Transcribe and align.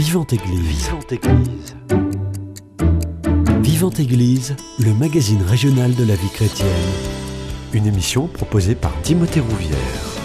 Vivante 0.00 0.32
Église. 0.32 0.86
Vivante 0.86 1.12
Église. 1.12 1.76
Vivante 3.60 4.00
Église, 4.00 4.56
le 4.78 4.94
magazine 4.94 5.42
régional 5.42 5.94
de 5.94 6.04
la 6.04 6.14
vie 6.14 6.30
chrétienne. 6.30 6.68
Une 7.74 7.86
émission 7.86 8.26
proposée 8.26 8.74
par 8.74 8.98
Timothée 9.02 9.40
Rouvière. 9.40 9.76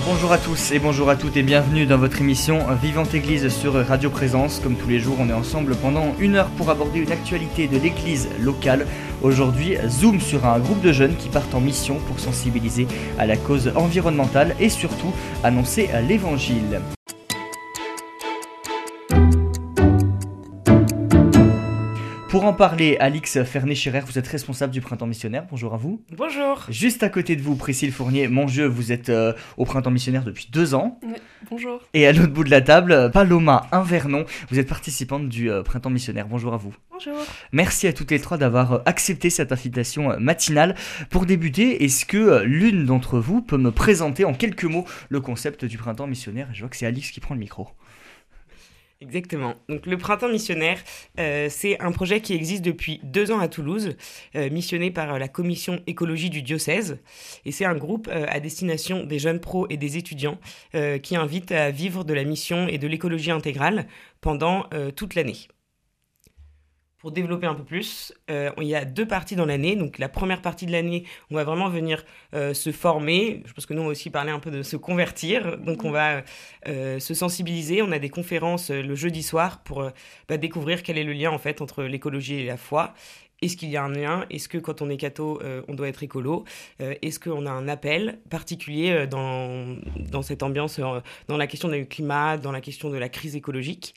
Bonjour 0.06 0.32
à 0.32 0.38
tous 0.38 0.72
et 0.72 0.80
bonjour 0.80 1.10
à 1.10 1.18
toutes 1.18 1.36
et 1.36 1.44
bienvenue 1.44 1.86
dans 1.86 1.98
votre 1.98 2.22
émission 2.22 2.60
Vivante 2.82 3.14
Église 3.14 3.50
sur 3.50 3.74
Radio 3.74 4.10
Présence. 4.10 4.62
Comme 4.62 4.78
tous 4.78 4.88
les 4.88 5.00
jours, 5.00 5.18
on 5.20 5.28
est 5.28 5.34
ensemble 5.34 5.76
pendant 5.76 6.16
une 6.22 6.38
heure 6.38 6.50
pour 6.52 6.70
aborder 6.70 7.00
une 7.00 7.12
actualité 7.12 7.68
de 7.68 7.78
l'église 7.78 8.30
locale. 8.40 8.88
Aujourd'hui, 9.24 9.76
zoom 9.90 10.22
sur 10.22 10.46
un 10.46 10.60
groupe 10.60 10.82
de 10.84 10.94
jeunes 10.94 11.18
qui 11.18 11.28
partent 11.28 11.54
en 11.54 11.60
mission 11.60 11.98
pour 12.08 12.22
sensibiliser 12.22 12.88
à 13.20 13.26
la 13.26 13.36
cause 13.36 13.74
environnementale 13.76 14.56
et 14.58 14.70
surtout 14.70 15.12
annoncer 15.44 15.90
l'évangile. 16.08 16.80
Pour 22.36 22.44
en 22.44 22.52
parler, 22.52 22.98
Alix 23.00 23.42
Fernet-Scherer, 23.46 24.02
vous 24.02 24.20
êtes 24.20 24.28
responsable 24.28 24.74
du 24.74 24.82
Printemps 24.82 25.08
Missionnaire. 25.08 25.46
Bonjour 25.50 25.74
à 25.74 25.78
vous. 25.78 26.04
Bonjour. 26.18 26.66
Juste 26.68 27.02
à 27.02 27.08
côté 27.08 27.38
de 27.38 27.42
vous, 27.42 27.56
Priscille 27.56 27.94
Fournier, 27.94 28.28
mon 28.28 28.46
jeu, 28.46 28.66
vous 28.66 28.92
êtes 28.92 29.08
euh, 29.08 29.32
au 29.56 29.64
Printemps 29.64 29.90
Missionnaire 29.90 30.26
depuis 30.26 30.50
deux 30.52 30.76
ans. 30.76 31.00
Oui, 31.02 31.14
bonjour. 31.50 31.80
Et 31.94 32.06
à 32.06 32.12
l'autre 32.12 32.34
bout 32.34 32.44
de 32.44 32.50
la 32.50 32.60
table, 32.60 33.10
Paloma 33.14 33.68
Invernon, 33.72 34.26
vous 34.50 34.60
êtes 34.60 34.68
participante 34.68 35.30
du 35.30 35.50
euh, 35.50 35.64
Printemps 35.64 35.90
Missionnaire. 35.90 36.28
Bonjour 36.28 36.54
à 36.54 36.58
vous. 36.58 36.76
Bonjour. 36.92 37.16
Merci 37.54 37.88
à 37.88 37.94
toutes 37.94 38.12
les 38.12 38.20
trois 38.20 38.38
d'avoir 38.38 38.74
euh, 38.74 38.80
accepté 38.86 39.30
cette 39.30 39.54
invitation 39.54 40.20
matinale. 40.20 40.76
Pour 41.10 41.26
débuter, 41.26 41.86
est-ce 41.86 42.06
que 42.06 42.44
l'une 42.44 42.84
d'entre 42.86 43.18
vous 43.18 43.42
peut 43.44 43.58
me 43.58 43.72
présenter 43.72 44.26
en 44.26 44.34
quelques 44.34 44.66
mots 44.66 44.84
le 45.08 45.22
concept 45.22 45.64
du 45.64 45.78
Printemps 45.78 46.08
Missionnaire? 46.08 46.50
Je 46.52 46.60
vois 46.60 46.70
que 46.70 46.76
c'est 46.76 46.86
Alix 46.86 47.12
qui 47.12 47.22
prend 47.22 47.34
le 47.34 47.40
micro. 47.40 47.70
Exactement. 49.06 49.56
Donc 49.70 49.86
le 49.86 49.98
Printemps 49.98 50.30
missionnaire, 50.30 50.80
euh, 51.20 51.48
c'est 51.50 51.80
un 51.82 51.92
projet 51.92 52.22
qui 52.22 52.34
existe 52.34 52.64
depuis 52.64 53.00
deux 53.04 53.32
ans 53.32 53.40
à 53.40 53.48
Toulouse, 53.48 53.96
euh, 54.36 54.50
missionné 54.50 54.92
par 54.92 55.20
la 55.20 55.28
commission 55.28 55.80
écologie 55.88 56.30
du 56.30 56.42
diocèse. 56.42 56.98
Et 57.46 57.52
c'est 57.52 57.66
un 57.66 57.76
groupe 57.76 58.10
euh, 58.12 58.26
à 58.30 58.40
destination 58.40 59.04
des 59.04 59.20
jeunes 59.20 59.40
pros 59.40 59.68
et 59.70 59.78
des 59.78 59.98
étudiants 59.98 60.40
qui 61.04 61.16
invite 61.16 61.52
à 61.52 61.72
vivre 61.72 62.04
de 62.04 62.14
la 62.14 62.24
mission 62.24 62.68
et 62.68 62.78
de 62.78 62.88
l'écologie 62.88 63.32
intégrale 63.32 63.88
pendant 64.22 64.68
toute 64.96 65.16
l'année 65.16 65.48
pour 67.06 67.12
développer 67.12 67.46
un 67.46 67.54
peu 67.54 67.64
plus, 67.64 68.12
euh, 68.32 68.50
il 68.60 68.68
y 68.68 68.74
a 68.74 68.84
deux 68.84 69.06
parties 69.06 69.36
dans 69.36 69.46
l'année. 69.46 69.76
Donc 69.76 70.00
la 70.00 70.10
première 70.10 70.42
partie 70.42 70.66
de 70.66 70.72
l'année, 70.72 71.04
on 71.30 71.36
va 71.36 71.44
vraiment 71.44 71.70
venir 71.70 72.04
euh, 72.34 72.56
se 72.56 72.72
former. 72.72 73.44
Je 73.46 73.54
pense 73.54 73.68
que 73.68 73.76
nous, 73.76 73.84
on 73.84 73.86
va 73.86 73.92
aussi 73.92 74.10
parler 74.10 74.32
un 74.32 74.40
peu 74.40 74.50
de 74.50 74.64
se 74.64 74.76
convertir. 74.76 75.60
Donc 75.60 75.84
on 75.84 75.92
va 75.92 76.24
euh, 76.68 76.98
se 76.98 77.14
sensibiliser. 77.14 77.84
On 77.84 77.92
a 77.92 78.00
des 78.00 78.10
conférences 78.10 78.72
le 78.72 78.96
jeudi 78.96 79.22
soir 79.22 79.62
pour 79.62 79.88
bah, 80.28 80.38
découvrir 80.38 80.82
quel 80.82 80.98
est 80.98 81.04
le 81.04 81.14
lien 81.14 81.30
en 81.30 81.38
fait 81.38 81.62
entre 81.62 81.84
l'écologie 81.84 82.40
et 82.40 82.46
la 82.48 82.58
foi. 82.58 82.96
Est-ce 83.44 83.56
qu'il 83.56 83.70
y 83.70 83.78
a 83.78 83.84
un 83.84 83.90
lien? 83.90 84.26
Est-ce 84.32 84.50
que 84.50 84.58
quand 84.58 84.82
on 84.82 84.90
est 84.90 84.98
catho, 84.98 85.40
on 85.68 85.76
doit 85.76 85.90
être 85.90 86.02
écolo? 86.02 86.46
Est-ce 86.80 87.20
qu'on 87.20 87.46
a 87.46 87.52
un 87.52 87.68
appel 87.68 88.18
particulier 88.30 89.06
dans, 89.08 89.76
dans 90.10 90.22
cette 90.22 90.42
ambiance, 90.42 90.80
dans 91.28 91.38
la 91.38 91.46
question 91.46 91.68
du 91.68 91.86
climat, 91.86 92.38
dans 92.38 92.54
la 92.54 92.62
question 92.62 92.90
de 92.90 92.98
la 92.98 93.10
crise 93.10 93.36
écologique? 93.36 93.94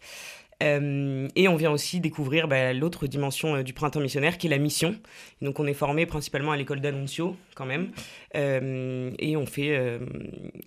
Euh, 0.63 1.29
et 1.37 1.47
on 1.47 1.57
vient 1.57 1.71
aussi 1.71 2.01
découvrir 2.01 2.49
bah, 2.49 2.73
l'autre 2.73 3.07
dimension 3.07 3.57
euh, 3.57 3.63
du 3.63 3.73
printemps 3.73 4.01
missionnaire 4.01 4.39
qui 4.39 4.49
est 4.49 4.51
la 4.51 4.59
mission. 4.59 4.97
donc 5.41 5.61
on 5.61 5.67
est 5.67 5.75
formé 5.75 6.05
principalement 6.05 6.51
à 6.51 6.57
l'école 6.57 6.81
d'Annunzio 6.81 7.37
quand 7.55 7.67
même. 7.67 7.93
Euh, 8.35 9.13
et 9.19 9.37
on 9.37 9.47
fait 9.47 10.01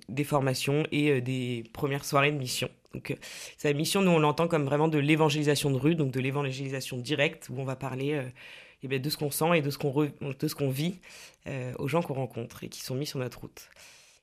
des 0.09 0.23
formations 0.23 0.83
et 0.91 1.21
des 1.21 1.63
premières 1.73 2.05
soirées 2.05 2.31
de 2.31 2.37
mission. 2.37 2.69
Donc 2.93 3.15
la 3.63 3.73
mission, 3.73 4.01
nous 4.01 4.11
on 4.11 4.19
l'entend 4.19 4.47
comme 4.47 4.65
vraiment 4.65 4.87
de 4.87 4.97
l'évangélisation 4.97 5.71
de 5.71 5.77
rue, 5.77 5.95
donc 5.95 6.11
de 6.11 6.19
l'évangélisation 6.19 6.97
directe 6.97 7.49
où 7.49 7.59
on 7.59 7.63
va 7.63 7.75
parler 7.75 8.21
eh 8.83 8.99
de 8.99 9.09
ce 9.09 9.17
qu'on 9.17 9.31
sent 9.31 9.57
et 9.57 9.61
de 9.61 9.69
ce 9.69 9.77
qu'on, 9.77 9.93
de 10.03 10.47
ce 10.47 10.55
qu'on 10.55 10.69
vit 10.69 10.99
aux 11.79 11.87
gens 11.87 12.01
qu'on 12.01 12.13
rencontre 12.13 12.63
et 12.63 12.69
qui 12.69 12.81
sont 12.81 12.95
mis 12.95 13.05
sur 13.05 13.19
notre 13.19 13.39
route. 13.39 13.69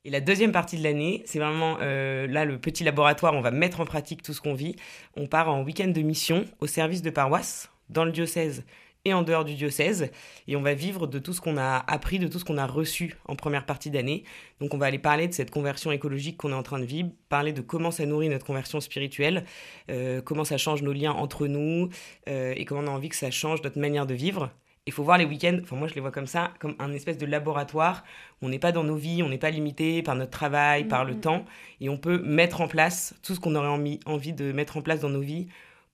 Et 0.04 0.10
la 0.10 0.20
deuxième 0.20 0.52
partie 0.52 0.78
de 0.78 0.84
l'année, 0.84 1.22
c'est 1.26 1.38
vraiment 1.38 1.78
euh, 1.80 2.26
là 2.26 2.44
le 2.44 2.58
petit 2.58 2.84
laboratoire, 2.84 3.34
on 3.34 3.40
va 3.40 3.50
mettre 3.50 3.80
en 3.80 3.84
pratique 3.84 4.22
tout 4.22 4.32
ce 4.32 4.40
qu'on 4.40 4.54
vit. 4.54 4.76
On 5.16 5.26
part 5.26 5.48
en 5.48 5.62
week-end 5.62 5.88
de 5.88 6.00
mission 6.02 6.44
au 6.60 6.66
service 6.66 7.02
de 7.02 7.10
paroisse, 7.10 7.70
dans 7.90 8.04
le 8.04 8.12
diocèse 8.12 8.64
et 9.04 9.14
en 9.14 9.22
dehors 9.22 9.44
du 9.44 9.54
diocèse. 9.54 10.10
Et 10.46 10.56
on 10.56 10.62
va 10.62 10.74
vivre 10.74 11.06
de 11.06 11.18
tout 11.18 11.32
ce 11.32 11.40
qu'on 11.40 11.56
a 11.56 11.84
appris, 11.86 12.18
de 12.18 12.28
tout 12.28 12.38
ce 12.38 12.44
qu'on 12.44 12.58
a 12.58 12.66
reçu 12.66 13.16
en 13.26 13.36
première 13.36 13.66
partie 13.66 13.90
d'année. 13.90 14.24
Donc 14.60 14.74
on 14.74 14.78
va 14.78 14.86
aller 14.86 14.98
parler 14.98 15.28
de 15.28 15.32
cette 15.32 15.50
conversion 15.50 15.90
écologique 15.92 16.36
qu'on 16.36 16.50
est 16.50 16.54
en 16.54 16.62
train 16.62 16.78
de 16.78 16.84
vivre, 16.84 17.10
parler 17.28 17.52
de 17.52 17.60
comment 17.60 17.90
ça 17.90 18.06
nourrit 18.06 18.28
notre 18.28 18.46
conversion 18.46 18.80
spirituelle, 18.80 19.44
euh, 19.90 20.20
comment 20.22 20.44
ça 20.44 20.58
change 20.58 20.82
nos 20.82 20.92
liens 20.92 21.12
entre 21.12 21.46
nous 21.46 21.88
euh, 22.28 22.54
et 22.56 22.64
comment 22.64 22.82
on 22.82 22.86
a 22.86 22.90
envie 22.90 23.08
que 23.08 23.16
ça 23.16 23.30
change 23.30 23.62
notre 23.62 23.78
manière 23.78 24.06
de 24.06 24.14
vivre 24.14 24.50
il 24.88 24.92
faut 24.92 25.04
voir 25.04 25.18
les 25.18 25.26
week-ends, 25.26 25.58
enfin 25.62 25.76
moi 25.76 25.86
je 25.86 25.94
les 25.94 26.00
vois 26.00 26.10
comme 26.10 26.26
ça, 26.26 26.54
comme 26.60 26.74
un 26.78 26.94
espèce 26.94 27.18
de 27.18 27.26
laboratoire. 27.26 28.04
On 28.40 28.48
n'est 28.48 28.58
pas 28.58 28.72
dans 28.72 28.84
nos 28.84 28.96
vies, 28.96 29.22
on 29.22 29.28
n'est 29.28 29.36
pas 29.36 29.50
limité 29.50 30.02
par 30.02 30.16
notre 30.16 30.30
travail, 30.30 30.84
par 30.84 31.04
le 31.04 31.20
temps, 31.20 31.44
et 31.82 31.90
on 31.90 31.98
peut 31.98 32.22
mettre 32.22 32.62
en 32.62 32.68
place 32.68 33.14
tout 33.22 33.34
ce 33.34 33.40
qu'on 33.40 33.54
aurait 33.54 33.68
envie, 34.06 34.32
de 34.32 34.50
mettre 34.50 34.78
en 34.78 34.80
place 34.80 35.00
dans 35.00 35.10
nos 35.10 35.20
vies 35.20 35.46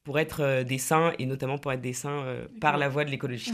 pour 0.05 0.21
être 0.21 0.45
euh, 0.45 0.63
des 0.63 0.79
saints, 0.79 1.13
et 1.19 1.27
notamment 1.27 1.59
pour 1.59 1.73
être 1.73 1.81
des 1.81 1.93
saints 1.93 2.23
euh, 2.23 2.47
par 2.61 2.77
la 2.79 2.89
voie 2.89 3.05
de 3.05 3.11
l'écologie. 3.11 3.51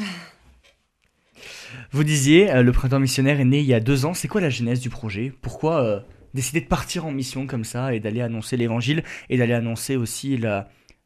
Vous 1.91 2.05
disiez, 2.05 2.51
euh, 2.51 2.63
le 2.63 2.73
printemps 2.73 3.01
missionnaire 3.01 3.41
est 3.41 3.47
né 3.47 3.61
il 3.61 3.67
y 3.67 3.73
a 3.73 3.81
deux 3.81 4.05
ans. 4.05 4.13
C'est 4.13 4.29
quoi 4.29 4.43
la 4.43 4.51
genèse 4.51 4.81
du 4.81 4.91
projet? 4.91 5.33
Pourquoi 5.41 6.05
décider 6.35 6.61
de 6.61 6.67
partir 6.67 7.07
en 7.07 7.13
mission 7.13 7.47
comme 7.47 7.65
ça 7.65 7.95
et 7.95 8.01
d'aller 8.01 8.21
annoncer 8.21 8.59
l'évangile 8.59 9.05
et 9.31 9.39
d'aller 9.39 9.55
annoncer 9.55 9.97
aussi 9.97 10.39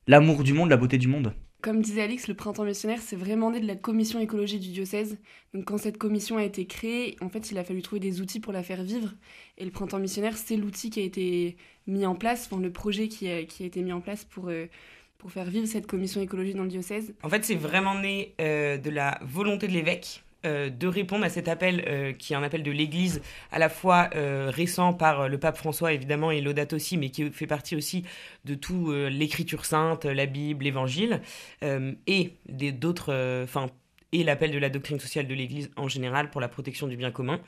l'amour 0.08 0.42
du 0.42 0.54
monde, 0.54 0.70
la 0.70 0.76
beauté 0.76 0.98
du 0.98 1.06
monde? 1.06 1.34
Comme 1.64 1.80
disait 1.80 2.02
Alix, 2.02 2.28
le 2.28 2.34
printemps 2.34 2.64
missionnaire, 2.64 3.00
c'est 3.00 3.16
vraiment 3.16 3.50
né 3.50 3.58
de 3.58 3.66
la 3.66 3.74
commission 3.74 4.20
écologie 4.20 4.58
du 4.58 4.68
diocèse. 4.68 5.16
Donc 5.54 5.64
quand 5.64 5.78
cette 5.78 5.96
commission 5.96 6.36
a 6.36 6.44
été 6.44 6.66
créée, 6.66 7.16
en 7.22 7.30
fait, 7.30 7.50
il 7.50 7.56
a 7.56 7.64
fallu 7.64 7.80
trouver 7.80 8.00
des 8.00 8.20
outils 8.20 8.38
pour 8.38 8.52
la 8.52 8.62
faire 8.62 8.82
vivre. 8.82 9.14
Et 9.56 9.64
le 9.64 9.70
printemps 9.70 9.98
missionnaire, 9.98 10.36
c'est 10.36 10.58
l'outil 10.58 10.90
qui 10.90 11.00
a 11.00 11.04
été 11.04 11.56
mis 11.86 12.04
en 12.04 12.16
place, 12.16 12.50
enfin 12.50 12.60
le 12.60 12.70
projet 12.70 13.08
qui 13.08 13.28
a, 13.28 13.38
été 13.38 13.80
mis 13.80 13.92
en 13.92 14.02
place 14.02 14.26
pour, 14.26 14.50
euh, 14.50 14.66
faire 15.28 15.46
vivre 15.46 15.66
cette 15.66 15.86
commission 15.86 16.20
écologie 16.20 16.52
dans 16.52 16.64
le 16.64 16.68
diocèse. 16.68 17.14
En 17.22 17.30
fait, 17.30 17.46
c'est 17.46 17.54
vraiment 17.54 17.98
né 17.98 18.34
euh, 18.42 18.76
de 18.76 18.90
la 18.90 19.18
volonté 19.22 19.66
de 19.66 19.72
l'évêque 19.72 20.22
euh, 20.44 20.68
de 20.68 20.86
répondre 20.86 21.24
à 21.24 21.28
cet 21.28 21.48
appel 21.48 21.84
euh, 21.86 22.12
qui 22.12 22.32
est 22.32 22.36
un 22.36 22.42
appel 22.42 22.62
de 22.62 22.70
l'Église 22.70 23.22
à 23.50 23.58
la 23.58 23.68
fois 23.68 24.10
euh, 24.14 24.50
récent 24.52 24.92
par 24.92 25.28
le 25.28 25.38
pape 25.38 25.56
François 25.56 25.92
évidemment 25.92 26.30
et 26.30 26.40
l'audate 26.40 26.72
aussi, 26.72 26.96
mais 26.96 27.10
qui 27.10 27.30
fait 27.30 27.46
partie 27.46 27.76
aussi 27.76 28.04
de 28.44 28.54
tout 28.54 28.92
l'Écriture 28.92 29.64
sainte, 29.64 30.04
la 30.04 30.26
Bible, 30.26 30.64
l'Évangile 30.64 31.20
et 32.06 32.32
d'autres, 32.72 33.42
enfin 33.44 33.66
et 34.12 34.22
l'appel 34.22 34.52
de 34.52 34.58
la 34.58 34.68
doctrine 34.68 35.00
sociale 35.00 35.26
de 35.26 35.34
l'Église 35.34 35.70
en 35.76 35.88
général 35.88 36.30
pour 36.30 36.40
la 36.40 36.48
protection 36.48 36.86
du 36.86 36.96
bien 36.96 37.10
commun. 37.10 37.40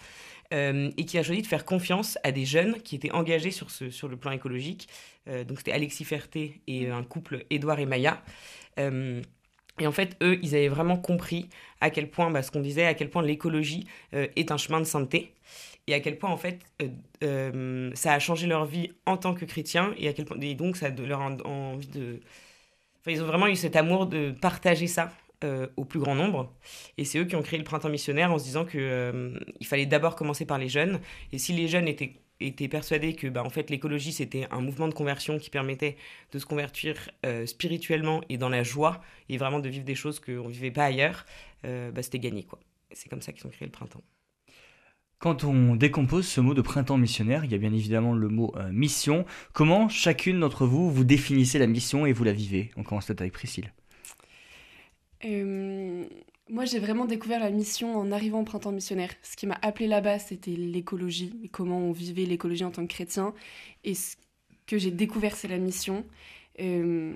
et 0.53 1.05
qui 1.06 1.19
a 1.19 1.23
choisi 1.23 1.43
de 1.43 1.47
faire 1.47 1.65
confiance 1.65 2.19
à 2.25 2.33
des 2.33 2.45
jeunes 2.45 2.81
qui 2.83 2.97
étaient 2.97 3.12
engagés 3.12 3.51
sur, 3.51 3.71
ce, 3.71 3.91
sur 3.91 4.09
le 4.09 4.17
plan 4.17 4.31
écologique. 4.31 4.89
donc 5.27 5.59
c'était 5.59 5.73
Alexis 5.73 6.05
Ferté 6.05 6.61
et 6.67 6.91
un 6.91 7.03
couple, 7.03 7.45
Édouard 7.51 7.79
et 7.79 7.87
Maya. 7.87 8.23
Et 9.78 9.87
en 9.87 9.92
fait, 9.92 10.16
eux, 10.22 10.38
ils 10.42 10.54
avaient 10.54 10.69
vraiment 10.69 10.97
compris 10.97 11.48
à 11.81 11.91
quel 11.91 12.10
point, 12.10 12.31
bah, 12.31 12.42
ce 12.42 12.50
qu'on 12.50 12.60
disait, 12.60 12.87
à 12.87 12.94
quel 12.94 13.10
point 13.10 13.22
l'écologie 13.22 13.87
euh, 14.14 14.26
est 14.37 14.50
un 14.50 14.56
chemin 14.56 14.81
de 14.81 14.84
sainteté, 14.84 15.34
et 15.87 15.94
à 15.94 16.00
quel 16.00 16.19
point, 16.19 16.31
en 16.31 16.37
fait, 16.37 16.60
euh, 16.82 16.88
euh, 17.22 17.91
ça 17.94 18.12
a 18.12 18.19
changé 18.19 18.47
leur 18.47 18.64
vie 18.64 18.92
en 19.04 19.16
tant 19.16 19.34
que 19.34 19.44
chrétiens, 19.44 19.94
et 19.98 20.09
à 20.09 20.12
quel 20.12 20.25
point, 20.25 20.38
et 20.41 20.54
donc, 20.54 20.76
ça 20.76 20.88
leur 20.91 21.20
a 21.20 21.31
envie 21.44 21.88
de... 21.88 22.20
Enfin, 23.00 23.12
ils 23.12 23.22
ont 23.22 23.26
vraiment 23.26 23.47
eu 23.47 23.56
cet 23.56 23.76
amour 23.76 24.06
de 24.06 24.32
partager 24.32 24.87
ça 24.87 25.12
au 25.76 25.84
plus 25.84 26.00
grand 26.00 26.16
nombre. 26.16 26.53
Et 26.98 27.04
c'est 27.04 27.20
eux 27.20 27.25
qui 27.25 27.37
ont 27.37 27.43
créé 27.43 27.56
le 27.56 27.64
printemps 27.64 27.91
missionnaire 27.91 28.32
en 28.32 28.38
se 28.38 28.43
disant 28.43 28.64
qu'il 28.64 29.38
il 29.60 29.66
fallait 29.66 29.87
d'abord 29.87 30.16
commencer 30.16 30.44
par 30.44 30.58
les 30.58 30.69
jeunes, 30.69 30.98
et 31.31 31.38
si 31.38 31.53
les 31.53 31.69
jeunes 31.69 31.87
étaient 31.87 32.14
était 32.41 32.69
persuadé 32.69 33.15
que 33.15 33.27
bah, 33.27 33.43
en 33.45 33.51
fait 33.51 33.71
l'écologie 33.71 34.13
c'était 34.13 34.47
un 34.51 34.61
mouvement 34.61 34.89
de 34.89 34.95
conversion 34.95 35.39
qui 35.39 35.51
permettait 35.51 35.97
de 36.33 36.38
se 36.38 36.47
convertir 36.47 37.11
euh, 37.25 37.47
spirituellement 37.47 38.21
et 38.29 38.37
dans 38.37 38.49
la 38.49 38.62
joie 38.62 39.00
et 39.29 39.38
vraiment 39.38 39.61
de 39.61 39.69
vivre 39.69 39.85
des 39.85 39.94
choses 39.94 40.21
qu'on 40.21 40.49
ne 40.49 40.53
vivait 40.53 40.71
pas 40.71 40.85
ailleurs, 40.85 41.25
euh, 41.65 41.91
bah, 41.91 42.03
c'était 42.03 42.19
gagné 42.19 42.44
quoi. 42.44 42.59
C'est 42.93 43.09
comme 43.09 43.23
ça 43.23 43.33
qu'ils 43.33 43.47
ont 43.47 43.50
créé 43.50 43.67
le 43.67 43.73
printemps. 43.73 44.03
Quand 45.19 45.44
on 45.44 45.77
décompose 45.77 46.27
ce 46.27 46.43
mot 46.43 46.53
de 46.53 46.61
printemps 46.61 46.99
missionnaire, 46.99 47.44
il 47.44 47.50
y 47.50 47.55
a 47.55 47.59
bien 47.59 47.73
évidemment 47.73 48.12
le 48.12 48.29
mot 48.29 48.53
euh, 48.56 48.71
mission. 48.71 49.25
Comment 49.55 49.89
chacune 49.89 50.41
d'entre 50.41 50.67
vous 50.67 50.91
vous 50.91 51.05
définissez 51.05 51.59
la 51.59 51.67
mission 51.67 52.05
et 52.05 52.12
vous 52.12 52.25
la 52.25 52.32
vivez? 52.32 52.71
On 52.77 52.82
commence 52.82 53.06
peut-être 53.06 53.23
avec 53.23 53.32
Priscille. 53.32 53.73
Moi, 56.48 56.64
j'ai 56.64 56.78
vraiment 56.78 57.06
découvert 57.06 57.40
la 57.40 57.50
mission 57.50 57.96
en 57.96 58.12
arrivant 58.12 58.40
au 58.40 58.44
printemps 58.44 58.70
missionnaire. 58.70 59.10
Ce 59.22 59.34
qui 59.34 59.48
m'a 59.48 59.58
appelé 59.62 59.88
là-bas, 59.88 60.20
c'était 60.20 60.52
l'écologie, 60.52 61.50
comment 61.50 61.78
on 61.78 61.90
vivait 61.90 62.25
l'écologie 62.25 62.64
en 62.64 62.70
tant 62.70 62.87
que 62.87 62.93
chrétien. 62.93 63.34
Et 63.82 63.94
ce 63.94 64.14
que 64.66 64.78
j'ai 64.78 64.93
découvert, 64.93 65.34
c'est 65.34 65.48
la 65.48 65.58
mission. 65.58 66.04
Euh, 66.60 67.14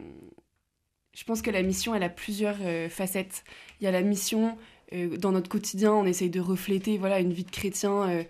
je 1.14 1.24
pense 1.24 1.42
que 1.42 1.50
la 1.50 1.62
mission, 1.62 1.94
elle 1.94 2.02
a 2.02 2.08
plusieurs 2.08 2.56
euh, 2.62 2.88
facettes. 2.88 3.44
Il 3.80 3.84
y 3.84 3.86
a 3.86 3.92
la 3.92 4.02
mission, 4.02 4.58
euh, 4.92 5.16
dans 5.16 5.30
notre 5.30 5.48
quotidien, 5.48 5.92
on 5.92 6.06
essaye 6.06 6.30
de 6.30 6.40
refléter 6.40 6.98
voilà, 6.98 7.20
une 7.20 7.32
vie 7.32 7.44
de 7.44 7.50
chrétien 7.52 8.24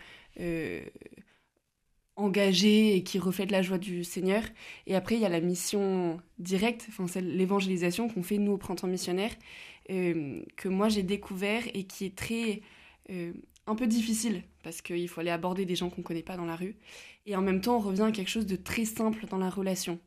engagée 2.17 2.97
et 2.97 3.03
qui 3.03 3.19
reflète 3.19 3.51
la 3.51 3.63
joie 3.63 3.79
du 3.79 4.05
Seigneur. 4.05 4.43
Et 4.87 4.95
après, 4.95 5.15
il 5.15 5.23
y 5.23 5.25
a 5.25 5.31
la 5.31 5.41
mission 5.41 6.21
directe, 6.39 6.87
enfin, 6.89 7.07
c'est 7.07 7.23
l'évangélisation 7.23 8.09
qu'on 8.09 8.23
fait 8.23 8.39
nous 8.39 8.53
au 8.53 8.59
printemps 8.59 8.87
missionnaire, 8.87 9.31
euh, 9.91 10.43
que 10.57 10.69
moi 10.69 10.89
j'ai 10.89 11.03
découvert 11.03 11.63
et 11.75 11.85
qui 11.85 12.05
est 12.05 12.17
très 12.17 12.63
euh, 13.11 13.33
un 13.67 13.75
peu 13.75 13.87
difficile 13.87 14.43
parce 14.63 14.83
qu'il 14.83 15.09
faut 15.09 15.21
aller 15.21 15.31
aborder 15.31 15.65
des 15.65 15.77
gens 15.77 15.91
qu'on 15.91 16.03
ne 16.03 16.07
connaît 16.07 16.23
pas 16.23 16.37
dans 16.37 16.45
la 16.45 16.57
rue. 16.57 16.77
Et 17.27 17.37
en 17.37 17.43
même 17.43 17.61
temps, 17.61 17.77
on 17.77 17.81
revient 17.81 18.03
à 18.03 18.13
quelque 18.13 18.29
chose 18.29 18.47
de 18.47 18.57
très 18.57 18.85
simple 18.85 19.27
dans 19.27 19.39
la 19.39 19.51
relation. 19.51 19.99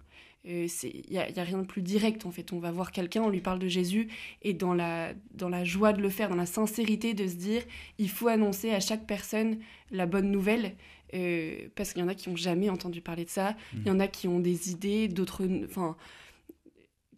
Il 0.46 0.68
n'y 1.10 1.18
a, 1.18 1.30
y 1.30 1.40
a, 1.40 1.44
rien 1.44 1.60
de 1.60 1.66
plus 1.66 1.82
direct 1.82 2.26
en 2.26 2.32
fait. 2.32 2.52
On 2.52 2.60
va 2.60 2.72
voir 2.72 2.92
quelqu'un, 2.92 3.22
on 3.22 3.30
lui 3.30 3.40
parle 3.40 3.60
de 3.60 3.70
Jésus 3.70 4.10
et 4.42 4.54
dans 4.54 4.74
la, 4.74 5.14
dans 5.34 5.48
la 5.48 5.64
joie 5.64 5.94
de 5.94 6.02
le 6.02 6.10
faire, 6.10 6.30
dans 6.30 6.36
la 6.36 6.46
sincérité 6.46 7.14
de 7.14 7.26
se 7.28 7.36
dire 7.36 7.64
il 7.98 8.10
faut 8.10 8.28
annoncer 8.28 8.72
à 8.72 8.82
chaque 8.82 9.08
personne 9.08 9.60
la 9.92 10.06
bonne 10.06 10.30
nouvelle 10.30 10.76
euh, 11.14 11.70
parce 11.76 11.94
qu'il 11.94 12.02
y 12.02 12.06
en 12.06 12.10
a 12.10 12.16
qui 12.16 12.30
n'ont 12.30 12.36
jamais 12.36 12.70
entendu 12.70 13.00
parler 13.00 13.24
de 13.24 13.30
ça, 13.30 13.56
il 13.74 13.88
y 13.88 13.92
en 13.92 14.00
a 14.02 14.08
qui 14.08 14.28
ont 14.28 14.40
des 14.40 14.72
idées, 14.72 15.08
d'autres 15.08 15.48
enfin 15.64 15.96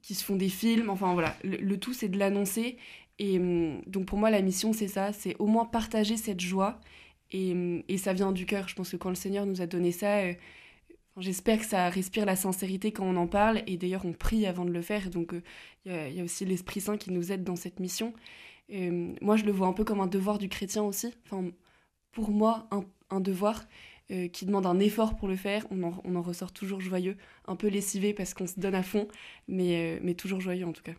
qui 0.06 0.14
se 0.14 0.24
font 0.24 0.36
des 0.36 0.50
films, 0.50 0.92
enfin 0.92 1.14
voilà. 1.14 1.36
Le, 1.44 1.78
tout 1.78 1.94
c'est 1.94 2.10
de 2.10 2.20
l'annoncer 2.20 2.78
et 3.18 3.40
hum, 3.40 3.82
donc 3.88 4.06
pour 4.06 4.20
moi 4.20 4.30
la 4.30 4.42
mission 4.42 4.72
c'est 4.72 4.88
ça, 4.88 5.12
c'est 5.14 5.36
au 5.40 5.48
moins 5.48 5.66
partager 5.66 6.16
cette 6.16 6.42
joie 6.42 6.80
et, 7.32 7.54
hum, 7.54 7.82
et, 7.90 7.98
ça 7.98 8.14
vient 8.14 8.32
du 8.32 8.46
cœur. 8.46 8.68
Je 8.68 8.76
pense 8.76 8.92
que 8.92 8.98
quand 8.98 9.10
le 9.10 9.16
Seigneur 9.16 9.46
nous 9.46 9.62
a 9.62 9.68
donné 9.68 9.92
ça. 9.92 10.20
Euh, 10.20 10.34
J'espère 11.18 11.60
que 11.60 11.66
ça 11.66 11.88
respire 11.88 12.26
la 12.26 12.36
sincérité 12.36 12.92
quand 12.92 13.06
on 13.06 13.16
en 13.16 13.28
parle, 13.28 13.64
et 13.68 13.78
d'ailleurs 13.78 14.06
on 14.06 14.12
prie 14.12 14.46
avant 14.46 14.66
de 14.66 14.72
le 14.72 14.82
faire, 14.82 15.10
donc 15.10 15.34
il 15.86 15.92
euh, 15.94 16.10
y, 16.10 16.20
a 16.20 16.24
aussi 16.26 16.44
l'Esprit 16.44 16.82
Saint 16.82 16.98
qui 16.98 17.10
nous 17.14 17.32
aide 17.32 17.46
dans 17.46 17.56
cette 17.56 17.80
mission. 17.80 18.14
Euh, 18.74 19.14
moi 19.22 19.38
je 19.38 19.46
le 19.46 19.54
vois 19.54 19.68
un 19.68 19.72
peu 19.72 19.86
comme 19.86 20.02
un 20.02 20.08
devoir 20.08 20.40
du 20.40 20.50
chrétien 20.50 20.84
aussi, 20.84 21.14
enfin, 21.26 21.46
pour 22.12 22.32
moi 22.32 22.68
un, 22.72 22.84
un 23.12 23.22
devoir 23.22 23.64
euh, 24.12 24.28
qui 24.28 24.46
demande 24.46 24.66
un 24.66 24.80
effort 24.80 25.16
pour 25.16 25.28
le 25.28 25.36
faire, 25.36 25.66
on 25.72 25.84
en, 25.84 26.02
on 26.04 26.16
en, 26.16 26.22
ressort 26.22 26.52
toujours 26.52 26.82
joyeux, 26.82 27.18
un 27.48 27.56
peu 27.56 27.68
lessivé 27.68 28.14
parce 28.14 28.34
qu'on 28.34 28.48
se 28.48 28.60
donne 28.60 28.76
à 28.76 28.84
fond, 28.84 29.08
mais, 29.48 30.00
mais 30.04 30.14
toujours 30.14 30.42
joyeux 30.42 30.66
en 30.66 30.74
tout 30.74 30.84
cas. 30.84 30.94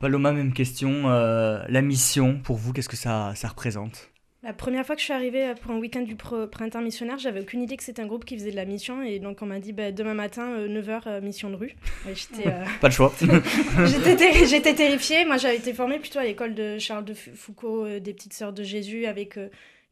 Paloma, 0.00 0.32
même 0.32 0.52
question, 0.52 1.08
la 1.08 1.82
mission 1.82 2.40
pour 2.40 2.56
vous, 2.56 2.72
qu'est-ce 2.72 2.88
que 2.88 2.96
ça, 2.96 3.32
ça 3.36 3.48
représente? 3.48 4.12
La 4.44 4.52
première 4.52 4.84
fois 4.84 4.96
que 4.96 5.00
je 5.00 5.04
suis 5.04 5.12
arrivée 5.12 5.46
euh, 5.46 5.54
pour 5.54 5.70
un 5.70 5.78
week-end 5.78 6.00
du 6.00 6.16
printemps 6.16 6.80
missionnaire, 6.80 7.16
j'avais 7.16 7.40
aucune 7.40 7.62
idée 7.62 7.76
que 7.76 7.84
c'était 7.84 8.02
un 8.02 8.06
groupe 8.06 8.24
qui 8.24 8.36
faisait 8.36 8.50
de 8.50 8.56
la 8.56 8.64
mission. 8.64 9.00
Et 9.00 9.20
donc, 9.20 9.38
on 9.40 9.46
m'a 9.46 9.60
dit 9.60 9.72
bah, 9.72 9.92
demain 9.92 10.14
matin, 10.14 10.66
9h, 10.66 10.88
euh, 10.88 11.00
euh, 11.06 11.20
mission 11.20 11.48
de 11.48 11.54
rue. 11.54 11.76
Pas 12.80 12.88
de 12.88 12.92
choix. 12.92 13.14
J'étais 14.46 14.74
terrifiée. 14.74 15.24
Moi, 15.26 15.36
j'avais 15.36 15.58
été 15.58 15.72
formée 15.72 16.00
plutôt 16.00 16.18
à 16.18 16.24
l'école 16.24 16.54
de 16.54 16.76
Charles 16.78 17.04
de 17.04 17.14
Foucault, 17.14 17.86
des 18.00 18.12
Petites 18.12 18.32
Sœurs 18.32 18.52
de 18.52 18.64
Jésus, 18.64 19.06
avec 19.06 19.38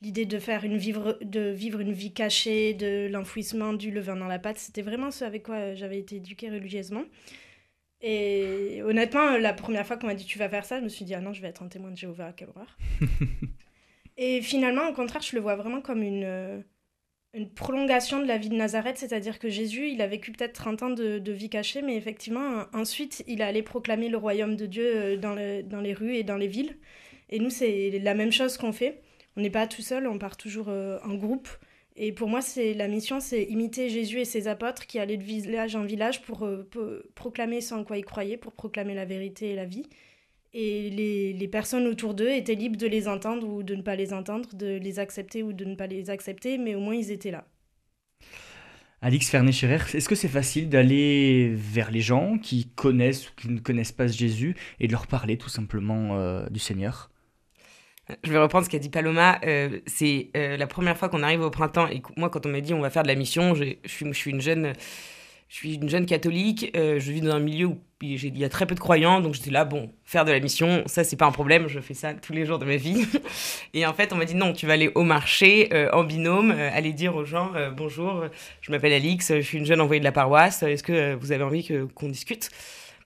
l'idée 0.03 0.27
de 0.27 0.39
faire 0.39 0.65
une 0.65 0.77
vivre, 0.77 1.19
de 1.23 1.51
vivre 1.51 1.81
une 1.81 1.93
vie 1.93 2.13
cachée, 2.13 2.75
de 2.75 3.09
l'enfouissement, 3.11 3.73
du 3.73 3.91
levain 3.91 4.17
dans 4.17 4.27
la 4.27 4.39
pâte. 4.39 4.59
C'était 4.59 4.83
vraiment 4.83 5.11
ce 5.11 5.25
avec 5.25 5.43
quoi 5.45 5.75
j'avais 5.75 5.99
été 5.99 6.17
éduquée 6.17 6.51
religieusement. 6.51 7.05
Et 8.03 8.81
honnêtement, 8.83 9.37
la 9.37 9.53
première 9.53 9.87
fois 9.87 9.97
qu'on 9.99 10.07
m'a 10.07 10.15
dit 10.15 10.25
tu 10.25 10.39
vas 10.39 10.49
faire 10.49 10.65
ça, 10.65 10.79
je 10.79 10.85
me 10.85 10.89
suis 10.89 11.05
dit 11.05 11.15
ah 11.15 11.21
non, 11.21 11.33
je 11.33 11.43
vais 11.43 11.49
être 11.49 11.63
un 11.63 11.69
témoin 11.69 11.91
de 11.91 11.97
Jéhovah, 11.97 12.33
quelle 12.33 12.49
horreur. 12.49 12.79
Et 14.17 14.43
finalement, 14.43 14.89
au 14.89 14.93
contraire, 14.93 15.23
je 15.23 15.35
le 15.35 15.43
vois 15.43 15.57
vraiment 15.57 15.81
comme 15.81 16.03
une, 16.03 16.25
euh, 16.25 16.61
une 17.33 17.49
prolongation 17.49 18.21
de 18.21 18.27
la 18.27 18.39
vie 18.39 18.49
de 18.49 18.55
Nazareth, 18.55 18.99
c'est-à-dire 18.99 19.39
que 19.39 19.49
Jésus, 19.49 19.89
il 19.91 20.03
a 20.03 20.07
vécu 20.07 20.33
peut-être 20.33 20.53
30 20.53 20.83
ans 20.83 20.91
de, 20.91 21.19
de, 21.19 21.33
vie 21.33 21.49
cachée, 21.49 21.81
mais 21.81 21.97
effectivement, 21.97 22.65
ensuite, 22.75 23.25
il 23.27 23.41
a 23.41 23.47
allé 23.47 23.63
proclamer 23.63 24.09
le 24.09 24.19
royaume 24.19 24.57
de 24.57 24.67
Dieu 24.67 24.85
euh, 24.85 25.17
dans, 25.17 25.35
le, 25.35 25.63
dans 25.63 25.81
les 25.81 25.95
rues 25.95 26.17
et 26.17 26.23
dans 26.23 26.37
les 26.37 26.49
villes. 26.49 26.77
Et 27.31 27.39
nous, 27.39 27.51
c'est 27.51 27.99
la 28.03 28.15
même 28.15 28.33
chose 28.33 28.57
qu'on 28.57 28.73
fait. 28.73 29.01
On 29.37 29.41
n'est 29.41 29.51
pas 29.51 29.67
tout 29.67 29.83
seul, 29.83 30.07
on 30.07 30.19
part 30.19 30.37
toujours 30.37 30.69
euh, 30.69 30.99
en 31.05 31.15
groupe. 31.15 31.49
Et 31.97 32.13
pour 32.13 32.29
moi, 32.29 32.41
c'est 32.41 32.75
la 32.75 32.89
mission, 32.89 33.21
c'est 33.21 33.45
imiter 33.45 33.89
Jésus 33.89 34.21
et 34.21 34.25
ses 34.25 34.49
apôtres 34.49 34.87
qui 34.87 34.99
allaient 34.99 35.17
de 35.17 35.23
village 35.23 35.77
en 35.77 35.85
village 35.85 36.23
pour, 36.23 36.49
pour 36.71 36.83
proclamer 37.15 37.61
ce 37.61 37.75
en 37.75 37.85
quoi 37.85 37.99
ils 37.99 38.05
croyaient, 38.05 38.37
pour 38.37 38.53
proclamer 38.53 38.95
la 38.95 39.05
vérité 39.05 39.51
et 39.51 39.55
la 39.57 39.67
vie. 39.67 39.85
Et 40.53 40.91
les, 40.91 41.33
les 41.33 41.49
personnes 41.49 41.87
autour 41.87 42.15
d'eux 42.15 42.31
étaient 42.31 42.55
libres 42.55 42.77
de 42.79 42.87
les 42.87 43.07
entendre 43.07 43.47
ou 43.47 43.63
de 43.63 43.75
ne 43.75 43.83
pas 43.83 43.97
les 43.97 44.13
entendre, 44.13 44.49
de 44.55 44.79
les 44.79 44.99
accepter 44.99 45.43
ou 45.43 45.53
de 45.53 45.65
ne 45.65 45.75
pas 45.75 45.87
les 45.87 46.11
accepter, 46.11 46.59
mais 46.59 46.75
au 46.75 46.81
moins 46.81 46.95
ils 46.95 47.11
étaient 47.11 47.31
là. 47.31 47.47
Alix 49.03 49.31
Fernet-Scherer, 49.31 49.97
est-ce 49.97 50.09
que 50.09 50.15
c'est 50.15 50.29
facile 50.29 50.69
d'aller 50.69 51.55
vers 51.55 51.91
les 51.91 52.03
gens 52.03 52.37
qui 52.37 52.67
connaissent 52.67 53.31
ou 53.31 53.33
qui 53.35 53.49
ne 53.49 53.59
connaissent 53.59 53.93
pas 53.93 54.07
Jésus 54.07 54.57
et 54.79 54.89
de 54.89 54.93
leur 54.93 55.07
parler 55.07 55.39
tout 55.39 55.49
simplement 55.49 56.19
euh, 56.19 56.47
du 56.51 56.59
Seigneur? 56.59 57.10
Je 58.25 58.33
vais 58.33 58.39
reprendre 58.39 58.65
ce 58.65 58.71
qu'a 58.71 58.79
dit 58.79 58.89
Paloma. 58.89 59.41
Euh, 59.45 59.81
c'est 59.87 60.31
euh, 60.37 60.57
la 60.57 60.67
première 60.67 60.97
fois 60.97 61.09
qu'on 61.09 61.23
arrive 61.23 61.41
au 61.41 61.51
printemps 61.51 61.89
et 61.89 62.03
moi, 62.17 62.31
quand 62.31 62.47
on 62.47 62.49
m'a 62.49 62.61
dit 62.61 62.75
on 62.75 62.81
va 62.81 62.91
faire 62.91 63.03
de 63.03 63.09
la 63.09 63.15
mission, 63.15 63.55
je 63.55 63.77
suis, 63.87 64.31
une 64.31 64.41
jeune 64.41 64.73
je 65.49 65.57
suis 65.57 65.75
une 65.75 65.89
jeune 65.89 66.07
catholique, 66.07 66.71
euh, 66.77 66.99
je 66.99 67.13
vis 67.13 67.21
dans 67.21 67.35
un 67.35 67.41
milieu 67.41 67.67
où 67.67 67.79
il 68.03 68.39
y 68.39 68.45
a 68.45 68.49
très 68.49 68.67
peu 68.67 68.75
de 68.75 68.81
croyants, 68.81 69.21
donc 69.21 69.35
j'étais 69.35 69.51
là, 69.51 69.67
bon, 69.67 69.93
faire 70.05 70.25
de 70.25 70.33
la 70.33 70.41
mission, 70.41 70.83
ça 70.87 71.05
c'est 71.05 71.17
pas 71.17 71.27
un 71.27 71.33
problème, 71.33 71.69
je 71.69 71.81
fais 71.81 71.93
ça 71.93 72.15
tous 72.15 72.33
les 72.33 72.47
jours 72.47 72.59
de 72.59 72.65
ma 72.65 72.77
vie. 72.77 73.05
Et 73.75 73.85
en 73.85 73.93
fait, 73.93 74.13
on 74.15 74.17
m'a 74.17 74.25
dit 74.25 74.37
non, 74.37 74.55
tu 74.55 74.67
vas 74.67 74.73
aller 74.73 74.91
au 74.95 75.03
marché 75.03 75.69
en 75.93 76.05
binôme, 76.05 76.53
aller 76.53 76.93
dire 76.93 77.15
aux 77.15 77.25
gens 77.25 77.53
bonjour, 77.77 78.25
je 78.63 78.71
m'appelle 78.71 78.95
Alix, 78.95 79.35
je 79.35 79.41
suis 79.41 79.59
une 79.59 79.67
jeune 79.67 79.83
envoyée 79.83 80.01
de 80.01 80.05
la 80.05 80.13
paroisse, 80.13 80.63
est-ce 80.63 80.83
que 80.83 81.15
vous 81.15 81.33
avez 81.33 81.45
envie 81.45 81.69
qu'on 81.95 82.09
discute? 82.09 82.49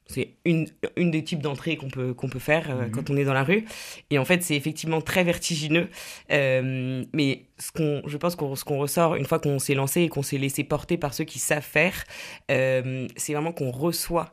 C'est 0.06 0.34
une, 0.44 0.66
une 0.96 1.10
des 1.10 1.24
types 1.24 1.40
d'entrées 1.40 1.76
qu'on 1.76 1.88
peut, 1.88 2.12
qu'on 2.12 2.28
peut 2.28 2.38
faire 2.38 2.70
euh, 2.70 2.88
quand 2.90 3.08
mhm. 3.08 3.16
on 3.16 3.18
est 3.18 3.24
dans 3.24 3.32
la 3.32 3.44
rue. 3.44 3.64
Et 4.10 4.18
en 4.18 4.24
fait, 4.24 4.42
c'est 4.42 4.54
effectivement 4.54 5.00
très 5.00 5.24
vertigineux. 5.24 5.88
Euh, 6.30 7.04
mais 7.12 7.46
ce 7.58 7.72
qu'on, 7.72 8.02
je 8.06 8.16
pense 8.18 8.36
qu'on 8.36 8.54
ce 8.54 8.64
qu'on 8.64 8.78
ressort 8.78 9.14
une 9.14 9.24
fois 9.24 9.38
qu'on 9.38 9.58
s'est 9.58 9.74
lancé 9.74 10.02
et 10.02 10.08
qu'on 10.08 10.22
s'est 10.22 10.38
laissé 10.38 10.62
porter 10.62 10.98
par 10.98 11.14
ceux 11.14 11.24
qui 11.24 11.38
savent 11.38 11.62
faire, 11.62 12.04
euh, 12.50 13.06
c'est 13.16 13.32
vraiment 13.32 13.52
qu'on 13.52 13.70
reçoit, 13.70 14.32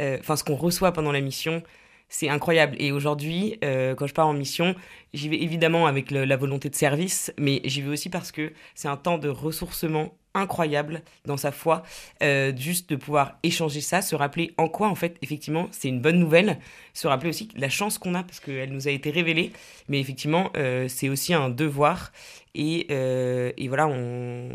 enfin 0.00 0.34
ce 0.34 0.42
qu'on 0.42 0.56
reçoit 0.56 0.92
pendant 0.92 1.12
la 1.12 1.20
mission, 1.20 1.62
c'est 2.08 2.28
incroyable. 2.28 2.74
Et 2.80 2.90
aujourd'hui, 2.90 3.58
quand 3.62 4.06
je 4.06 4.12
pars 4.12 4.26
en 4.26 4.34
mission, 4.34 4.74
j'y 5.14 5.28
vais 5.28 5.40
évidemment 5.40 5.86
avec 5.86 6.10
la 6.10 6.36
volonté 6.36 6.68
de 6.68 6.74
service, 6.74 7.32
mais 7.38 7.60
j'y 7.64 7.82
vais 7.82 7.90
aussi 7.90 8.10
parce 8.10 8.32
que 8.32 8.52
c'est 8.74 8.88
un 8.88 8.96
temps 8.96 9.18
de 9.18 9.28
ressourcement 9.28 10.12
incroyable 10.34 11.02
dans 11.24 11.36
sa 11.36 11.52
foi, 11.52 11.82
euh, 12.22 12.52
juste 12.56 12.90
de 12.90 12.96
pouvoir 12.96 13.38
échanger 13.42 13.80
ça, 13.80 14.02
se 14.02 14.14
rappeler 14.14 14.54
en 14.58 14.68
quoi 14.68 14.88
en 14.88 14.94
fait 14.94 15.16
effectivement 15.22 15.68
c'est 15.70 15.88
une 15.88 16.00
bonne 16.00 16.18
nouvelle, 16.18 16.58
se 16.94 17.06
rappeler 17.06 17.30
aussi 17.30 17.48
la 17.56 17.68
chance 17.68 17.98
qu'on 17.98 18.14
a 18.14 18.22
parce 18.22 18.40
qu'elle 18.40 18.72
nous 18.72 18.88
a 18.88 18.90
été 18.90 19.10
révélée, 19.10 19.52
mais 19.88 20.00
effectivement 20.00 20.50
euh, 20.56 20.88
c'est 20.88 21.08
aussi 21.08 21.34
un 21.34 21.50
devoir 21.50 22.12
et, 22.54 22.86
euh, 22.90 23.52
et, 23.56 23.68
voilà 23.68 23.86
on 23.88 24.50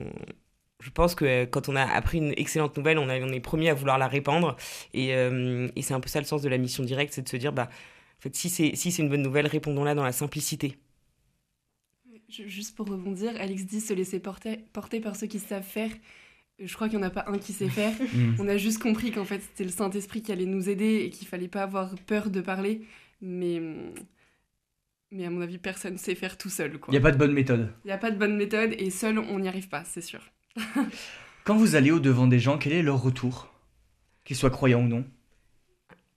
je 0.79 0.91
pense 0.91 1.15
que 1.15 1.45
quand 1.45 1.69
on 1.69 1.75
a 1.75 1.83
appris 1.83 2.19
une 2.19 2.33
excellente 2.37 2.77
nouvelle, 2.77 2.99
on, 2.99 3.09
est 3.09 3.39
promis 3.39 3.67
à 3.67 3.73
vouloir 3.73 3.97
la 3.97 4.07
répandre 4.07 4.55
et, 4.93 5.09
et 5.09 5.81
c'est 5.81 5.93
un 5.93 5.99
peu 5.99 6.07
ça 6.07 6.19
le 6.19 6.25
sens 6.25 6.41
de 6.41 6.49
la 6.49 6.57
mission 6.57 6.83
directe, 6.83 7.13
c'est 7.13 7.23
de 7.23 7.29
se 7.29 7.37
dire 7.37 7.51
bah 7.51 7.67
en 8.19 8.21
fait 8.21 8.35
si 8.35 8.49
c'est 8.49 8.75
si 8.75 8.89
une 9.01 9.09
bonne 9.09 9.23
nouvelle, 9.23 9.47
répondons-la 9.47 9.95
dans 9.95 10.03
la 10.03 10.11
simplicité 10.11 10.77
juste 12.29 12.75
pour 12.75 12.87
rebondir, 12.87 13.31
Alex 13.39 13.65
dit 13.65 13.81
se 13.81 13.93
laisser 13.93 14.19
porter, 14.19 14.59
porter 14.73 14.99
par 14.99 15.15
ceux 15.15 15.27
qui 15.27 15.39
savent 15.39 15.63
faire. 15.63 15.91
Je 16.59 16.73
crois 16.73 16.89
qu'il 16.89 16.97
n'y 16.97 17.03
en 17.03 17.07
a 17.07 17.11
pas 17.11 17.25
un 17.27 17.37
qui 17.37 17.53
sait 17.53 17.69
faire. 17.69 17.93
Mm. 18.13 18.35
On 18.39 18.47
a 18.47 18.57
juste 18.57 18.81
compris 18.81 19.11
qu'en 19.11 19.25
fait, 19.25 19.41
c'était 19.41 19.63
le 19.63 19.69
Saint-Esprit 19.69 20.21
qui 20.21 20.31
allait 20.31 20.45
nous 20.45 20.69
aider 20.69 21.03
et 21.03 21.09
qu'il 21.09 21.27
fallait 21.27 21.47
pas 21.47 21.63
avoir 21.63 21.93
peur 22.07 22.29
de 22.29 22.41
parler. 22.41 22.81
Mais, 23.21 23.61
mais 25.11 25.25
à 25.25 25.29
mon 25.29 25.41
avis, 25.41 25.57
personne 25.57 25.93
ne 25.93 25.97
sait 25.97 26.15
faire 26.15 26.37
tout 26.37 26.49
seul. 26.49 26.79
Il 26.87 26.91
n'y 26.91 26.97
a 26.97 27.01
pas 27.01 27.11
de 27.11 27.17
bonne 27.17 27.33
méthode. 27.33 27.73
Il 27.83 27.87
n'y 27.87 27.93
a 27.93 27.97
pas 27.97 28.11
de 28.11 28.17
bonne 28.17 28.37
méthode 28.37 28.73
et 28.77 28.89
seul, 28.89 29.19
on 29.19 29.39
n'y 29.39 29.47
arrive 29.47 29.67
pas, 29.67 29.83
c'est 29.83 30.01
sûr. 30.01 30.21
Quand 31.43 31.55
vous 31.55 31.75
allez 31.75 31.91
au-devant 31.91 32.27
des 32.27 32.39
gens, 32.39 32.57
quel 32.57 32.73
est 32.73 32.81
leur 32.81 33.01
retour? 33.01 33.53
Qu'ils 34.23 34.35
soient 34.35 34.49
croyants 34.49 34.81
ou 34.81 34.87
non? 34.87 35.05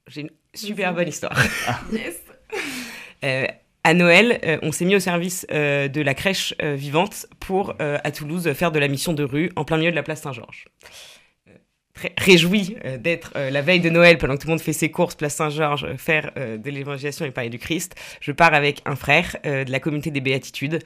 J'ai 0.07 0.23
une 0.23 0.31
super 0.55 0.95
bonne 0.95 1.09
histoire. 1.09 1.39
Ah. 1.67 1.81
Yes 1.93 2.17
euh, 3.23 3.47
à 3.85 3.95
Noël, 3.95 4.41
euh, 4.45 4.59
on 4.63 4.73
s'est 4.73 4.85
mis 4.85 4.95
au 4.95 5.01
service 5.01 5.47
euh, 5.51 5.89
de 5.89 6.01
la 6.01 6.15
crèche 6.15 6.55
euh, 6.63 6.75
vivante 6.75 7.27
pour, 7.39 7.75
à 7.79 8.11
Toulouse, 8.11 8.53
faire 8.53 8.73
de 8.73 8.79
la 8.79 8.89
mission 8.89 9.13
de 9.13 9.25
rue 9.25 9.51
en 9.57 9.65
plein 9.65 9.79
milieu 9.79 9.91
de 9.91 9.97
la 9.97 10.03
place 10.03 10.23
Saint-Georges. 10.23 10.67
Réjoui 12.17 12.77
d'être 12.99 13.33
la 13.37 13.61
veille 13.61 13.81
de 13.81 13.91
Noël, 13.91 14.17
pendant 14.17 14.35
que 14.35 14.41
tout 14.41 14.47
le 14.47 14.53
monde 14.53 14.61
fait 14.61 14.73
ses 14.73 14.91
courses, 14.91 15.15
place 15.15 15.35
Saint-Georges, 15.35 15.97
faire 15.97 16.33
de 16.35 16.71
l'évangélisation 16.71 17.27
et 17.27 17.31
parler 17.31 17.51
du 17.51 17.59
Christ, 17.59 17.95
je 18.21 18.33
pars 18.33 18.55
avec 18.55 18.81
un 18.87 18.97
frère 18.97 19.37
de 19.45 19.71
la 19.71 19.81
communauté 19.81 20.11
des 20.11 20.21
Béatitudes 20.21 20.83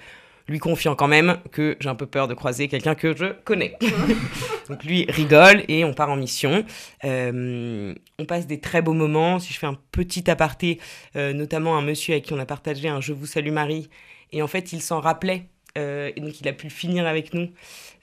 lui 0.48 0.58
confiant 0.58 0.94
quand 0.94 1.08
même 1.08 1.38
que 1.52 1.76
j'ai 1.80 1.88
un 1.88 1.94
peu 1.94 2.06
peur 2.06 2.28
de 2.28 2.34
croiser 2.34 2.68
quelqu'un 2.68 2.94
que 2.94 3.16
je 3.16 3.26
connais. 3.44 3.76
Donc 4.68 4.84
lui 4.84 5.06
rigole 5.08 5.64
et 5.68 5.84
on 5.84 5.94
part 5.94 6.10
en 6.10 6.16
mission. 6.16 6.64
Euh, 7.04 7.94
on 8.18 8.24
passe 8.24 8.46
des 8.46 8.60
très 8.60 8.82
beaux 8.82 8.92
moments. 8.92 9.38
Si 9.38 9.52
je 9.52 9.58
fais 9.58 9.66
un 9.66 9.78
petit 9.92 10.30
aparté, 10.30 10.80
euh, 11.16 11.32
notamment 11.32 11.76
un 11.76 11.82
monsieur 11.82 12.12
avec 12.12 12.24
qui 12.24 12.32
on 12.32 12.38
a 12.38 12.46
partagé 12.46 12.88
un 12.88 13.00
Je 13.00 13.12
vous 13.12 13.26
salue 13.26 13.52
Marie, 13.52 13.88
et 14.32 14.42
en 14.42 14.46
fait 14.46 14.72
il 14.72 14.82
s'en 14.82 15.00
rappelait. 15.00 15.48
Euh, 15.76 16.12
et 16.14 16.20
donc 16.20 16.40
il 16.40 16.46
a 16.46 16.52
pu 16.52 16.66
le 16.66 16.72
finir 16.72 17.04
avec 17.06 17.34
nous. 17.34 17.50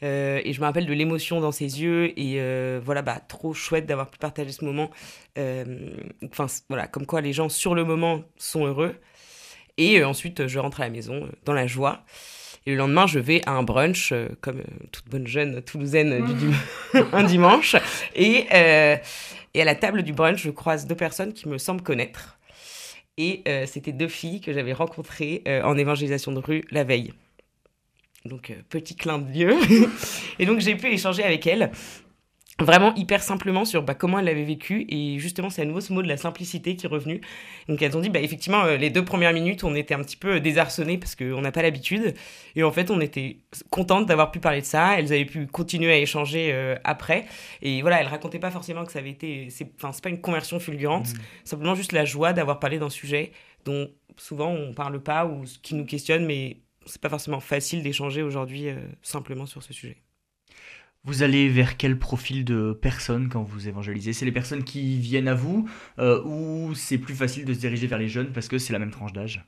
et 0.01 0.51
je 0.51 0.59
me 0.59 0.65
rappelle 0.65 0.85
de 0.85 0.93
l'émotion 0.93 1.39
dans 1.39 1.51
ses 1.51 1.81
yeux. 1.81 2.17
Et 2.19 2.39
voilà, 2.79 3.03
bah, 3.03 3.21
trop 3.27 3.53
chouette 3.53 3.85
d'avoir 3.85 4.09
pu 4.09 4.17
partager 4.17 4.51
ce 4.51 4.65
moment. 4.65 4.89
Enfin, 5.37 6.47
voilà, 6.69 6.87
comme 6.87 7.05
quoi 7.05 7.21
les 7.21 7.33
gens 7.33 7.49
sur 7.49 7.75
le 7.75 7.85
moment 7.85 8.23
sont 8.37 8.65
heureux. 8.65 8.95
Et 9.81 9.99
euh, 9.99 10.07
ensuite, 10.07 10.47
je 10.47 10.59
rentre 10.59 10.79
à 10.81 10.83
la 10.83 10.91
maison 10.91 11.23
euh, 11.25 11.29
dans 11.43 11.53
la 11.53 11.65
joie. 11.65 12.03
Et 12.67 12.71
le 12.71 12.77
lendemain, 12.77 13.07
je 13.07 13.17
vais 13.17 13.41
à 13.47 13.53
un 13.53 13.63
brunch, 13.63 14.13
comme 14.39 14.61
toute 14.91 15.07
bonne 15.09 15.25
jeune 15.25 15.63
toulousaine 15.63 16.23
du 16.23 16.99
un 17.11 17.23
dimanche. 17.23 17.75
Et, 18.13 18.45
et 19.55 19.61
à 19.61 19.65
la 19.65 19.73
table 19.73 20.03
du 20.03 20.13
brunch, 20.13 20.43
je 20.43 20.51
croise 20.51 20.85
deux 20.85 20.93
personnes 20.93 21.33
qui 21.33 21.49
me 21.49 21.57
semblent 21.57 21.81
connaître. 21.81 22.37
Et 23.17 23.43
c'était 23.65 23.93
deux 23.93 24.07
filles 24.07 24.41
que 24.41 24.53
j'avais 24.53 24.73
rencontrées 24.73 25.41
en 25.63 25.75
évangélisation 25.75 26.31
de 26.33 26.39
rue 26.39 26.63
la 26.69 26.83
veille. 26.83 27.13
Donc, 28.25 28.53
petit 28.69 28.95
clin 28.95 29.17
d'yeux. 29.17 29.57
et 30.37 30.45
donc, 30.45 30.59
j'ai 30.59 30.75
pu 30.75 30.93
échanger 30.93 31.23
avec 31.23 31.47
elles 31.47 31.71
vraiment 32.59 32.93
hyper 32.95 33.23
simplement 33.23 33.65
sur 33.65 33.83
bah, 33.83 33.95
comment 33.95 34.19
elle 34.19 34.25
l'avait 34.25 34.43
vécu 34.43 34.85
et 34.89 35.17
justement 35.19 35.49
c'est 35.49 35.61
à 35.61 35.65
nouveau 35.65 35.81
ce 35.81 35.93
mot 35.93 36.01
de 36.01 36.07
la 36.07 36.17
simplicité 36.17 36.75
qui 36.75 36.85
est 36.85 36.89
revenu. 36.89 37.21
Donc 37.67 37.81
elles 37.81 37.95
ont 37.97 38.01
dit 38.01 38.09
bah 38.09 38.19
effectivement 38.19 38.63
euh, 38.63 38.77
les 38.77 38.89
deux 38.89 39.03
premières 39.03 39.33
minutes 39.33 39.63
on 39.63 39.75
était 39.75 39.93
un 39.93 40.03
petit 40.03 40.17
peu 40.17 40.39
désarçonnés 40.39 40.97
parce 40.97 41.15
qu'on 41.15 41.41
n'a 41.41 41.51
pas 41.51 41.61
l'habitude. 41.61 42.13
Et 42.55 42.63
en 42.63 42.71
fait 42.71 42.91
on 42.91 42.99
était 43.01 43.37
contentes 43.69 44.05
d'avoir 44.05 44.31
pu 44.31 44.39
parler 44.39 44.61
de 44.61 44.65
ça. 44.65 44.99
Elles 44.99 45.13
avaient 45.13 45.25
pu 45.25 45.47
continuer 45.47 45.91
à 45.91 45.97
échanger 45.97 46.51
euh, 46.53 46.75
après. 46.83 47.25
Et 47.61 47.81
voilà 47.81 48.01
elles 48.01 48.07
racontaient 48.07 48.39
pas 48.39 48.51
forcément 48.51 48.85
que 48.85 48.91
ça 48.91 48.99
avait 48.99 49.11
été 49.11 49.49
c'est 49.49 49.71
enfin 49.75 49.91
c'est 49.91 50.03
pas 50.03 50.09
une 50.09 50.21
conversion 50.21 50.59
fulgurante. 50.59 51.09
Mmh. 51.09 51.19
simplement 51.45 51.75
juste 51.75 51.91
la 51.93 52.05
joie 52.05 52.33
d'avoir 52.33 52.59
parlé 52.59 52.79
d'un 52.79 52.89
sujet 52.89 53.31
dont 53.65 53.89
souvent 54.17 54.49
on 54.49 54.73
parle 54.73 55.01
pas 55.01 55.25
ou 55.25 55.43
qui 55.61 55.75
nous 55.75 55.85
questionne 55.85 56.25
mais 56.25 56.57
c'est 56.85 57.01
pas 57.01 57.09
forcément 57.09 57.39
facile 57.39 57.83
d'échanger 57.83 58.21
aujourd'hui 58.21 58.69
euh, 58.69 58.75
simplement 59.01 59.45
sur 59.45 59.63
ce 59.63 59.73
sujet 59.73 59.97
vous 61.03 61.23
allez 61.23 61.49
vers 61.49 61.77
quel 61.77 61.97
profil 61.97 62.45
de 62.45 62.73
personnes 62.73 63.29
quand 63.29 63.43
vous 63.43 63.67
évangélisez? 63.67 64.13
C'est 64.13 64.25
les 64.25 64.31
personnes 64.31 64.63
qui 64.63 64.99
viennent 64.99 65.27
à 65.27 65.33
vous 65.33 65.67
euh, 65.97 66.23
ou 66.23 66.75
c'est 66.75 66.99
plus 66.99 67.15
facile 67.15 67.45
de 67.45 67.53
se 67.53 67.59
diriger 67.59 67.87
vers 67.87 67.97
les 67.97 68.07
jeunes 68.07 68.31
parce 68.31 68.47
que 68.47 68.57
c'est 68.57 68.73
la 68.73 68.79
même 68.79 68.91
tranche 68.91 69.13
d'âge? 69.13 69.43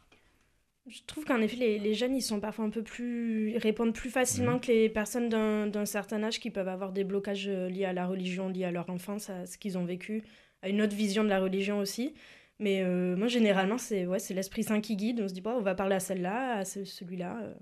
Je 0.88 1.00
trouve 1.07 1.24
qu'en 1.24 1.39
effet, 1.39 1.55
les, 1.55 1.93
jeunes, 1.93 2.15
ils 2.15 2.22
sont 2.22 2.41
parfois 2.41 2.65
un 2.65 2.69
peu 2.69 2.83
plus. 2.83 3.51
Ils 3.51 3.57
répondent 3.57 3.93
plus 3.93 4.10
facilement 4.10 4.57
mmh. 4.57 4.62
que 4.62 4.67
les 4.67 4.89
personnes 4.89 5.29
d'un 5.29 5.86
certain 5.86 6.22
âge 6.24 6.39
qui 6.39 6.50
peuvent 6.50 6.67
avoir 6.67 6.91
des 6.91 7.05
blocages 7.05 7.48
euh, 7.48 7.69
liés 7.69 7.86
à 7.86 7.93
la 7.93 8.05
religion, 8.05 8.50
liés 8.50 8.65
à 8.65 8.72
leur 8.72 8.89
enfance, 8.89 9.29
à 9.29 9.45
ce 9.45 9.57
qu'ils 9.57 9.77
ont 9.77 9.86
vécu, 9.86 10.24
à 10.62 10.67
une 10.67 10.81
autre 10.81 10.95
vision 10.95 11.24
de 11.24 11.29
la 11.29 11.39
religion 11.39 11.79
aussi. 11.79 12.13
Mais 12.60 12.81
euh, 12.81 13.15
moi, 13.15 13.27
généralement, 13.27 13.77
c'est 13.77 14.05
ouais, 14.05 14.17
l'Esprit 14.31 14.63
Saint 14.63 14.81
qui 14.81 14.98
guide. 14.98 15.22
On 15.24 15.27
se 15.29 15.33
dit, 15.33 15.41
bon, 15.41 15.51
on 15.51 15.62
va 15.62 15.74
parler 15.74 15.95
à 15.95 16.01
celle-là, 16.01 16.57
à 16.57 16.65
celui-là 16.65 17.55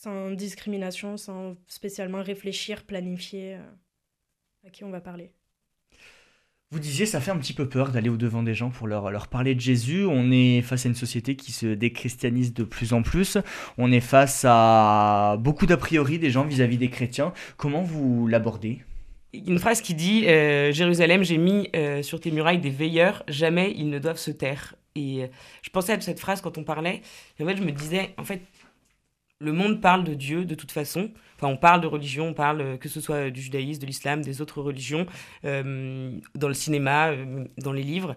sans 0.00 0.30
discrimination, 0.30 1.18
sans 1.18 1.56
spécialement 1.66 2.22
réfléchir, 2.22 2.84
planifier 2.84 3.56
euh, 3.56 4.66
à 4.66 4.70
qui 4.70 4.82
on 4.82 4.90
va 4.90 5.00
parler. 5.00 5.30
Vous 6.70 6.78
disiez, 6.78 7.04
ça 7.04 7.20
fait 7.20 7.32
un 7.32 7.36
petit 7.36 7.52
peu 7.52 7.68
peur 7.68 7.90
d'aller 7.90 8.08
au-devant 8.08 8.42
des 8.42 8.54
gens 8.54 8.70
pour 8.70 8.86
leur, 8.86 9.10
leur 9.10 9.28
parler 9.28 9.54
de 9.54 9.60
Jésus. 9.60 10.06
On 10.06 10.30
est 10.30 10.62
face 10.62 10.86
à 10.86 10.88
une 10.88 10.94
société 10.94 11.36
qui 11.36 11.52
se 11.52 11.66
déchristianise 11.66 12.54
de 12.54 12.64
plus 12.64 12.94
en 12.94 13.02
plus. 13.02 13.36
On 13.76 13.92
est 13.92 14.00
face 14.00 14.46
à 14.48 15.36
beaucoup 15.38 15.66
d'a 15.66 15.76
priori 15.76 16.18
des 16.18 16.30
gens 16.30 16.44
vis-à-vis 16.44 16.78
des 16.78 16.88
chrétiens. 16.88 17.34
Comment 17.58 17.82
vous 17.82 18.26
l'abordez? 18.26 18.78
Une 19.34 19.58
phrase 19.58 19.82
qui 19.82 19.94
dit 19.94 20.26
euh, 20.28 20.72
Jérusalem, 20.72 21.24
j'ai 21.24 21.38
mis 21.38 21.68
euh, 21.76 22.02
sur 22.02 22.20
tes 22.20 22.30
murailles 22.30 22.60
des 22.60 22.70
veilleurs, 22.70 23.22
jamais 23.28 23.74
ils 23.76 23.90
ne 23.90 23.98
doivent 23.98 24.18
se 24.18 24.30
taire. 24.30 24.76
Et 24.94 25.28
je 25.62 25.70
pensais 25.70 25.92
à 25.92 26.00
cette 26.00 26.18
phrase 26.18 26.40
quand 26.40 26.56
on 26.58 26.64
parlait. 26.64 27.02
Et 27.38 27.44
en 27.44 27.46
fait, 27.46 27.56
je 27.56 27.62
me 27.62 27.70
disais, 27.70 28.12
en 28.16 28.24
fait, 28.24 28.42
le 29.40 29.52
monde 29.52 29.80
parle 29.80 30.04
de 30.04 30.14
Dieu 30.14 30.44
de 30.44 30.54
toute 30.54 30.70
façon. 30.70 31.10
Enfin, 31.36 31.48
on 31.48 31.56
parle 31.56 31.80
de 31.80 31.86
religion, 31.86 32.28
on 32.28 32.34
parle 32.34 32.60
euh, 32.60 32.76
que 32.76 32.88
ce 32.88 33.00
soit 33.00 33.30
du 33.30 33.40
judaïsme, 33.40 33.80
de 33.80 33.86
l'islam, 33.86 34.20
des 34.20 34.42
autres 34.42 34.60
religions, 34.60 35.06
euh, 35.46 36.12
dans 36.34 36.48
le 36.48 36.54
cinéma, 36.54 37.08
euh, 37.08 37.44
dans 37.56 37.72
les 37.72 37.82
livres. 37.82 38.14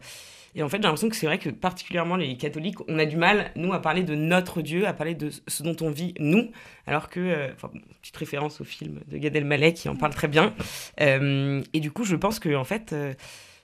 Et 0.56 0.62
en 0.62 0.70
fait, 0.70 0.78
j'ai 0.78 0.84
l'impression 0.84 1.10
que 1.10 1.16
c'est 1.16 1.26
vrai 1.26 1.40
que 1.40 1.50
particulièrement 1.50 2.18
les 2.18 2.36
catholiques, 2.36 2.78
on 2.90 3.00
a 3.00 3.06
du 3.06 3.16
mal, 3.16 3.52
nous, 3.56 3.74
à 3.74 3.82
parler 3.82 4.04
de 4.04 4.14
notre 4.14 4.62
Dieu, 4.62 4.86
à 4.86 4.94
parler 4.94 5.16
de 5.16 5.30
ce 5.48 5.64
dont 5.64 5.76
on 5.82 5.90
vit, 5.90 6.14
nous, 6.20 6.52
alors 6.86 7.10
que, 7.10 7.52
enfin, 7.54 7.72
petite 8.02 8.18
référence 8.18 8.62
au 8.62 8.64
film 8.64 9.00
de 9.08 9.18
Gad 9.18 9.36
Elmaleh 9.36 9.74
qui 9.74 9.90
en 9.90 9.96
parle 9.96 10.14
très 10.14 10.28
bien. 10.28 10.54
et 11.00 11.80
du 11.80 11.92
coup, 11.92 12.04
je 12.04 12.16
pense 12.16 12.38
que, 12.38 12.54
en 12.54 12.66
fait, 12.66 12.94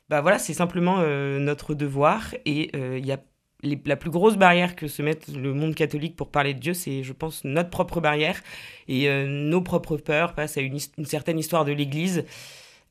bah 0.10 0.22
voilà, 0.22 0.39
c'est 0.39 0.56
simplement 0.56 0.98
notre 0.98 1.75
devoir 1.75 2.34
et 2.46 2.72
il 2.75 3.06
y 3.06 3.12
a 3.12 3.20
la 3.63 3.96
plus 3.96 4.10
grosse 4.10 4.38
barrière 4.38 4.75
que 4.75 4.88
se 4.88 5.01
met 5.01 5.18
le 5.36 5.54
monde 5.54 5.75
catholique 5.75 6.16
pour 6.16 6.30
parler 6.30 6.54
de 6.54 6.60
Dieu, 6.60 6.74
c'est, 6.74 7.04
je 7.04 7.13
pense, 7.13 7.44
notre 7.44 7.70
propre 7.70 8.00
barrière 8.00 8.42
et 8.88 9.10
euh, 9.10 9.28
nos 9.28 9.62
propres 9.62 9.98
peurs 9.98 10.34
face 10.34 10.58
à 10.58 10.62
une, 10.62 10.80
certaine 11.04 11.38
histoire 11.38 11.66
de 11.66 11.72
l'Église. 11.72 12.25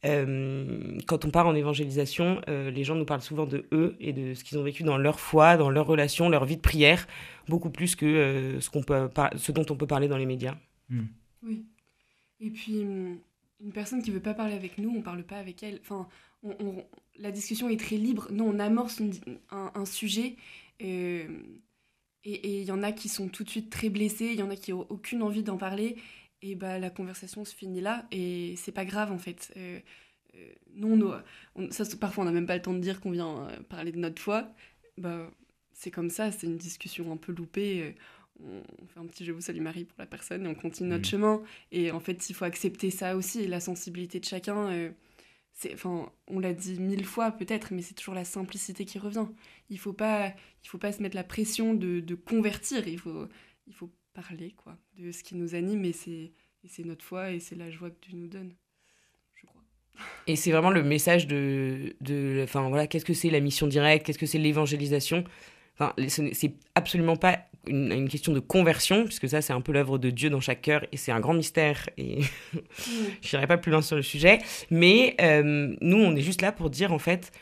Euh, 0.05 0.99
quand 1.07 1.25
on 1.25 1.31
part 1.31 1.47
en 1.47 1.55
évangélisation, 1.55 2.41
euh, 2.49 2.71
les 2.71 2.85
gens 2.85 2.95
nous 2.95 3.07
parlent 3.07 3.23
souvent 3.23 3.47
de 3.47 3.67
eux 3.73 3.97
et 3.99 4.13
de 4.13 4.35
ce 4.35 4.45
qu'ils 4.45 4.59
ont 4.59 4.63
vécu 4.63 4.83
dans 4.83 4.99
leur 4.99 5.19
foi, 5.19 5.57
dans 5.57 5.71
leur 5.71 5.87
relation, 5.87 6.29
leur 6.29 6.45
vie 6.45 6.57
de 6.57 6.63
prière, 6.63 7.09
beaucoup 7.49 7.71
plus 7.71 7.97
que 7.97 8.59
ce, 8.61 8.71
qu'on 8.71 8.83
peut 8.83 9.09
ce 9.37 9.53
dont 9.53 9.67
on 9.71 9.75
peut 9.75 9.87
parler 9.87 10.07
dans 10.07 10.19
les 10.19 10.27
médias. 10.27 10.57
Hmm. 10.91 11.07
Oui. 11.43 11.65
Et 12.41 12.51
puis, 12.51 12.81
hum, 12.81 13.19
une 13.61 13.73
personne 13.73 14.03
qui 14.03 14.11
veut 14.11 14.21
pas 14.21 14.35
parler 14.35 14.55
avec 14.55 14.79
nous, 14.79 14.95
on 14.97 15.03
parle 15.03 15.25
pas 15.25 15.39
avec 15.39 15.63
elle. 15.63 15.81
Enfin, 15.81 16.07
la 17.19 17.31
discussion 17.31 17.69
est 17.69 17.79
très 17.81 17.97
libre. 17.97 18.29
Nous, 18.31 18.45
on 18.45 18.59
amorce 18.59 19.01
un, 19.51 19.85
sujet 19.85 20.37
euh, 20.83 21.27
et 22.25 22.61
il 22.61 22.65
y 22.65 22.73
en 22.73 22.83
a 22.83 22.93
qui 22.93 23.09
sont 23.09 23.29
tout 23.29 23.45
de 23.45 23.51
suite 23.51 23.71
très 23.71 23.89
blessés, 23.89 24.27
il 24.27 24.39
y 24.39 24.43
en 24.43 24.51
a 24.51 24.57
qui 24.57 24.73
n'ont 24.73 24.87
aucune 24.89 25.23
envie 25.23 25.43
d'en 25.43 25.57
parler. 25.57 25.97
Et 26.43 26.55
bah, 26.55 26.79
la 26.79 26.91
conversation 26.91 27.45
se 27.45 27.55
finit 27.55 27.81
là 27.81 28.07
et 28.13 28.55
c'est 28.57 28.73
pas 28.73 28.85
grave 28.85 29.11
en 29.11 29.19
fait. 29.19 29.53
Euh, 29.57 29.81
euh, 30.37 30.53
non, 30.75 31.21
ça, 31.71 31.85
parfois 31.99 32.23
on 32.23 32.27
n'a 32.27 32.33
même 32.33 32.47
pas 32.47 32.57
le 32.57 32.63
temps 32.63 32.75
de 32.75 32.79
dire 32.79 33.01
qu'on 33.01 33.11
vient 33.11 33.49
parler 33.69 33.93
de 33.93 33.99
notre 33.99 34.23
foi. 34.23 34.49
Bah, 34.97 35.31
c'est 35.73 35.91
comme 35.91 36.11
ça, 36.11 36.31
c'est 36.31 36.47
une 36.47 36.57
discussion 36.57 37.11
un 37.13 37.17
peu 37.17 37.33
loupée 37.33 37.95
on 38.41 38.87
fait 38.87 39.01
un 39.01 39.07
petit 39.07 39.25
je 39.25 39.33
vous 39.33 39.41
salue 39.41 39.61
Marie 39.61 39.85
pour 39.85 39.97
la 39.99 40.07
personne 40.07 40.47
et 40.47 40.49
on 40.49 40.55
continue 40.55 40.91
notre 40.91 41.03
mmh. 41.03 41.11
chemin. 41.11 41.43
Et 41.73 41.91
en 41.91 42.01
fait, 42.01 42.31
il 42.31 42.35
faut 42.35 42.45
accepter 42.45 42.91
ça 42.91 43.17
aussi, 43.17 43.47
la 43.47 43.61
sensibilité 43.61 44.21
de 44.21 44.25
chacun 44.25 44.91
enfin, 45.73 46.11
on 46.27 46.39
l'a 46.39 46.53
dit 46.53 46.79
mille 46.79 47.05
fois 47.05 47.31
peut-être, 47.31 47.73
mais 47.73 47.83
c'est 47.83 47.95
toujours 47.95 48.15
la 48.15 48.25
simplicité 48.25 48.85
qui 48.85 48.99
revient. 48.99 49.27
Il 49.71 49.79
faut 49.79 49.93
pas, 49.93 50.33
il 50.65 50.69
faut 50.69 50.79
pas 50.79 50.93
se 50.93 51.03
mettre 51.03 51.17
la 51.17 51.25
pression 51.25 51.75
de, 51.75 52.15
convertir. 52.15 52.87
Il 52.87 52.99
faut, 52.99 53.27
il 53.67 53.75
faut 53.75 53.91
parler 54.15 54.53
quoi, 54.53 54.77
de 54.99 55.11
ce 55.13 55.23
qui 55.23 55.35
nous 55.35 55.55
anime 55.55 55.85
et 55.85 55.93
c'est, 55.93 56.33
notre 56.85 57.05
foi 57.05 57.33
et 57.33 57.41
c'est 57.41 57.57
la 57.57 57.71
joie 57.71 57.91
que 57.91 58.09
Dieu 58.09 58.17
nous 58.17 58.29
donne. 58.29 58.55
Je 59.35 59.47
crois. 59.47 59.63
Et 60.27 60.37
c'est 60.37 60.53
vraiment 60.53 60.71
le 60.71 60.83
message 60.83 61.27
de, 61.27 61.95
de 62.01 62.41
enfin 62.45 62.69
voilà, 62.69 62.87
qu'est-ce 62.87 63.05
que 63.05 63.15
c'est 63.15 63.31
la 63.31 63.41
mission 63.41 63.67
directe, 63.67 64.07
qu'est-ce 64.07 64.19
que 64.19 64.27
c'est 64.27 64.39
l'évangélisation? 64.39 65.25
Enfin, 65.75 65.95
c'est 66.09 66.55
absolument 66.75 67.17
pas 67.17 67.47
une, 67.69 68.09
question 68.09 68.33
de 68.33 68.41
conversion, 68.41 69.05
puisque 69.05 69.29
ça, 69.29 69.43
c'est 69.43 69.53
un 69.53 69.61
peu 69.61 69.73
l'œuvre 69.73 69.99
de 69.99 70.11
Dieu 70.11 70.31
dans 70.31 70.41
chaque 70.41 70.63
cœur, 70.63 70.85
et 70.93 70.97
c'est 70.97 71.13
un 71.13 71.21
grand 71.21 71.35
mystère, 71.35 71.89
et 71.97 72.21
je 73.23 73.37
n'irai 73.37 73.47
pas 73.47 73.59
plus 73.59 73.71
loin 73.71 73.83
sur 73.83 73.97
le 73.97 74.03
sujet. 74.03 74.39
Mais 74.71 75.15
euh, 75.21 75.75
nous, 75.81 75.97
on 75.97 76.15
est 76.17 76.23
juste 76.23 76.43
là 76.43 76.53
pour 76.53 76.71
dire, 76.71 76.93
en 76.93 76.99
fait, 76.99 77.33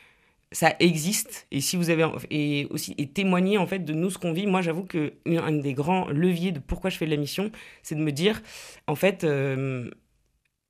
ça 0.53 0.75
existe, 0.81 1.47
et 1.51 1.61
si 1.61 1.77
vous 1.77 1.91
avez, 1.91 2.07
et 2.31 2.67
aussi, 2.71 2.95
et 2.99 3.09
témoigner, 3.09 3.59
en 3.59 3.67
fait, 3.67 3.81
de 3.81 3.93
nous, 3.93 4.11
ce 4.11 4.19
qu'on 4.19 4.33
vit. 4.33 4.47
Moi, 4.47 4.63
j'avoue 4.63 4.85
que 4.85 5.15
un 5.27 5.53
des 5.53 5.75
grands 5.75 6.09
leviers 6.09 6.53
de 6.53 6.61
pourquoi 6.61 6.91
je 6.91 6.97
fais 6.97 7.07
de 7.07 7.11
la 7.11 7.17
mission, 7.17 7.51
c'est 7.83 7.95
de 7.95 8.01
me 8.01 8.13
dire, 8.13 8.43
en 8.87 8.95
fait, 8.95 9.25
euh, 9.25 9.91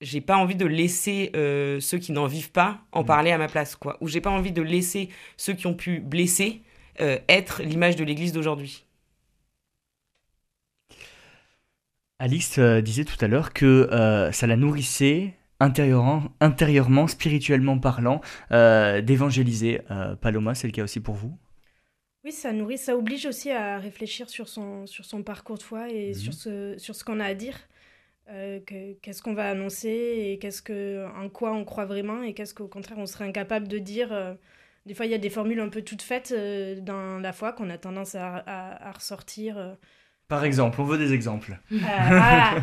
j'ai 0.01 0.21
pas 0.21 0.37
envie 0.37 0.57
de 0.57 0.67
laisser 0.67 1.31
euh, 1.37 1.81
ceux 1.81 1.99
qui 1.99 2.13
n'en 2.13 2.27
vivent 2.27 2.53
pas 2.53 2.81
en 2.93 3.03
mmh. 3.03 3.07
parler 3.07 3.31
à 3.33 3.39
ma 3.39 3.49
place, 3.49 3.77
quoi. 3.77 3.97
Ou 4.01 4.09
j'ai 4.09 4.21
pas 4.21 4.31
envie 4.31 4.53
de 4.53 4.63
laisser 4.63 5.09
ceux 5.37 5.53
qui 5.53 5.67
ont 5.67 5.75
pu 5.75 6.01
blesser 6.01 6.63
être 7.29 7.63
l'image 7.63 7.95
de 7.97 8.05
l'Église 8.05 8.33
d'aujourd'hui. 8.33 8.86
Alice 12.18 12.58
euh, 12.58 12.80
disait 12.80 13.04
tout 13.04 13.23
à 13.23 13.28
l'heure 13.28 13.52
que 13.52 13.88
euh, 13.92 14.32
ça 14.32 14.46
la 14.46 14.56
nourrissait 14.56 15.35
intérieurement, 15.61 16.25
intérieurement 16.40 17.06
spirituellement 17.06 17.78
parlant, 17.78 18.20
euh, 18.52 19.00
d'évangéliser. 19.00 19.80
Paloma, 20.20 20.54
c'est 20.54 20.66
le 20.66 20.73
cas 20.73 20.85
aussi 20.85 21.00
pour 21.00 21.14
vous? 21.14 21.37
Oui, 22.25 22.32
ça 22.32 22.52
nourrit, 22.52 22.78
ça 22.78 22.96
oblige 22.96 23.26
aussi 23.26 23.50
à 23.50 23.78
réfléchir 23.78 24.28
sur 24.28 24.49
son, 24.49 24.87
sur 24.87 25.04
son 25.04 25.23
parcours 25.23 25.58
de 25.58 25.62
foi 25.62 25.90
et 25.90 26.08
mhm. 26.08 26.14
sur 26.14 26.35
ce, 26.35 26.75
sur 26.78 26.94
ce 26.94 27.04
qu'on 27.04 27.20
a 27.20 27.25
à 27.25 27.35
dire. 27.35 27.56
qu'est-ce 28.26 29.23
qu'on 29.23 29.35
va 29.35 29.49
annoncer 29.49 29.88
et 29.88 30.38
qu'est-ce 30.38 30.61
que, 30.61 31.06
en 31.16 31.28
quoi 31.28 31.52
on 31.52 31.64
croit 31.64 31.87
vraiment 31.87 32.23
et 32.23 32.35
qu'est-ce 32.35 32.52
qu'au 32.54 32.68
contraire 32.68 32.99
on 32.99 33.06
serait 33.06 33.26
incapable 33.26 33.68
de 33.68 33.78
dire. 33.78 34.37
des 34.85 34.94
fois, 34.94 35.06
il 35.06 35.12
y 35.12 35.14
a 35.14 35.18
des 35.18 35.30
formules 35.30 35.61
un 35.61 35.68
peu 35.68 35.82
toutes 35.82 36.02
faites 36.02 36.35
dans 36.82 37.18
la 37.18 37.32
foi 37.32 37.52
qu'on 37.52 37.70
a 37.70 37.78
tendance 37.78 38.14
à, 38.14 38.42
à 38.46 38.92
ressortir 38.92 39.76
par 40.28 40.45
exemple, 40.45 40.80
on 40.80 40.85
veut 40.85 40.99
des 40.99 41.12
exemples. 41.12 41.56
Euh. 41.73 41.76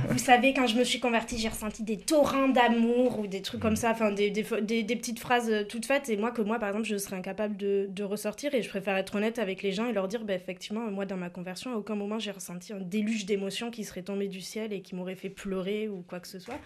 Vous 0.09 0.17
savez, 0.17 0.53
quand 0.53 0.67
je 0.67 0.75
me 0.75 0.83
suis 0.83 0.99
convertie, 0.99 1.37
j'ai 1.37 1.47
ressenti 1.47 1.83
des 1.83 1.97
torrents 1.97 2.49
d'amour 2.49 3.19
ou 3.19 3.27
des 3.27 3.41
trucs 3.41 3.61
comme 3.61 3.77
ça, 3.77 3.91
enfin 3.91 4.11
des, 4.11 4.29
des, 4.29 4.43
petites 4.43 5.19
phrases 5.19 5.49
euh, 5.49 5.63
toutes 5.63 5.85
faites, 5.85 6.09
et 6.09 6.17
moi 6.17 6.31
que 6.31 6.41
moi, 6.41 6.59
par 6.59 6.69
exemple, 6.69 6.87
je 6.87 6.97
serais 6.97 7.15
incapable 7.15 7.55
de, 7.55 7.87
de 7.89 8.03
ressortir, 8.03 8.53
et 8.53 8.61
je 8.61 8.67
préfère 8.67 8.97
être 8.97 9.15
honnête 9.15 9.39
avec 9.39 9.63
les 9.63 9.71
gens 9.71 9.87
et 9.87 9.93
leur 9.93 10.09
dire, 10.09 10.25
bah, 10.25 10.33
effectivement, 10.33 10.81
moi, 10.91 11.05
dans 11.05 11.15
ma 11.15 11.29
conversion, 11.29 11.73
à 11.73 11.77
aucun 11.77 11.95
moment 11.95 12.19
j'ai 12.19 12.31
ressenti 12.31 12.73
un 12.73 12.81
déluge 12.81 13.25
d'émotions 13.25 13.71
qui 13.71 13.85
serait 13.85 14.03
tombé 14.03 14.27
du 14.27 14.41
ciel 14.41 14.73
et 14.73 14.81
qui 14.81 14.93
m'aurait 14.93 15.15
fait 15.15 15.29
pleurer 15.29 15.87
ou 15.87 16.01
quoi 16.01 16.19
que 16.19 16.27
ce 16.27 16.39
soit. 16.39 16.59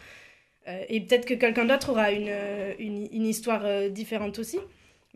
Euh, 0.68 0.84
et 0.90 1.02
peut-être 1.02 1.26
que 1.28 1.36
quelqu'un 1.36 1.66
d'autre 1.66 1.92
aura 1.92 2.12
une, 2.12 2.34
une 2.80 3.26
histoire 3.26 3.90
différente 3.92 4.40
aussi. 4.40 4.58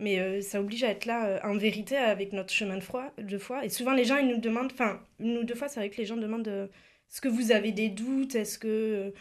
Mais 0.02 0.18
euh, 0.20 0.42
ça 0.42 0.60
oblige 0.60 0.84
à 0.84 0.90
être 0.90 1.06
là 1.06 1.28
euh, 1.28 1.40
en 1.44 1.56
vérité 1.56 1.96
avec 1.96 2.34
notre 2.34 2.52
chemin 2.52 2.76
de 2.76 2.82
foi, 2.82 3.14
de 3.20 3.38
foi. 3.38 3.64
Et 3.64 3.70
souvent, 3.70 3.94
les 3.94 4.04
gens, 4.04 4.18
ils 4.18 4.28
nous 4.28 4.40
demandent, 4.40 4.72
enfin, 4.74 5.00
une 5.20 5.38
ou 5.38 5.44
deux 5.44 5.54
fois, 5.54 5.68
c'est 5.68 5.80
vrai 5.80 5.92
que 5.92 5.98
les 5.98 6.06
gens 6.06 6.18
demandent 6.18 6.48
euh, 6.48 6.66
est-ce 6.66 7.22
que 7.22 7.28
vous 7.28 7.52
avez 7.52 7.72
des 7.72 7.90
doutes? 7.90 8.36
Est-ce 8.36 8.58
que 8.58 9.14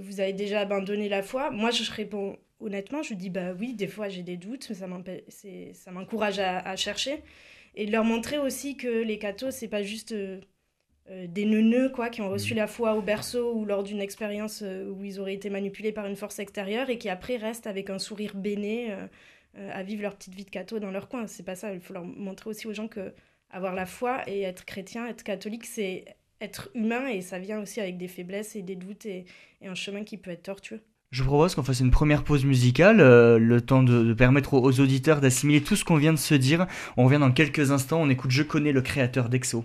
vous 0.00 0.18
avez 0.18 0.32
déjà 0.32 0.60
abandonné 0.60 1.08
la 1.08 1.22
foi? 1.22 1.50
Moi, 1.50 1.70
je 1.70 1.88
réponds 1.92 2.36
honnêtement, 2.58 3.02
je 3.02 3.14
dis 3.14 3.30
bah 3.30 3.52
oui, 3.58 3.74
des 3.74 3.86
fois 3.86 4.08
j'ai 4.08 4.22
des 4.22 4.36
doutes, 4.36 4.68
mais 4.70 5.72
ça 5.74 5.90
m'encourage 5.92 6.40
à, 6.40 6.76
chercher. 6.76 7.22
Et 7.76 7.86
leur 7.86 8.02
montrer 8.04 8.38
aussi 8.38 8.76
que 8.76 8.88
les 8.88 9.18
cathos, 9.18 9.50
c'est 9.50 9.68
pas 9.68 9.82
juste 9.82 10.14
des 10.14 11.44
neuneux 11.44 11.90
quoi, 11.90 12.08
qui 12.08 12.22
ont 12.22 12.30
reçu 12.30 12.54
mmh. 12.54 12.56
la 12.56 12.66
foi 12.66 12.94
au 12.94 13.02
berceau 13.02 13.54
ou 13.54 13.66
lors 13.66 13.82
d'une 13.84 14.00
expérience 14.00 14.62
où 14.62 15.04
ils 15.04 15.20
auraient 15.20 15.34
été 15.34 15.50
manipulés 15.50 15.92
par 15.92 16.06
une 16.06 16.16
force 16.16 16.38
extérieure 16.38 16.88
et 16.88 16.96
qui 16.96 17.10
après 17.10 17.36
restent 17.36 17.66
avec 17.66 17.90
un 17.90 17.98
sourire 17.98 18.34
béné 18.34 18.96
à 19.56 19.82
vivre 19.82 20.02
leur 20.02 20.16
petite 20.16 20.34
vie 20.34 20.44
de 20.44 20.50
catho 20.50 20.78
dans 20.78 20.90
leur 20.90 21.08
coin. 21.08 21.26
C'est 21.26 21.42
pas 21.42 21.56
ça, 21.56 21.72
il 21.72 21.80
faut 21.80 21.92
leur 21.92 22.04
montrer 22.04 22.50
aussi 22.50 22.66
aux 22.66 22.72
gens 22.72 22.88
que 22.88 23.12
avoir 23.50 23.74
la 23.74 23.86
foi 23.86 24.22
et 24.28 24.42
être 24.42 24.64
chrétien, 24.64 25.06
être 25.06 25.22
catholique, 25.22 25.66
c'est 25.66 26.04
être 26.40 26.70
humain 26.74 27.08
et 27.08 27.20
ça 27.20 27.38
vient 27.38 27.60
aussi 27.60 27.80
avec 27.80 27.98
des 27.98 28.08
faiblesses 28.08 28.56
et 28.56 28.62
des 28.62 28.76
doutes 28.76 29.06
et, 29.06 29.26
un 29.62 29.74
chemin 29.74 30.04
qui 30.04 30.16
peut 30.16 30.30
être 30.30 30.44
tortueux. 30.44 30.80
Je 31.10 31.22
propose 31.22 31.54
qu'on 31.54 31.62
fasse 31.62 31.80
une 31.80 31.90
première 31.90 32.22
pause 32.22 32.44
musicale, 32.44 33.00
euh, 33.00 33.38
le 33.38 33.60
temps 33.60 33.82
de, 33.82 34.14
permettre 34.14 34.54
aux, 34.54 34.80
auditeurs 34.80 35.20
d'assimiler 35.20 35.60
tout 35.60 35.76
ce 35.76 35.84
qu'on 35.84 35.96
vient 35.96 36.12
de 36.12 36.18
se 36.18 36.34
dire. 36.34 36.66
On 36.96 37.04
revient 37.04 37.18
dans 37.18 37.32
quelques 37.32 37.72
instants, 37.72 38.00
on 38.00 38.08
écoute 38.08 38.30
Je 38.30 38.42
connais 38.42 38.72
le 38.72 38.80
créateur 38.80 39.28
d'Exo. 39.28 39.64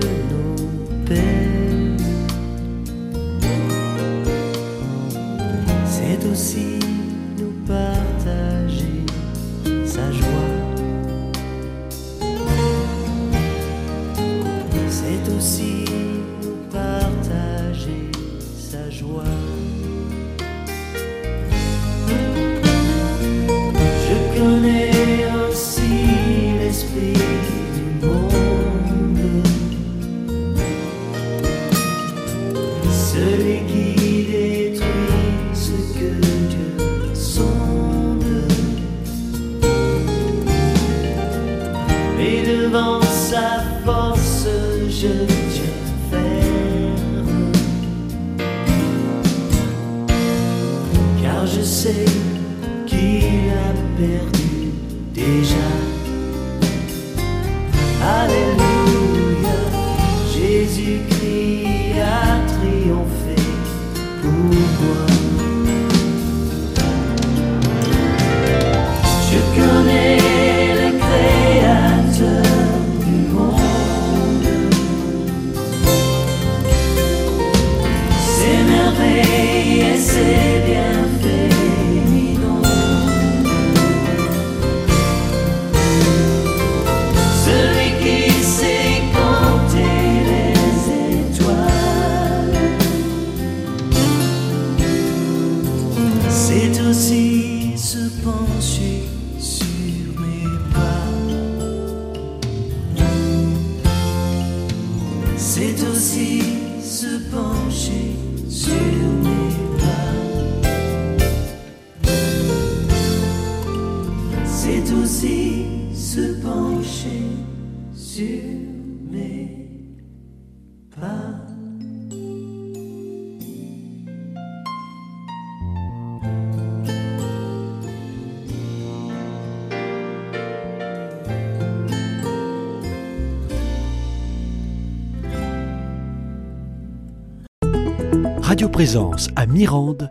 À 138.93 139.45
Mirande. 139.45 140.09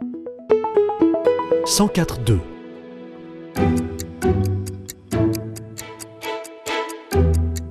104.2 1.67 2.39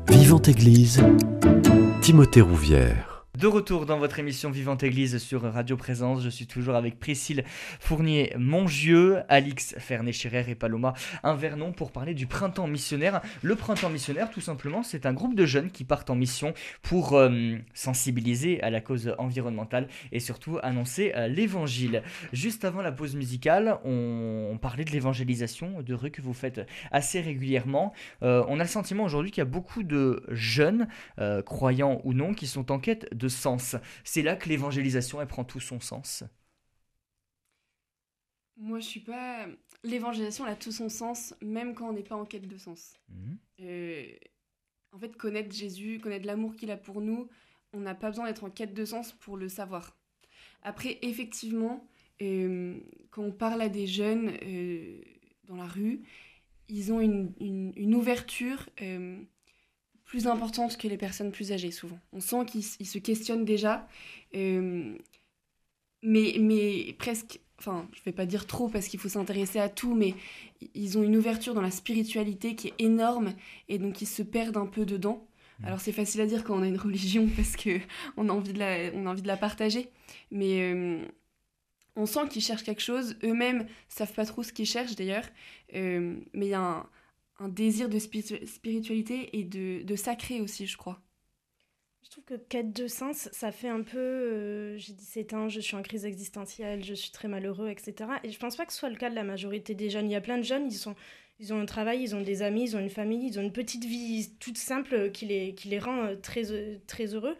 Vivante 0.07 0.47
Église 0.49 1.01
Timothée 2.01 2.41
Rouvière 2.41 3.08
De 3.39 3.47
retour 3.47 3.85
dans 3.85 3.97
votre 3.97 4.19
émission 4.19 4.51
Vivante 4.51 4.83
Église 4.83 5.17
sur 5.17 5.43
Radio 5.43 5.77
Présence, 5.77 6.21
je 6.21 6.27
suis 6.27 6.45
toujours 6.45 6.75
avec 6.75 6.99
Priscille 6.99 7.45
Fournier-Mongieux, 7.79 9.19
Alix 9.29 9.75
Fernet-Scherer 9.77 10.43
et 10.49 10.55
Paloma 10.55 10.93
Invernon 11.23 11.71
pour 11.71 11.93
parler 11.93 12.13
du 12.13 12.27
printemps 12.27 12.67
missionnaire. 12.67 13.21
Le 13.41 13.55
printemps 13.55 13.89
missionnaire, 13.89 14.29
tout 14.29 14.41
simplement, 14.41 14.83
c'est 14.83 15.05
un 15.05 15.13
groupe 15.13 15.35
de 15.35 15.45
jeunes 15.45 15.71
qui 15.71 15.85
partent 15.85 16.09
en 16.09 16.15
mission 16.15 16.53
pour 16.81 17.13
euh, 17.13 17.55
sensibiliser 17.73 18.61
à 18.61 18.69
la 18.69 18.81
cause 18.81 19.15
environnementale 19.17 19.87
et 20.11 20.19
surtout 20.19 20.59
annoncer 20.61 21.13
euh, 21.15 21.27
l'évangile. 21.27 22.03
Juste 22.33 22.65
avant 22.65 22.81
la 22.81 22.91
pause 22.91 23.15
musicale, 23.15 23.77
on, 23.85 24.59
parlait 24.61 24.83
de 24.83 24.91
l'évangélisation 24.91 25.81
de 25.81 25.93
rue 25.93 26.11
que 26.11 26.21
vous 26.21 26.33
faites 26.33 26.67
assez 26.91 27.21
régulièrement. 27.21 27.93
Euh, 28.21 28.43
on 28.49 28.59
a 28.59 28.63
le 28.63 28.69
sentiment 28.69 29.05
aujourd'hui 29.05 29.31
qu'il 29.31 29.39
y 29.39 29.47
a 29.47 29.49
beaucoup 29.49 29.83
de 29.83 30.25
jeunes, 30.27 30.89
croyants 31.45 32.01
ou 32.03 32.13
non, 32.13 32.33
qui 32.33 32.45
sont 32.45 32.69
en 32.73 32.79
quête 32.79 33.07
de 33.15 33.28
sens. 33.29 33.75
C'est 34.03 34.21
là 34.21 34.35
que 34.35 34.49
l'évangélisation, 34.49 35.21
elle 35.21 35.27
prend 35.27 35.43
tout 35.43 35.59
son 35.59 35.79
sens. 35.79 36.23
Moi, 38.57 38.79
je 38.79 38.85
suis 38.85 38.99
pas. 38.99 39.47
L'évangélisation, 39.83 40.45
elle 40.45 40.53
a 40.53 40.57
tout 40.57 40.73
son 40.73 40.89
sens, 40.89 41.33
même 41.41 41.73
quand 41.73 41.89
on 41.89 41.93
n'est 41.93 42.03
pas 42.03 42.15
en 42.15 42.25
quête 42.25 42.47
de 42.47 42.57
sens. 42.57 42.93
Mhm. 43.09 43.37
Euh, 43.61 44.11
en 44.91 44.99
fait, 44.99 45.15
connaître 45.15 45.55
Jésus, 45.55 45.99
connaître 45.99 46.25
l'amour 46.25 46.55
qu'il 46.55 46.71
a 46.71 46.77
pour 46.77 47.01
nous, 47.01 47.29
on 47.71 47.79
n'a 47.79 47.95
pas 47.95 48.09
besoin 48.09 48.25
d'être 48.25 48.43
en 48.43 48.49
quête 48.49 48.73
de 48.73 48.83
sens 48.83 49.13
pour 49.13 49.37
le 49.37 49.47
savoir. 49.47 49.95
Après, 50.61 50.99
effectivement, 51.03 51.87
euh, 52.21 52.77
quand 53.11 53.23
on 53.23 53.31
parle 53.31 53.61
à 53.61 53.69
des 53.69 53.87
jeunes 53.87 54.33
euh, 54.43 54.99
dans 55.45 55.55
la 55.55 55.67
rue, 55.67 56.01
ils 56.67 56.91
ont 56.91 56.99
une, 56.99 57.33
une 57.39 57.95
ouverture 57.95 58.69
plus 60.09 60.25
importante 60.25 60.75
que 60.75 60.87
les 60.87 60.97
personnes 60.97 61.31
plus 61.31 61.51
âgées, 61.51 61.69
souvent. 61.69 61.99
On 62.13 62.19
sent 62.19 62.43
qu'ils 62.47 62.63
se 62.63 62.97
questionnent 62.97 63.45
déjà, 63.45 63.87
euh, 64.35 64.97
mais, 66.01 66.35
mais 66.39 66.95
presque, 66.97 67.39
enfin, 67.59 67.87
je 67.93 68.01
vais 68.01 68.11
pas 68.11 68.25
dire 68.25 68.47
trop 68.47 68.69
parce 68.69 68.87
qu'il 68.87 68.99
faut 68.99 69.07
s'intéresser 69.07 69.59
à 69.59 69.69
tout, 69.69 69.93
mais 69.93 70.15
ils 70.73 70.97
ont 70.97 71.03
une 71.03 71.15
ouverture 71.15 71.53
dans 71.53 71.61
la 71.61 71.69
spiritualité 71.69 72.55
qui 72.55 72.69
est 72.69 72.73
énorme 72.79 73.35
et 73.67 73.77
donc 73.77 74.01
ils 74.01 74.07
se 74.07 74.23
perdent 74.23 74.57
un 74.57 74.65
peu 74.65 74.83
dedans. 74.83 75.27
Mmh. 75.59 75.65
Alors 75.65 75.79
c'est 75.79 75.91
facile 75.91 76.21
à 76.21 76.25
dire 76.25 76.43
quand 76.43 76.57
on 76.57 76.63
a 76.63 76.67
une 76.67 76.77
religion 76.87 77.29
parce 77.35 77.55
que 77.55 77.79
on 78.17 78.29
a 78.29 78.33
envie 78.33 78.53
de 78.53 78.59
la, 78.59 78.89
on 78.95 79.05
a 79.05 79.11
envie 79.11 79.21
de 79.21 79.27
la 79.27 79.37
partager, 79.37 79.91
mais 80.31 80.73
euh, 80.73 81.05
on 81.95 82.07
sent 82.07 82.29
qu'ils 82.31 82.41
cherchent 82.41 82.63
quelque 82.63 82.81
chose. 82.81 83.15
Eux-mêmes 83.23 83.67
savent 83.89 84.13
pas 84.13 84.25
trop 84.25 84.41
ce 84.41 84.53
qu'ils 84.53 84.65
cherchent 84.65 84.95
d'ailleurs, 84.95 85.29
euh, 85.75 86.15
mais 86.33 86.47
il 86.47 86.49
y 86.49 86.55
a 86.55 86.61
un, 86.61 86.89
un 87.39 87.49
désir 87.49 87.89
de 87.89 87.99
spiritualité 87.99 89.37
et 89.37 89.43
de, 89.43 89.95
sacré 89.95 90.41
aussi, 90.41 90.67
je 90.67 90.77
crois. 90.77 91.01
Je 92.03 92.09
trouve 92.11 92.23
que 92.23 92.35
quête 92.35 92.73
de 92.73 92.87
sens, 92.87 93.29
ça 93.31 93.51
fait 93.51 93.67
un 93.67 93.83
peu. 93.83 93.97
Euh, 93.99 94.77
j'ai 94.77 94.93
17 94.93 95.33
ans, 95.33 95.49
je 95.49 95.59
suis 95.59 95.75
en 95.75 95.83
crise 95.83 96.05
existentielle, 96.05 96.83
je 96.83 96.93
suis 96.93 97.11
très 97.11 97.27
malheureux, 97.27 97.69
etc. 97.69 98.09
Et 98.23 98.31
je 98.31 98.39
pense 98.39 98.55
pas 98.55 98.65
que 98.65 98.73
ce 98.73 98.79
soit 98.79 98.89
le 98.89 98.95
cas 98.95 99.09
de 99.09 99.15
la 99.15 99.23
majorité 99.23 99.75
des 99.75 99.89
jeunes. 99.89 100.09
Il 100.09 100.13
y 100.13 100.15
a 100.15 100.21
plein 100.21 100.37
de 100.37 100.43
jeunes, 100.43 100.65
ils, 100.65 100.73
sont, 100.73 100.95
ils 101.39 101.53
ont 101.53 101.59
un 101.59 101.65
travail, 101.65 102.01
ils 102.01 102.15
ont 102.15 102.21
des 102.21 102.41
amis, 102.41 102.63
ils 102.63 102.75
ont 102.75 102.79
une 102.79 102.89
famille, 102.89 103.27
ils 103.27 103.37
ont 103.37 103.43
une 103.43 103.51
petite 103.53 103.85
vie 103.85 104.31
toute 104.39 104.57
simple 104.57 105.11
qui 105.11 105.25
les, 105.25 105.53
qui 105.53 105.67
les 105.67 105.79
rend 105.79 106.03
euh, 106.05 106.15
très, 106.15 106.51
euh, 106.51 106.77
très 106.87 107.13
heureux. 107.13 107.35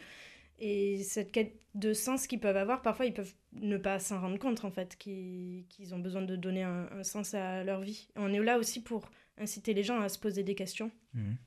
Et 0.60 1.04
cette 1.04 1.32
quête 1.32 1.56
de 1.76 1.94
sens 1.94 2.28
qu'ils 2.28 2.40
peuvent 2.40 2.58
avoir, 2.58 2.82
parfois 2.82 3.06
ils 3.06 3.14
peuvent 3.14 3.34
ne 3.54 3.78
pas 3.78 4.00
s'en 4.00 4.20
rendre 4.20 4.38
compte 4.38 4.66
en 4.66 4.72
fait, 4.72 4.98
qu'ils 4.98 5.66
ont 5.94 6.00
besoin 6.00 6.22
de 6.22 6.36
donner 6.36 6.64
un, 6.64 7.04
sens 7.04 7.34
à 7.34 7.64
leur 7.64 7.82
vie. 7.82 8.10
On 8.16 8.34
est 8.34 8.44
là 8.44 8.58
aussi 8.58 8.82
pour 8.82 9.10
inciter 9.40 9.74
les 9.74 9.84
gens 9.84 10.00
à 10.02 10.10
se 10.10 10.20
poser 10.20 10.44
des 10.44 10.56
questions. 10.56 10.92
Mhm. 11.14 11.38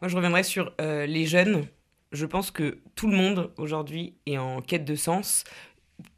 Moi, 0.00 0.08
je 0.08 0.16
reviendrai 0.16 0.42
sur 0.42 0.72
euh, 0.80 1.06
les 1.06 1.26
jeunes. 1.26 1.66
Je 2.12 2.26
pense 2.26 2.50
que 2.50 2.78
tout 2.94 3.08
le 3.08 3.16
monde 3.16 3.52
aujourd'hui 3.56 4.16
est 4.26 4.38
en 4.38 4.60
quête 4.60 4.84
de 4.84 4.94
sens. 4.94 5.44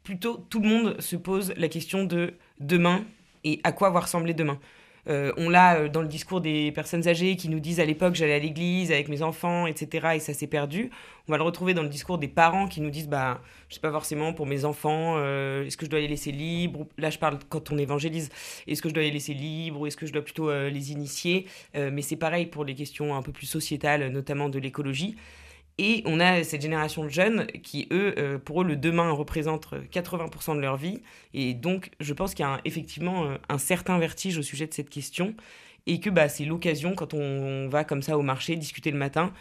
Plutôt, 0.03 0.37
tout 0.49 0.59
le 0.61 0.67
monde 0.67 1.01
se 1.01 1.15
pose 1.15 1.53
la 1.57 1.69
question 1.69 2.03
de 2.03 2.33
demain 2.59 3.05
et 3.43 3.59
à 3.63 3.71
quoi 3.71 3.89
va 3.89 4.01
ressembler 4.01 4.33
demain. 4.33 4.59
Euh, 5.07 5.31
on 5.37 5.49
l'a 5.49 5.77
euh, 5.77 5.89
dans 5.89 6.01
le 6.01 6.07
discours 6.07 6.41
des 6.41 6.71
personnes 6.71 7.07
âgées 7.07 7.35
qui 7.35 7.49
nous 7.49 7.59
disent 7.59 7.79
à 7.79 7.85
l'époque 7.85 8.15
j'allais 8.15 8.33
à 8.33 8.39
l'église 8.39 8.91
avec 8.91 9.07
mes 9.07 9.21
enfants, 9.21 9.65
etc. 9.67 10.07
et 10.15 10.19
ça 10.19 10.33
s'est 10.33 10.47
perdu. 10.47 10.89
On 11.27 11.31
va 11.31 11.37
le 11.37 11.43
retrouver 11.43 11.73
dans 11.73 11.83
le 11.83 11.89
discours 11.89 12.17
des 12.17 12.27
parents 12.27 12.67
qui 12.67 12.81
nous 12.81 12.89
disent 12.89 13.07
bah 13.07 13.41
je 13.69 13.75
sais 13.75 13.81
pas 13.81 13.91
forcément 13.91 14.33
pour 14.33 14.45
mes 14.45 14.65
enfants 14.65 15.15
euh, 15.17 15.65
est-ce 15.65 15.77
que 15.77 15.85
je 15.85 15.91
dois 15.91 15.99
les 15.99 16.07
laisser 16.07 16.31
libres? 16.31 16.87
Là 16.97 17.09
je 17.09 17.19
parle 17.19 17.39
quand 17.49 17.71
on 17.71 17.77
évangélise 17.77 18.29
est-ce 18.67 18.81
que 18.81 18.89
je 18.89 18.93
dois 18.93 19.03
les 19.03 19.11
laisser 19.11 19.33
libres? 19.33 19.81
Ou 19.81 19.87
est-ce 19.87 19.97
que 19.97 20.05
je 20.05 20.13
dois 20.13 20.23
plutôt 20.23 20.51
les 20.51 20.91
initier? 20.91 21.45
mais 21.73 22.01
c'est 22.01 22.15
pareil 22.15 22.47
pour 22.47 22.65
les 22.65 22.75
questions 22.75 23.15
un 23.15 23.21
peu 23.21 23.31
plus 23.31 23.45
sociétales, 23.45 24.09
notamment 24.09 24.49
de 24.49 24.59
l'écologie. 24.59 25.15
Et 25.79 26.01
on 26.05 26.19
a 26.19 26.43
cette 26.43 26.61
génération 26.61 27.03
de 27.03 27.09
jeunes 27.09 27.45
qui, 27.63 27.87
eux, 27.91 28.15
euh, 28.17 28.39
pour 28.39 28.61
eux, 28.61 28.65
le 28.65 28.75
demain 28.75 29.11
représente 29.11 29.73
80% 29.91 30.55
de 30.55 30.61
leur 30.61 30.75
vie. 30.75 31.01
Et 31.35 31.53
donc, 31.53 31.91
je 31.99 32.13
pense 32.13 32.33
qu'il 32.33 32.43
y 32.43 32.47
a 32.47 32.59
effectivement 32.65 33.25
euh, 33.25 33.37
un 33.47 33.59
certain 33.59 33.99
vertige 33.99 34.39
au 34.39 34.41
sujet 34.41 34.65
de 34.65 34.73
cette 34.73 34.89
question. 34.89 35.35
Et 35.85 35.99
que 35.99 36.09
bah, 36.09 36.29
c'est 36.29 36.45
l'occasion, 36.45 36.95
quand 36.95 37.13
on, 37.13 37.69
va 37.69 37.83
comme 37.83 38.01
ça 38.01 38.17
au 38.17 38.23
marché, 38.23 38.55
discuter 38.55 38.89
le 38.89 38.97
matin, 38.97 39.31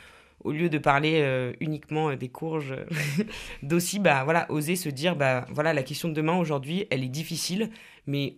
au 0.44 0.52
lieu 0.52 0.68
de 0.68 0.76
parler 0.76 1.20
euh, 1.22 1.54
uniquement 1.60 2.14
des 2.14 2.28
courges, 2.28 2.74
d'aussi 3.62 3.98
bah, 3.98 4.22
voilà, 4.24 4.46
oser 4.52 4.76
se 4.76 4.90
dire 4.90 5.16
bah, 5.16 5.46
voilà, 5.50 5.72
la 5.72 5.82
question 5.82 6.08
de 6.08 6.14
demain, 6.14 6.36
aujourd'hui, 6.36 6.86
elle 6.90 7.02
est 7.02 7.08
difficile, 7.08 7.70
mais 8.06 8.36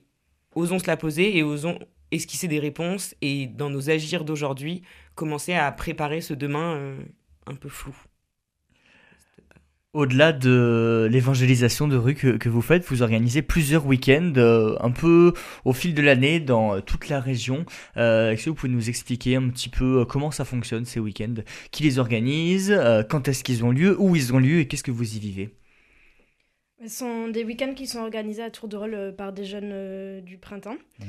osons 0.54 0.78
se 0.78 0.87
la 0.87 0.96
poser 0.96 1.37
et 1.37 1.42
osons 1.42 1.80
esquisser 2.12 2.46
des 2.46 2.61
réponses. 2.61 3.16
Et 3.22 3.48
dans 3.48 3.70
nos 3.70 3.90
agirs 3.90 4.24
d'aujourd'hui, 4.24 4.82
commencer 5.16 5.52
à 5.52 5.70
préparer 5.72 6.20
ce 6.20 6.32
demain 6.32 6.96
un 7.48 7.54
peu 7.54 7.68
flou. 7.68 7.94
Au-delà 9.94 10.34
de 10.34 11.08
l'évangélisation 11.11 11.88
de 11.88 11.96
rue 11.96 12.14
que, 12.14 12.48
vous 12.48 12.61
faites, 12.61 12.84
vous 12.84 13.02
organisez 13.02 13.40
plusieurs 13.40 13.87
week-ends 13.87 14.34
euh, 14.37 14.76
un 14.80 14.90
peu 14.90 15.32
au 15.64 15.72
fil 15.72 15.94
de 15.94 16.02
l'année 16.02 16.40
dans 16.40 16.82
toute 16.82 17.08
la 17.08 17.20
région. 17.20 17.64
Euh, 17.96 18.30
est-ce 18.30 18.44
que 18.44 18.50
vous 18.50 18.56
pouvez 18.56 18.72
nous 18.72 18.90
expliquer 18.90 19.37
un 19.37 19.48
petit 19.48 19.70
peu 19.70 20.00
euh, 20.00 20.04
comment 20.04 20.30
ça 20.30 20.44
fonctionne 20.44 20.84
ces 20.84 21.00
week-ends? 21.00 21.37
Qui 21.70 21.84
les 21.84 21.98
organise 21.98 22.78
Quand 23.08 23.28
est-ce 23.28 23.42
qu'ils 23.42 23.64
ont 23.64 23.70
lieu 23.70 23.98
Où 23.98 24.14
ils 24.14 24.34
ont 24.34 24.38
lieu 24.38 24.58
Et 24.58 24.68
qu'est-ce 24.68 24.84
que 24.84 24.90
vous 24.90 25.16
y 25.16 25.18
vivez? 25.18 25.54
Ce 26.82 26.88
sont 26.88 27.28
des 27.28 27.42
week-ends 27.42 27.72
qui 27.74 27.87
sont 27.87 28.00
organisés 28.00 28.42
à 28.42 28.50
tour 28.50 28.68
de 28.68 28.76
rôle 28.76 29.14
par 29.16 29.32
des 29.32 29.46
jeunes 29.46 30.20
du 30.20 30.37
printemps. 30.37 30.76
Mmh. 31.00 31.04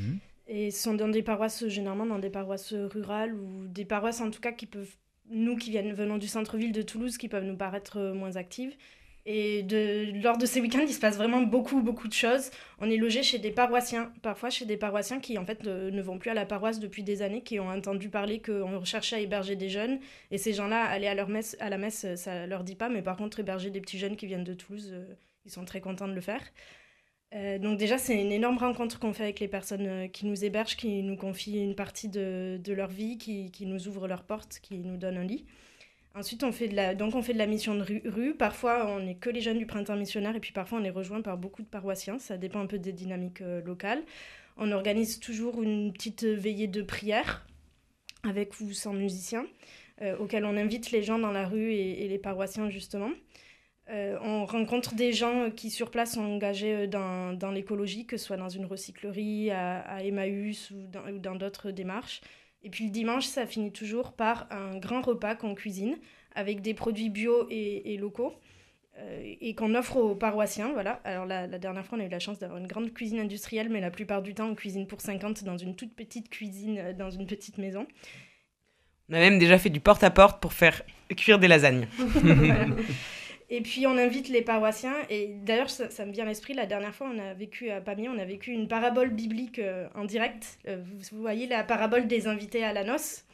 Et 0.48 0.72
ce 0.72 0.82
sont 0.82 0.94
dans 0.94 1.10
des 1.10 1.22
paroisses, 1.22 1.68
généralement 1.68 2.06
dans 2.06 2.18
des 2.18 2.32
paroisses 2.32 2.74
rurales 2.74 3.36
ou 3.36 3.68
des 3.68 3.86
paroisses 3.86 4.22
en 4.22 4.32
tout 4.32 4.40
cas 4.40 4.54
qui 4.54 4.66
peuvent 4.66 4.96
nous 5.30 5.56
qui 5.56 5.72
viennent, 5.72 5.94
venons 5.94 6.18
du 6.18 6.28
centre-ville 6.28 6.72
de 6.72 6.82
Toulouse, 6.82 7.18
qui 7.18 7.30
peuvent 7.30 7.46
nous 7.46 7.58
paraître 7.58 7.98
euh, 7.98 8.14
moins 8.14 8.36
actives. 8.36 8.76
Et 9.26 9.64
de, 9.64 10.22
lors 10.24 10.38
de 10.38 10.46
ces 10.46 10.60
week-ends, 10.60 10.86
il 10.88 10.94
se 10.94 11.00
passe 11.00 11.18
vraiment 11.18 11.42
beaucoup, 11.42 11.82
beaucoup 11.82 12.08
de 12.08 12.14
choses. 12.14 12.50
On 12.80 12.90
est 12.90 12.98
logé 12.98 13.22
chez 13.22 13.38
des 13.38 13.52
paroissiens, 13.52 14.12
parfois 14.22 14.50
chez 14.50 14.66
des 14.66 14.78
paroissiens 14.78 15.20
qui, 15.20 15.38
en 15.38 15.46
fait, 15.46 15.64
ne, 15.64 16.02
vont 16.02 16.18
plus 16.18 16.32
à 16.32 16.34
la 16.34 16.46
paroisse 16.46 16.80
depuis 16.80 17.04
des 17.04 17.22
années, 17.22 17.44
qui 17.44 17.60
ont 17.60 17.70
entendu 17.70 18.10
parler 18.10 18.42
qu'on 18.42 18.80
recherchait 18.80 19.18
à 19.18 19.20
héberger 19.20 19.56
des 19.56 19.70
jeunes. 19.70 20.00
Et 20.32 20.38
ces 20.38 20.54
gens-là, 20.54 20.84
aller 20.84 21.08
à, 21.08 21.14
leur 21.14 21.30
messe, 21.30 21.56
à 21.60 21.70
la 21.70 21.78
messe, 21.78 22.08
ça 22.16 22.48
leur 22.48 22.64
dit 22.64 22.76
pas. 22.76 22.90
Mais 22.90 23.02
par 23.02 23.18
contre, 23.18 23.40
héberger 23.40 23.70
des 23.70 23.82
petits 23.82 24.00
jeunes 24.00 24.16
qui 24.16 24.26
viennent 24.26 24.44
de 24.44 24.54
Toulouse, 24.54 24.90
euh, 24.94 25.06
ils 25.46 25.52
sont 25.52 25.66
très 25.66 25.82
contents 25.82 26.08
de 26.08 26.14
le 26.14 26.22
faire. 26.22 26.42
Euh, 27.36 27.60
donc 27.60 27.78
déjà, 27.78 27.98
c'est 27.98 28.20
une 28.20 28.32
énorme 28.32 28.58
rencontre 28.58 29.00
qu'on 29.00 29.14
fait 29.14 29.24
avec 29.24 29.40
les 29.40 29.48
personnes 29.48 29.86
euh, 29.88 30.08
qui 30.08 30.26
nous 30.26 30.44
hébergent, 30.44 30.76
qui 30.76 31.04
nous 31.04 31.16
confient 31.16 31.64
une 31.64 31.76
partie 31.76 32.10
de, 32.10 32.60
leur 32.68 32.90
vie, 32.90 33.18
qui, 33.18 33.52
nous 33.66 33.88
ouvrent 33.88 34.08
leurs 34.08 34.24
portes, 34.24 34.60
qui 34.62 34.80
nous 34.80 34.98
donnent 34.98 35.18
un 35.18 35.24
lit. 35.24 35.46
Ensuite, 36.16 36.44
on 36.44 36.52
fait 36.52 36.68
de 36.68 36.76
la, 36.76 36.96
donc 36.96 37.14
on 37.14 37.22
fait 37.22 37.34
de 37.34 37.38
la 37.38 37.46
mission 37.46 37.76
de 37.76 38.02
rue. 38.10 38.34
Parfois, 38.34 38.88
on 38.88 39.02
n'est 39.02 39.16
que 39.16 39.30
les 39.30 39.42
jeunes 39.42 39.60
du 39.60 39.68
printemps 39.68 39.96
missionnaire, 39.96 40.36
et 40.36 40.40
puis 40.40 40.54
parfois, 40.54 40.80
on 40.80 40.84
est 40.84 40.90
rejoint 40.90 41.22
par 41.22 41.38
beaucoup 41.38 41.62
de 41.62 41.68
paroissiens. 41.68 42.18
Ça 42.18 42.38
dépend 42.38 42.62
un 42.62 42.66
peu 42.66 42.80
des 42.80 42.94
dynamiques 42.94 43.42
euh, 43.42 43.62
locales. 43.62 44.02
On 44.58 44.72
organise 44.72 45.20
toujours 45.20 45.62
une 45.62 45.94
petite 45.94 46.24
veillée 46.24 46.68
de 46.68 46.82
prière, 46.82 47.46
avec 48.24 48.60
ou 48.60 48.74
sans 48.74 48.92
musiciens, 48.92 49.46
auquel 50.20 50.46
on 50.46 50.58
invite 50.58 50.92
les 50.92 51.04
gens 51.04 51.20
dans 51.20 51.32
la 51.32 51.48
rue 51.48 51.72
et, 51.72 52.04
et 52.04 52.08
les 52.10 52.18
paroissiens, 52.18 52.70
justement. 52.70 53.12
Euh, 53.92 54.18
on 54.22 54.46
rencontre 54.46 54.94
des 54.94 55.14
gens 55.14 55.50
qui 55.50 55.72
sur 55.72 55.90
place 55.90 56.14
sont 56.14 56.24
engagés 56.24 56.76
euh, 56.76 56.88
dans, 56.88 57.34
dans 57.34 57.50
l'écologie, 57.50 58.06
que 58.06 58.18
ce 58.18 58.26
soit 58.26 58.38
dans 58.38 58.50
une 58.50 58.66
recyclerie, 58.66 59.50
à, 59.50 60.04
Emmaüs 60.04 60.72
ou 60.72 60.88
dans 61.20 61.36
d'autres 61.36 61.72
démarches. 61.72 62.22
Et 62.62 62.70
puis 62.70 62.86
le 62.86 62.92
dimanche, 62.92 63.26
ça 63.26 63.48
finit 63.48 63.72
toujours 63.72 64.14
par 64.14 64.48
un 64.52 64.78
grand 64.78 65.02
repas 65.02 65.36
qu'on 65.36 65.56
cuisine 65.56 65.98
avec 66.36 66.62
des 66.62 66.74
produits 66.74 67.10
bio 67.10 67.48
et, 67.50 67.98
locaux 67.98 68.34
euh, 69.00 69.36
et 69.42 69.56
qu'on 69.56 69.74
offre 69.74 69.98
aux 69.98 70.16
paroissiens. 70.16 70.72
Voilà. 70.74 71.00
Alors 71.04 71.26
la, 71.26 71.48
la, 71.48 71.58
dernière 71.58 71.86
fois, 71.86 71.98
on 71.98 72.02
a 72.02 72.06
eu 72.06 72.10
la 72.10 72.20
chance 72.20 72.38
d'avoir 72.38 72.60
une 72.60 72.68
grande 72.68 72.94
cuisine 72.94 73.20
industrielle, 73.20 73.70
mais 73.70 73.80
la 73.80 73.92
plupart 73.92 74.22
du 74.22 74.36
temps, 74.36 74.50
on 74.50 74.56
cuisine 74.56 74.86
pour 74.88 75.02
50 75.02 75.44
dans 75.44 75.58
une 75.58 75.76
toute 75.76 75.96
petite 75.96 76.30
cuisine, 76.30 76.94
dans 76.98 77.10
une 77.10 77.26
petite 77.26 77.58
maison. 77.58 77.88
On 79.10 79.16
a 79.16 79.20
même 79.20 79.40
déjà 79.40 79.58
fait 79.58 79.72
du 79.72 79.80
porte-à-porte 79.80 80.36
-porte 80.36 80.40
pour 80.42 80.54
faire 80.54 80.84
cuire 81.16 81.40
des 81.40 81.48
lasagnes. 81.48 81.88
Et 83.50 83.62
puis 83.62 83.88
on 83.88 83.98
invite 83.98 84.30
les 84.30 84.42
paroissiens. 84.42 84.96
Et 85.10 85.28
d'ailleurs, 85.28 85.70
ça, 85.70 86.06
me 86.06 86.12
vient 86.12 86.26
à 86.26 86.28
l'esprit, 86.28 86.54
la 86.54 86.66
dernière 86.66 86.94
fois, 86.94 87.10
on 87.14 87.20
a 87.20 87.34
vécu 87.34 87.70
à 87.72 87.82
Pamiers, 87.82 88.10
on 88.10 88.18
a 88.20 88.26
vécu 88.26 88.52
une 88.52 88.68
parabole 88.68 89.10
biblique 89.10 89.60
euh, 89.60 89.88
en 89.96 90.06
direct. 90.06 90.60
Euh, 90.68 90.82
vous, 91.12 91.20
voyez 91.20 91.48
la 91.48 91.64
parabole 91.64 92.08
des 92.08 92.28
invités 92.28 92.64
à 92.64 92.74
la 92.74 92.84
noce. 92.84 93.26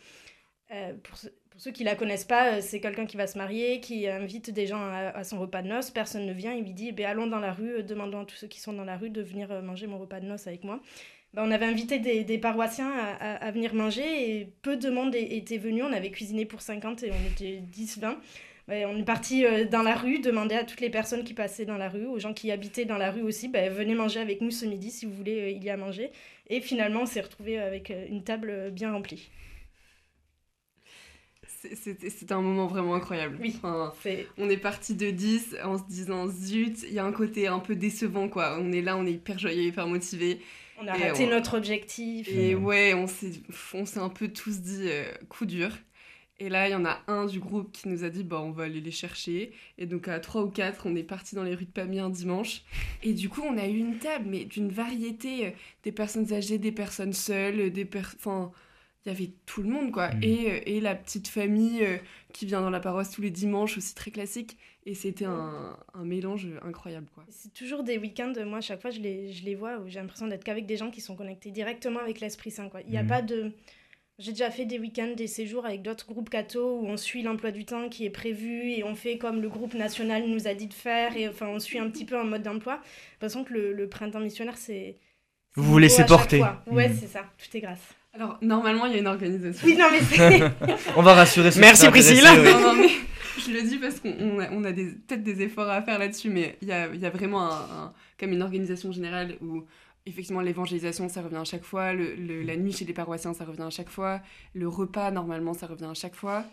pour, 1.04 1.18
pour, 1.50 1.62
ceux 1.62 1.72
qui 1.72 1.84
la 1.84 1.96
connaissent 1.96 2.26
pas, 2.26 2.62
c'est 2.62 2.80
quelqu'un 2.80 3.06
qui 3.06 3.16
va 3.18 3.28
se 3.28 3.38
marier, 3.38 3.80
qui 3.80 4.08
invite 4.08 4.52
des 4.52 4.68
gens 4.68 4.82
à, 4.82 5.24
son 5.24 5.40
repas 5.40 5.62
de 5.62 5.68
noces. 5.68 5.92
Personne 5.92 6.26
ne 6.26 6.34
vient, 6.34 6.54
il 6.54 6.64
lui 6.64 6.74
dit 6.74 6.94
eh 6.98 7.06
allons 7.06 7.28
dans 7.28 7.40
la 7.40 7.54
rue, 7.54 7.84
demandons 7.84 8.22
à 8.22 8.26
tous 8.26 8.36
ceux 8.36 8.48
qui 8.48 8.60
sont 8.60 8.74
dans 8.74 8.84
la 8.84 8.98
rue 8.98 9.10
de 9.10 9.22
venir 9.22 9.62
manger 9.62 9.88
mon 9.88 9.98
repas 9.98 10.20
de 10.20 10.26
noces 10.26 10.48
avec 10.48 10.64
moi. 10.64 10.82
Ben, 11.34 11.44
on 11.46 11.52
avait 11.52 11.66
invité 11.66 12.00
des, 12.00 12.38
paroissiens 12.38 12.92
à, 12.92 13.36
à, 13.36 13.52
venir 13.52 13.74
manger 13.74 14.40
et 14.40 14.54
peu 14.62 14.78
de 14.78 14.90
monde 14.90 15.16
était 15.16 15.58
venu. 15.58 15.84
On 15.84 15.94
avait 15.94 16.12
cuisiné 16.12 16.46
pour 16.46 16.62
50 16.62 17.04
et 17.04 17.12
on 17.12 17.32
était 17.32 17.62
10-20 17.74 18.16
on 18.68 18.98
est 18.98 19.06
parti 19.06 19.46
euh, 19.46 19.66
dans 19.66 19.84
la 19.84 19.96
rue, 19.96 20.20
demander 20.20 20.56
à 20.56 20.64
toutes 20.64 20.82
les 20.82 20.90
personnes 20.90 21.24
qui 21.24 21.34
passaient 21.34 21.66
dans 21.66 21.78
la 21.78 21.90
rue, 21.90 22.06
aux 22.06 22.20
gens 22.20 22.34
qui 22.34 22.52
habitaient 22.52 22.86
dans 22.86 22.98
la 22.98 23.12
rue 23.12 23.22
aussi, 23.22 23.48
bah, 23.48 23.70
venez 23.70 23.94
manger 23.94 24.20
avec 24.20 24.42
nous 24.42 24.52
ce 24.52 24.66
midi 24.66 24.92
si 24.92 25.06
vous 25.06 25.14
voulez, 25.14 25.40
euh, 25.40 25.50
il 25.50 25.64
y 25.64 25.70
a 25.70 25.74
à 25.74 25.78
manger. 25.78 26.12
Et 26.50 26.62
finalement, 26.62 27.02
on 27.02 27.06
s'est 27.06 27.22
retrouvé 27.22 27.60
avec 27.60 27.92
euh, 27.92 28.06
une 28.10 28.24
table 28.24 28.72
bien 28.72 28.92
remplie. 28.92 29.30
C'était 31.74 32.34
un 32.34 32.42
moment 32.42 32.68
vraiment 32.68 32.94
incroyable. 32.94 33.40
Oui, 33.42 33.60
on 34.38 34.50
est 34.50 34.58
parti 34.58 34.94
de 34.94 35.10
10 35.10 35.58
en 35.64 35.80
se 35.80 35.84
disant 35.90 36.28
zut, 36.28 36.84
il 36.84 36.94
y 36.94 37.00
a 37.00 37.06
un 37.06 37.12
côté 37.12 37.48
un 37.48 37.58
peu 37.58 37.76
décevant 37.76 38.30
quoi. 38.30 38.58
On 38.60 38.72
est 38.72 38.84
là, 38.84 38.96
on 38.98 39.06
est 39.06 39.14
hyper 39.14 39.40
joyeux, 39.40 39.64
hyper 39.64 39.88
motivé. 39.88 40.42
On 40.80 40.88
a 40.88 40.94
raté 40.94 41.26
notre 41.26 41.58
objectif. 41.58 42.28
Et 42.30 42.54
ouais, 42.54 42.94
on 42.94 43.08
s'est 43.08 44.00
un 44.00 44.10
peu 44.10 44.28
tous 44.28 44.60
dit 44.62 44.90
coup 45.28 45.48
dur. 45.48 45.72
Et 46.40 46.50
là, 46.50 46.68
il 46.68 46.72
y 46.72 46.76
en 46.76 46.86
a 46.86 47.02
un 47.08 47.26
du 47.26 47.40
groupe 47.40 47.72
qui 47.72 47.88
nous 47.88 48.04
a 48.04 48.10
dit 48.10 48.24
bah, 48.24 48.42
on 48.42 48.52
va 48.52 48.64
aller 48.64 48.82
les 48.82 48.92
chercher. 48.92 49.54
Et 49.78 49.86
donc, 49.86 50.08
à 50.08 50.20
trois 50.20 50.44
ou 50.44 50.50
quatre, 50.50 50.86
on 50.86 50.96
est 50.96 51.04
parti 51.04 51.34
dans 51.34 51.44
les 51.44 51.56
rues 51.56 51.66
de 51.66 51.72
Pamiers 51.72 52.00
un 52.00 52.10
dimanche. 52.10 52.64
Et 53.04 53.14
du 53.14 53.30
coup, 53.30 53.42
on 53.42 53.58
a 53.58 53.68
eu 53.68 53.78
une 53.78 54.00
table, 54.00 54.26
mais 54.28 54.44
d'une 54.44 54.70
variété 54.70 55.48
euh, 55.48 55.52
des 55.84 55.94
personnes 55.94 56.34
âgées, 56.34 56.58
des 56.58 56.74
personnes 56.74 57.14
seules, 57.14 57.72
des 57.72 57.86
personnes. 57.86 58.20
Enfin, 58.20 58.52
il 59.06 59.10
y 59.10 59.16
avait 59.16 59.32
tout 59.46 59.62
le 59.62 59.70
monde, 59.70 59.92
quoi. 59.92 60.10
Mmh. 60.10 60.24
Et, 60.24 60.52
euh, 60.52 60.60
et, 60.66 60.82
la 60.82 60.96
petite 60.96 61.28
famille 61.30 61.86
euh, 61.86 61.98
qui 62.34 62.46
vient 62.46 62.62
dans 62.62 62.70
la 62.70 62.80
paroisse 62.82 63.12
tous 63.12 63.22
les 63.22 63.30
dimanches, 63.30 63.78
aussi 63.78 63.96
très 63.96 64.12
classique. 64.12 64.58
Et 64.86 64.94
c'était 64.94 65.26
un, 65.26 65.78
un, 65.94 66.04
mélange 66.04 66.48
incroyable, 66.64 67.08
quoi. 67.16 67.24
C'est 67.30 67.54
toujours 67.54 67.84
des 67.84 67.98
week-ends, 67.98 68.34
moi, 68.46 68.58
à 68.58 68.62
chaque 68.62 68.82
fois, 68.82 68.90
je 68.90 69.00
les, 69.00 69.32
je 69.32 69.46
les 69.46 69.56
vois 69.56 69.78
où 69.78 69.88
j'ai 69.88 70.00
l'impression 70.00 70.28
d'être 70.28 70.44
qu'avec 70.44 70.66
des 70.66 70.76
gens 70.76 70.92
qui 70.92 71.02
sont 71.02 71.16
connectés 71.16 71.52
directement 71.52 72.00
avec 72.00 72.20
l'Esprit 72.20 72.52
Saint, 72.52 72.68
quoi. 72.68 72.82
Il 72.82 72.90
n'y 72.90 72.98
a 72.98 73.04
mmh. 73.04 73.08
pas 73.08 73.22
de 73.22 73.54
j'ai 74.18 74.32
déjà 74.32 74.50
fait 74.50 74.66
des 74.66 74.80
week-ends, 74.80 75.14
des 75.16 75.28
séjours 75.28 75.66
avec 75.66 75.82
d'autres 75.82 76.08
groupes 76.08 76.30
cathos 76.30 76.80
où 76.82 76.88
on 76.88 76.96
suit 76.96 77.22
l'emploi 77.22 77.52
du 77.52 77.66
temps 77.66 77.90
qui 77.90 78.06
est 78.06 78.10
prévu 78.10 78.72
et 78.72 78.84
on 78.84 78.96
fait 78.96 79.18
comme 79.18 79.42
le 79.42 79.50
groupe 79.50 79.74
national 79.74 80.24
nous 80.28 80.48
a 80.48 80.54
dit 80.54 80.68
de 80.68 80.74
faire 80.74 81.18
et 81.18 81.28
enfin 81.28 81.48
on 81.48 81.60
suit 81.60 81.80
un 81.80 81.90
petit 81.90 82.06
peu 82.06 82.18
un 82.18 82.24
mode 82.24 82.44
d'emploi. 82.44 82.76
De 82.76 82.80
toute 82.80 83.20
façon 83.20 83.44
que 83.44 83.54
le, 83.54 83.90
printemps 83.90 84.22
missionnaire 84.22 84.58
c'est... 84.58 84.98
Vous 85.56 85.64
vous 85.64 85.78
laissez 85.78 86.06
porter. 86.06 86.44
Ouais, 86.68 86.90
mmh. 86.90 86.98
c'est 87.00 87.08
ça, 87.08 87.26
tout 87.38 87.58
est 87.58 87.62
grâce. 87.62 87.94
Alors 88.14 88.38
normalement 88.42 88.86
il 88.86 88.94
y 88.94 88.96
a 88.96 89.00
une 89.00 89.08
organisation. 89.08 89.68
Oui, 89.68 89.76
non 89.76 89.88
mais 89.92 90.00
c'est... 90.02 90.42
on 90.96 91.02
va 91.02 91.14
rassurer 91.14 91.50
Merci 91.60 91.90
Priscille 91.90 92.24
non, 92.24 92.62
non, 92.62 92.74
mais 92.74 92.88
je 93.38 93.52
le 93.52 93.64
dis 93.64 93.78
parce 93.78 94.00
qu'on 94.00 94.40
a, 94.40 94.50
on 94.52 94.64
a 94.64 94.72
peut-être 94.72 95.24
des 95.24 95.42
efforts 95.42 95.70
à 95.70 95.82
faire 95.82 96.00
là-dessus, 96.00 96.30
mais 96.30 96.58
il 96.62 96.70
y 96.70 96.72
a, 96.72 96.88
y 96.94 97.06
a, 97.06 97.10
vraiment 97.10 97.52
un, 97.52 97.94
comme 98.18 98.32
une 98.32 98.42
organisation 98.42 98.94
générale 98.94 99.36
où 99.42 99.66
effectivement, 100.06 100.42
l'évangélisation, 100.42 101.10
ça 101.10 101.22
revient 101.22 101.38
à 101.38 101.44
chaque 101.44 101.64
fois. 101.64 101.94
Le, 101.94 102.44
la 102.44 102.56
nuit 102.58 102.72
chez 102.72 102.86
les 102.86 102.94
paroissiens, 102.94 103.34
ça 103.34 103.46
revient 103.46 103.64
à 103.64 103.70
chaque 103.70 103.90
fois. 103.90 104.22
Le 104.54 104.68
repas, 104.68 105.12
normalement, 105.12 105.54
ça 105.54 105.68
revient 105.68 105.86
à 105.86 105.94
chaque 105.94 106.16
fois. 106.16 106.46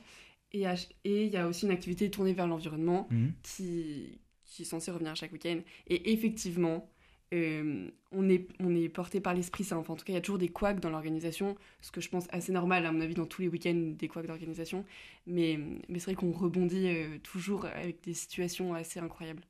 Et 0.52 0.66
il 1.04 1.28
y 1.28 1.36
a 1.36 1.48
aussi 1.48 1.64
une 1.64 1.72
activité 1.72 2.10
tournée 2.10 2.34
vers 2.34 2.46
l'environnement 2.46 3.08
mhm. 3.10 3.32
qui, 3.42 4.18
qui 4.44 4.62
est 4.62 4.66
censée 4.66 4.90
revenir 4.90 5.12
à 5.12 5.14
chaque 5.14 5.32
week-end. 5.32 5.60
Et 5.86 6.12
effectivement, 6.12 6.90
euh, 7.32 7.88
on, 8.10 8.28
est, 8.28 8.46
on 8.60 8.74
est 8.74 8.88
porté 8.88 9.20
par 9.20 9.34
l'Esprit 9.34 9.64
Saint. 9.64 9.78
Enfin, 9.78 9.94
en 9.94 9.96
tout 9.96 10.04
cas, 10.04 10.12
il 10.12 10.16
y 10.16 10.18
a 10.18 10.22
toujours 10.22 10.38
des 10.38 10.48
couacs 10.48 10.80
dans 10.80 10.90
l'organisation, 10.90 11.56
ce 11.80 11.90
que 11.90 12.00
je 12.00 12.10
pense 12.10 12.26
assez 12.30 12.52
normal, 12.52 12.84
à 12.84 12.92
mon 12.92 13.00
avis, 13.00 13.14
dans 13.14 13.26
tous 13.26 13.40
les 13.42 13.48
week-ends, 13.48 13.94
des 13.98 14.08
couacs 14.08 14.26
d'organisation. 14.26 14.84
Mais, 15.26 15.58
mais 15.88 15.98
c'est 15.98 16.12
vrai 16.12 16.14
qu'on 16.14 16.32
rebondit 16.32 16.88
euh, 16.88 17.18
toujours 17.22 17.64
avec 17.64 18.02
des 18.02 18.14
situations 18.14 18.74
assez 18.74 19.00
incroyables. 19.00 19.42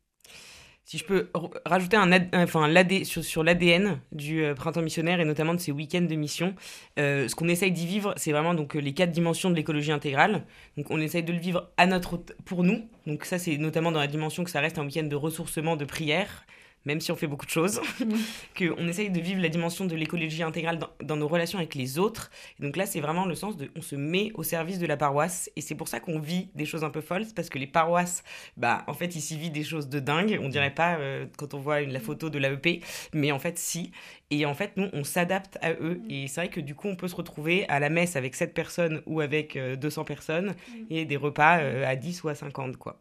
Si 0.84 0.98
je 0.98 1.04
peux 1.04 1.30
rajouter 1.64 1.96
un 1.96 2.10
enfin, 2.34 2.68
sur, 3.04 3.24
sur 3.24 3.44
l'ADN 3.44 4.00
du 4.10 4.42
euh, 4.42 4.54
printemps 4.54 4.82
missionnaire 4.82 5.20
et 5.20 5.24
notamment 5.24 5.54
de 5.54 5.60
ces 5.60 5.70
week-ends 5.70 6.02
de 6.02 6.14
mission, 6.16 6.54
euh, 6.98 7.28
ce 7.28 7.36
qu'on 7.36 7.48
essaye 7.48 7.70
d'y 7.70 7.86
vivre, 7.86 8.14
c'est 8.16 8.32
vraiment 8.32 8.52
donc, 8.52 8.74
les 8.74 8.92
quatre 8.92 9.12
dimensions 9.12 9.48
de 9.48 9.54
l'écologie 9.54 9.92
intégrale. 9.92 10.44
Donc 10.76 10.90
on 10.90 11.00
essaye 11.00 11.22
de 11.22 11.32
le 11.32 11.38
vivre 11.38 11.70
à 11.76 11.86
notre, 11.86 12.18
pour 12.44 12.64
nous. 12.64 12.88
Donc 13.06 13.24
ça, 13.24 13.38
c'est 13.38 13.58
notamment 13.58 13.92
dans 13.92 14.00
la 14.00 14.08
dimension 14.08 14.42
que 14.42 14.50
ça 14.50 14.60
reste 14.60 14.78
un 14.78 14.84
week-end 14.84 15.04
de 15.04 15.16
ressourcement, 15.16 15.76
de 15.76 15.84
prière, 15.84 16.44
même 16.84 17.00
si 17.00 17.12
on 17.12 17.16
fait 17.16 17.26
beaucoup 17.26 17.46
de 17.46 17.50
choses, 17.50 17.80
qu'on 18.58 18.88
essaye 18.88 19.10
de 19.10 19.20
vivre 19.20 19.40
la 19.40 19.48
dimension 19.48 19.84
de 19.84 19.94
l'écologie 19.94 20.42
intégrale 20.42 20.78
dans, 21.02 21.16
nos 21.16 21.28
relations 21.28 21.58
avec 21.58 21.74
les 21.74 21.98
autres. 21.98 22.30
Et 22.58 22.62
donc 22.62 22.76
là, 22.76 22.86
c'est 22.86 23.00
vraiment 23.00 23.26
le 23.26 23.34
sens 23.34 23.56
de 23.56 23.70
on 23.76 23.82
se 23.82 23.96
met 23.96 24.30
au 24.34 24.42
service 24.42 24.78
de 24.78 24.86
la 24.86 24.96
paroisse. 24.96 25.50
Et 25.56 25.60
c'est 25.60 25.74
pour 25.74 25.88
ça 25.88 26.00
qu'on 26.00 26.18
vit 26.18 26.48
des 26.54 26.64
choses 26.64 26.84
un 26.84 26.90
peu 26.90 27.00
folles, 27.00 27.26
parce 27.34 27.48
que 27.48 27.58
les 27.58 27.66
paroisses, 27.66 28.22
bah, 28.56 28.84
en 28.86 28.94
fait, 28.94 29.14
ici 29.16 29.36
vivent 29.36 29.52
des 29.52 29.64
choses 29.64 29.88
de 29.88 30.00
dingue. 30.00 30.38
On 30.42 30.48
dirait 30.48 30.74
pas 30.74 30.96
euh, 30.96 31.26
quand 31.36 31.54
on 31.54 31.58
voit 31.58 31.80
la 31.80 32.00
photo 32.00 32.30
de 32.30 32.38
l'AEP, 32.38 32.84
mais 33.12 33.32
en 33.32 33.38
fait, 33.38 33.58
si. 33.58 33.92
Et 34.32 34.46
en 34.46 34.54
fait, 34.54 34.78
nous, 34.78 34.88
on 34.94 35.04
s'adapte 35.04 35.58
à 35.60 35.72
eux. 35.72 36.00
Et 36.08 36.26
c'est 36.26 36.40
vrai 36.40 36.48
que 36.48 36.58
du 36.58 36.74
coup, 36.74 36.88
on 36.88 36.96
peut 36.96 37.06
se 37.06 37.14
retrouver 37.14 37.68
à 37.68 37.78
la 37.78 37.90
messe 37.90 38.16
avec 38.16 38.34
7 38.34 38.54
personnes 38.54 39.02
ou 39.04 39.20
avec 39.20 39.58
200 39.58 40.00
euh, 40.00 40.04
personnes 40.04 40.54
et 40.88 41.04
des 41.04 41.18
repas 41.18 41.58
euh, 41.58 41.86
à 41.86 41.96
10 41.96 42.24
ou 42.24 42.30
à 42.30 42.34
50, 42.34 42.78
quoi. 42.78 42.96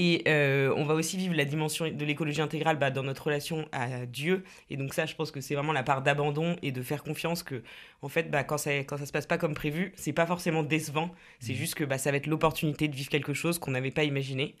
Et 0.00 0.22
euh, 0.28 0.72
on 0.76 0.84
va 0.84 0.94
aussi 0.94 1.16
vivre 1.16 1.34
la 1.34 1.44
dimension 1.44 1.88
de 1.90 2.04
l'écologie 2.04 2.40
intégrale 2.40 2.78
bah, 2.78 2.92
dans 2.92 3.02
notre 3.02 3.24
relation 3.24 3.66
à 3.72 4.06
Dieu. 4.06 4.44
Et 4.70 4.76
donc 4.76 4.94
ça, 4.94 5.06
je 5.06 5.14
pense 5.16 5.32
que 5.32 5.40
c'est 5.40 5.56
vraiment 5.56 5.72
la 5.72 5.82
part 5.82 6.02
d'abandon 6.02 6.54
et 6.62 6.70
de 6.70 6.82
faire 6.82 7.02
confiance 7.02 7.42
que, 7.42 7.64
en 8.02 8.08
fait, 8.08 8.30
bah, 8.30 8.44
quand, 8.44 8.58
ça, 8.58 8.72
quand 8.84 8.96
ça 8.96 9.06
se 9.06 9.12
passe 9.12 9.26
pas 9.26 9.38
comme 9.38 9.54
prévu, 9.54 9.92
c'est 9.96 10.12
pas 10.12 10.24
forcément 10.24 10.62
décevant. 10.62 11.10
C'est 11.40 11.52
mmh. 11.52 11.56
juste 11.56 11.74
que 11.74 11.82
bah, 11.82 11.98
ça 11.98 12.12
va 12.12 12.18
être 12.18 12.28
l'opportunité 12.28 12.86
de 12.86 12.94
vivre 12.94 13.08
quelque 13.08 13.32
chose 13.32 13.58
qu'on 13.58 13.72
n'avait 13.72 13.90
pas 13.90 14.04
imaginé. 14.04 14.54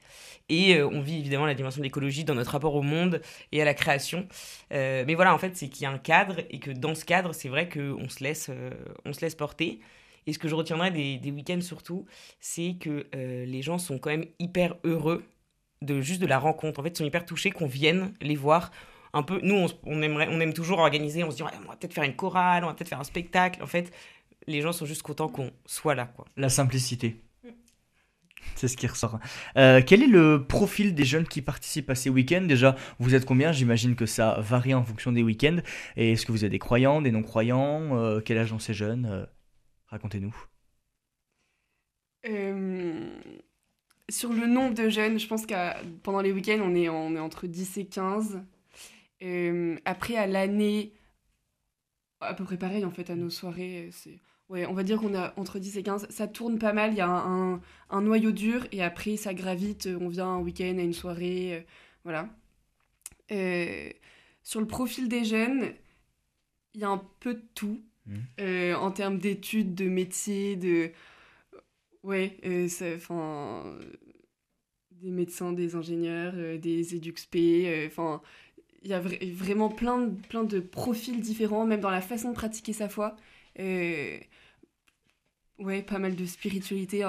Et 0.48 0.74
euh, 0.74 0.88
on 0.88 1.00
vit 1.00 1.18
évidemment 1.18 1.46
la 1.46 1.54
dimension 1.54 1.78
de 1.78 1.84
l'écologie 1.84 2.24
dans 2.24 2.34
notre 2.34 2.50
rapport 2.50 2.74
au 2.74 2.82
monde 2.82 3.20
et 3.52 3.62
à 3.62 3.64
la 3.64 3.74
création. 3.74 4.26
Euh, 4.72 5.04
mais 5.06 5.14
voilà, 5.14 5.32
en 5.34 5.38
fait, 5.38 5.56
c'est 5.56 5.68
qu'il 5.68 5.84
y 5.84 5.86
a 5.86 5.90
un 5.90 5.97
cadre 5.98 6.40
et 6.50 6.58
que 6.58 6.70
dans 6.70 6.94
ce 6.94 7.04
cadre, 7.04 7.32
c'est 7.32 7.48
vrai 7.48 7.68
qu'on 7.68 8.08
se, 8.08 8.22
laisse, 8.22 8.50
on 9.04 9.12
se 9.12 9.20
laisse 9.20 9.34
porter. 9.34 9.80
Et 10.28 10.34
ce 10.34 10.38
que 10.38 10.46
je 10.46 10.54
retiendrai 10.54 10.90
des, 10.90 11.30
week-ends 11.30 11.62
surtout, 11.62 12.04
c'est 12.38 12.76
que 12.78 13.06
euh, 13.14 13.46
les 13.46 13.62
gens 13.62 13.78
sont 13.78 13.98
quand 13.98 14.10
même 14.10 14.26
hyper 14.38 14.76
heureux 14.84 15.24
de 15.80 16.02
juste 16.02 16.20
de 16.20 16.26
la 16.26 16.38
rencontre. 16.38 16.80
En 16.80 16.82
fait, 16.82 16.90
ils 16.90 16.98
sont 16.98 17.06
hyper 17.06 17.24
touchés 17.24 17.50
qu'on 17.50 17.66
vienne 17.66 18.12
les 18.20 18.36
voir. 18.36 18.70
Un 19.14 19.22
peu, 19.22 19.40
nous, 19.42 19.68
on, 19.84 20.02
aimerait, 20.02 20.28
on 20.30 20.38
aime 20.40 20.52
toujours 20.52 20.80
organiser. 20.80 21.24
On 21.24 21.30
se 21.30 21.36
dit, 21.36 21.42
on 21.42 21.46
va 21.46 21.76
peut-être 21.76 21.94
faire 21.94 22.04
une 22.04 22.14
chorale, 22.14 22.62
on 22.62 22.66
va 22.66 22.74
peut-être 22.74 22.90
faire 22.90 23.00
un 23.00 23.04
spectacle. 23.04 23.62
En 23.62 23.66
fait, 23.66 23.90
les 24.46 24.60
gens 24.60 24.72
sont 24.72 24.84
juste 24.84 25.00
contents 25.00 25.28
qu'on 25.28 25.50
soit 25.64 25.94
là, 25.94 26.04
quoi. 26.04 26.26
La 26.36 26.50
simplicité. 26.50 27.22
C'est 28.56 28.68
ce 28.68 28.76
qui 28.76 28.86
ressort. 28.86 29.18
Euh, 29.56 29.80
quel 29.86 30.02
est 30.02 30.08
le 30.08 30.44
profil 30.44 30.94
des 30.94 31.04
jeunes 31.04 31.26
qui 31.26 31.42
participent 31.42 31.90
à 31.90 31.94
ces 31.94 32.10
week-ends? 32.10 32.42
Déjà, 32.42 32.76
vous 32.98 33.14
êtes 33.14 33.24
combien? 33.24 33.52
J'imagine 33.52 33.94
que 33.94 34.06
ça 34.06 34.38
varie 34.40 34.74
en 34.74 34.84
fonction 34.84 35.12
des 35.12 35.22
week-ends. 35.22 35.58
Et 35.96 36.12
est-ce 36.12 36.26
que 36.26 36.32
vous 36.32 36.44
êtes 36.44 36.50
des 36.50 36.58
croyants, 36.58 37.00
des 37.02 37.10
non-croyants? 37.10 37.96
Euh, 37.96 38.20
Quel 38.24 38.38
âge 38.38 38.52
ont 38.52 38.58
ces 38.58 38.74
jeunes? 38.74 39.26
Racontez-nous. 39.86 40.34
Euh, 42.26 43.08
sur 44.10 44.32
le 44.32 44.46
nombre 44.46 44.74
de 44.74 44.88
jeunes, 44.88 45.18
je 45.18 45.26
pense 45.26 45.46
que 45.46 45.54
pendant 46.02 46.20
les 46.20 46.32
week-ends, 46.32 46.60
on 46.62 46.74
est, 46.74 46.88
on 46.88 47.14
est 47.14 47.20
entre 47.20 47.46
10 47.46 47.78
et 47.78 47.86
15. 47.86 48.42
Euh, 49.22 49.76
après, 49.84 50.16
à 50.16 50.26
l'année, 50.26 50.92
à 52.20 52.34
peu 52.34 52.44
près 52.44 52.56
pareil 52.56 52.84
en 52.84 52.90
fait 52.90 53.10
à 53.10 53.14
nos 53.16 53.30
soirées. 53.30 53.90
C'est... 53.92 54.18
Ouais, 54.48 54.64
on 54.66 54.72
va 54.72 54.82
dire 54.82 54.98
qu'on 54.98 55.14
a 55.14 55.34
entre 55.36 55.58
10 55.58 55.76
et 55.76 55.82
15. 55.82 56.06
Ça 56.10 56.26
tourne 56.26 56.58
pas 56.58 56.72
mal, 56.72 56.92
il 56.92 56.96
y 56.96 57.02
a 57.02 57.08
un, 57.08 57.60
un, 57.90 58.00
noyau 58.00 58.32
dur 58.32 58.66
et 58.72 58.82
après 58.82 59.16
ça 59.16 59.34
gravite. 59.34 59.88
On 60.00 60.08
vient 60.08 60.26
un 60.28 60.38
week-end 60.38 60.76
à 60.78 60.82
une 60.82 60.94
soirée. 60.94 61.54
Euh, 61.54 61.60
voilà. 62.04 62.28
sur 64.42 64.60
le 64.60 64.66
profil 64.66 65.08
des 65.08 65.24
jeunes, 65.24 65.72
il 66.74 66.80
y 66.80 66.84
a 66.84 66.88
un 66.88 67.02
peu 67.20 67.34
de 67.34 67.44
tout. 67.54 67.82
Mmh. 68.06 68.16
Euh, 68.40 68.74
en 68.74 68.90
termes 68.90 69.18
d'études, 69.18 69.74
de 69.74 69.88
métiers, 69.88 70.56
de. 70.56 70.90
Ouais, 72.02 72.38
euh, 72.46 72.68
enfin. 72.96 73.76
des 74.92 75.10
médecins, 75.10 75.52
des 75.52 75.74
ingénieurs, 75.76 76.32
euh, 76.36 76.58
des 76.58 76.94
EduxP, 76.94 77.36
enfin. 77.86 78.22
il 78.82 78.90
y 78.90 78.94
a 78.94 79.00
vraiment 79.00 79.68
plein 79.68 79.98
de, 80.06 80.14
plein 80.28 80.44
de 80.44 80.60
profils 80.60 81.20
différents, 81.20 81.66
même 81.66 81.80
dans 81.80 81.90
la 81.90 82.00
façon 82.00 82.30
de 82.30 82.34
pratiquer 82.34 82.72
sa 82.72 82.88
foi. 82.88 83.16
Ouais, 85.58 85.82
pas 85.82 85.98
mal 85.98 86.16
de 86.16 86.24
spiritualités 86.24 87.04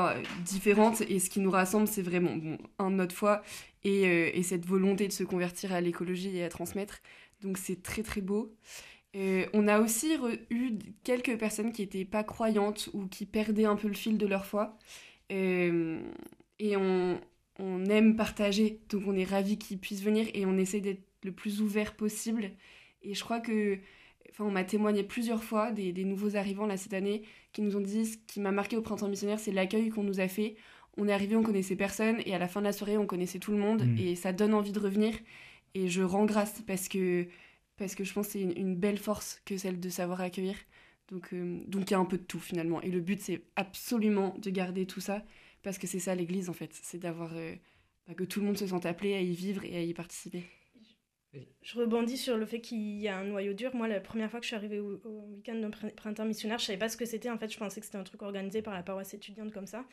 différentes. 0.46 1.02
Et 1.02 1.20
ce 1.20 1.30
qui 1.30 1.40
nous 1.40 1.52
rassemble, 1.52 1.88
c'est 1.88 2.02
vraiment, 2.02 2.36
bon, 2.36 2.58
un, 2.80 2.92
notre 2.92 3.16
foi 3.16 3.42
et, 3.84 4.04
et 4.38 4.44
cette 4.44 4.66
volonté 4.66 5.08
de 5.08 5.14
se 5.14 5.24
convertir 5.24 5.74
à 5.74 5.82
l'écologie 5.82 6.36
et 6.38 6.44
à 6.44 6.50
transmettre. 6.50 7.02
Donc 7.42 7.58
c'est 7.58 7.82
très 7.82 8.04
très 8.04 8.22
beau. 8.22 8.54
Euh, 9.16 9.46
on 9.54 9.68
a 9.68 9.80
aussi 9.80 10.12
eu 10.52 10.78
quelques 11.04 11.38
personnes 11.38 11.72
qui 11.72 11.82
n'étaient 11.82 12.06
pas 12.06 12.24
croyantes 12.24 12.90
ou 12.94 13.08
qui 13.08 13.26
perdaient 13.26 13.66
un 13.66 13.76
peu 13.76 13.88
le 13.88 13.96
fil 13.96 14.18
de 14.18 14.28
leur 14.28 14.46
foi. 14.46 14.78
Euh, 15.32 16.02
et 16.60 16.76
on, 16.78 17.20
aime 17.90 18.16
partager, 18.16 18.80
donc 18.90 19.04
on 19.08 19.16
est 19.16 19.26
ravis 19.26 19.58
qu'ils 19.58 19.80
puissent 19.80 20.04
venir 20.04 20.28
et 20.34 20.46
on 20.46 20.58
essaie 20.58 20.80
d'être 20.80 21.04
le 21.24 21.32
plus 21.32 21.62
ouvert 21.62 21.96
possible. 21.96 22.52
Et 23.02 23.14
je 23.16 23.24
crois 23.24 23.40
que 23.40 23.80
enfin, 24.32 24.46
on 24.46 24.52
m'a 24.52 24.64
témoigné 24.64 25.04
plusieurs 25.04 25.44
fois 25.44 25.72
des, 25.72 25.92
des, 25.92 26.04
nouveaux 26.04 26.36
arrivants 26.36 26.66
là 26.66 26.78
cette 26.78 26.94
année 26.94 27.24
qui 27.54 27.62
nous 27.62 27.76
ont 27.76 27.82
dit 27.82 28.06
ce 28.06 28.18
qui 28.28 28.40
m'a 28.40 28.52
marqué 28.52 28.78
au 28.78 28.82
printemps 28.82 29.08
missionnaire, 29.08 29.40
c'est 29.40 29.52
l'accueil 29.52 29.90
qu'on 29.90 30.04
nous 30.04 30.20
a 30.20 30.28
fait. 30.28 30.56
On 30.98 31.08
est 31.08 31.14
arrivé, 31.14 31.36
on 31.36 31.44
connaissait 31.44 31.76
personne, 31.76 32.22
et 32.26 32.34
à 32.36 32.40
la 32.40 32.48
fin 32.48 32.60
de 32.60 32.66
la 32.66 32.74
soirée, 32.74 32.98
on 32.98 33.06
connaissait 33.06 33.40
tout 33.40 33.52
le 33.52 33.58
monde, 33.58 33.84
mmh. 33.84 33.98
et 34.00 34.16
ça 34.16 34.34
donne 34.34 34.54
envie 34.54 34.72
de 34.72 34.80
revenir. 34.80 35.14
Et 35.76 35.88
je 35.88 36.02
rends 36.02 36.26
grâce 36.26 36.62
parce 36.66 36.88
que, 36.88 37.28
parce 37.78 37.96
que 37.96 38.04
je 38.04 38.14
pense 38.14 38.28
que 38.28 38.34
c'est 38.34 38.42
une, 38.42 38.76
belle 38.76 38.98
force 38.98 39.42
que 39.46 39.58
celle 39.58 39.80
de 39.80 39.90
savoir 39.90 40.22
accueillir. 40.22 40.56
Donc, 41.10 41.34
euh, 41.34 41.60
donc 41.68 41.90
il 41.90 41.94
y 41.94 41.96
a 41.96 42.00
un 42.00 42.06
peu 42.06 42.18
de 42.18 42.24
tout 42.24 42.40
finalement. 42.40 42.82
Et 42.82 42.90
le 42.90 43.00
but, 43.00 43.22
c'est 43.22 43.44
absolument 43.56 44.36
de 44.40 44.50
garder 44.50 44.86
tout 44.86 45.00
ça, 45.00 45.24
parce 45.64 45.78
que 45.78 45.88
c'est 45.88 46.00
ça 46.00 46.16
l'Église 46.16 46.50
en 46.50 46.54
fait, 46.54 46.72
c'est 46.74 47.00
d'avoir 47.00 47.32
euh, 47.36 47.56
bah, 48.08 48.14
que 48.14 48.24
tout 48.24 48.40
le 48.40 48.48
monde 48.48 48.58
se 48.58 48.68
sente 48.68 48.86
appelé 48.86 49.14
à 49.14 49.22
y 49.22 49.34
vivre 49.34 49.64
et 49.64 49.78
à 49.78 49.82
y 49.82 49.94
participer. 49.94 50.44
Je 51.62 51.78
rebondis 51.78 52.18
sur 52.18 52.38
le 52.38 52.46
fait 52.46 52.60
qu'il 52.60 53.00
y 53.00 53.08
a 53.08 53.18
un 53.18 53.24
noyau 53.24 53.54
dur. 53.54 53.76
Moi, 53.76 53.88
la 53.88 54.00
première 54.00 54.32
fois 54.32 54.40
que 54.40 54.46
je 54.46 54.48
suis 54.48 54.56
arrivée 54.56 54.80
au, 54.80 55.00
week-end 55.36 55.56
d'un 55.56 55.70
printemps 55.70 56.26
missionnaire, 56.26 56.58
je 56.58 56.66
savais 56.66 56.80
pas 56.80 56.90
ce 56.90 56.98
que 56.98 57.06
c'était. 57.06 57.30
En 57.30 57.38
fait, 57.38 57.52
je 57.52 57.58
pensais 57.58 57.80
que 57.80 57.86
c'était 57.86 58.00
un 58.00 58.04
truc 58.04 58.22
organisé 58.24 58.62
par 58.62 58.74
la 58.74 58.82
paroisse 58.82 59.14
étudiante 59.14 59.52
comme 59.52 59.68
ça. 59.68 59.86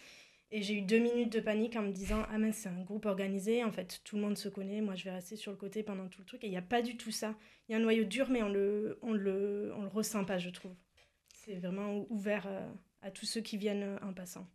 Et 0.51 0.63
j'ai 0.63 0.75
eu 0.75 0.83
deux 0.83 0.99
minutes 0.99 1.33
de 1.33 1.41
panique 1.41 1.77
en 1.77 1.83
me 1.83 1.91
disant 1.91 2.23
Ah, 2.31 2.39
mais 2.39 2.53
c'est 2.53 2.69
un 2.69 2.83
groupe 2.83 3.05
organisé, 3.05 3.65
en 3.65 3.73
fait, 3.73 4.01
tout 4.05 4.17
le 4.17 4.23
monde 4.23 4.39
se 4.39 4.49
connaît, 4.49 4.81
moi 4.81 4.95
je 4.95 5.05
vais 5.05 5.11
rester 5.11 5.37
sur 5.37 5.51
le 5.51 5.59
côté 5.59 5.83
pendant 5.83 6.09
tout 6.09 6.21
le 6.21 6.27
truc. 6.27 6.45
Et 6.45 6.47
il 6.47 6.51
n'y 6.51 6.57
a 6.57 6.63
pas 6.63 6.83
du 6.83 6.97
tout 6.97 7.11
ça. 7.11 7.35
Il 7.69 7.73
y 7.73 7.75
a 7.75 7.79
un 7.79 7.83
noyau 7.83 8.05
dur, 8.05 8.29
mais 8.31 8.43
on 8.43 8.49
le, 8.49 8.99
on 9.03 9.13
le, 9.13 9.73
on 9.77 9.83
le 9.83 9.89
ressent 9.89 10.25
pas, 10.25 10.39
je 10.39 10.51
trouve. 10.51 10.75
C'est 11.35 11.57
vraiment 11.57 12.07
ouvert 12.11 12.47
euh, 12.47 12.67
à 13.03 13.11
tous 13.11 13.27
ceux 13.27 13.41
qui 13.41 13.57
viennent 13.57 13.83
euh, 13.83 13.99
en 14.03 14.13
passant. 14.13 14.49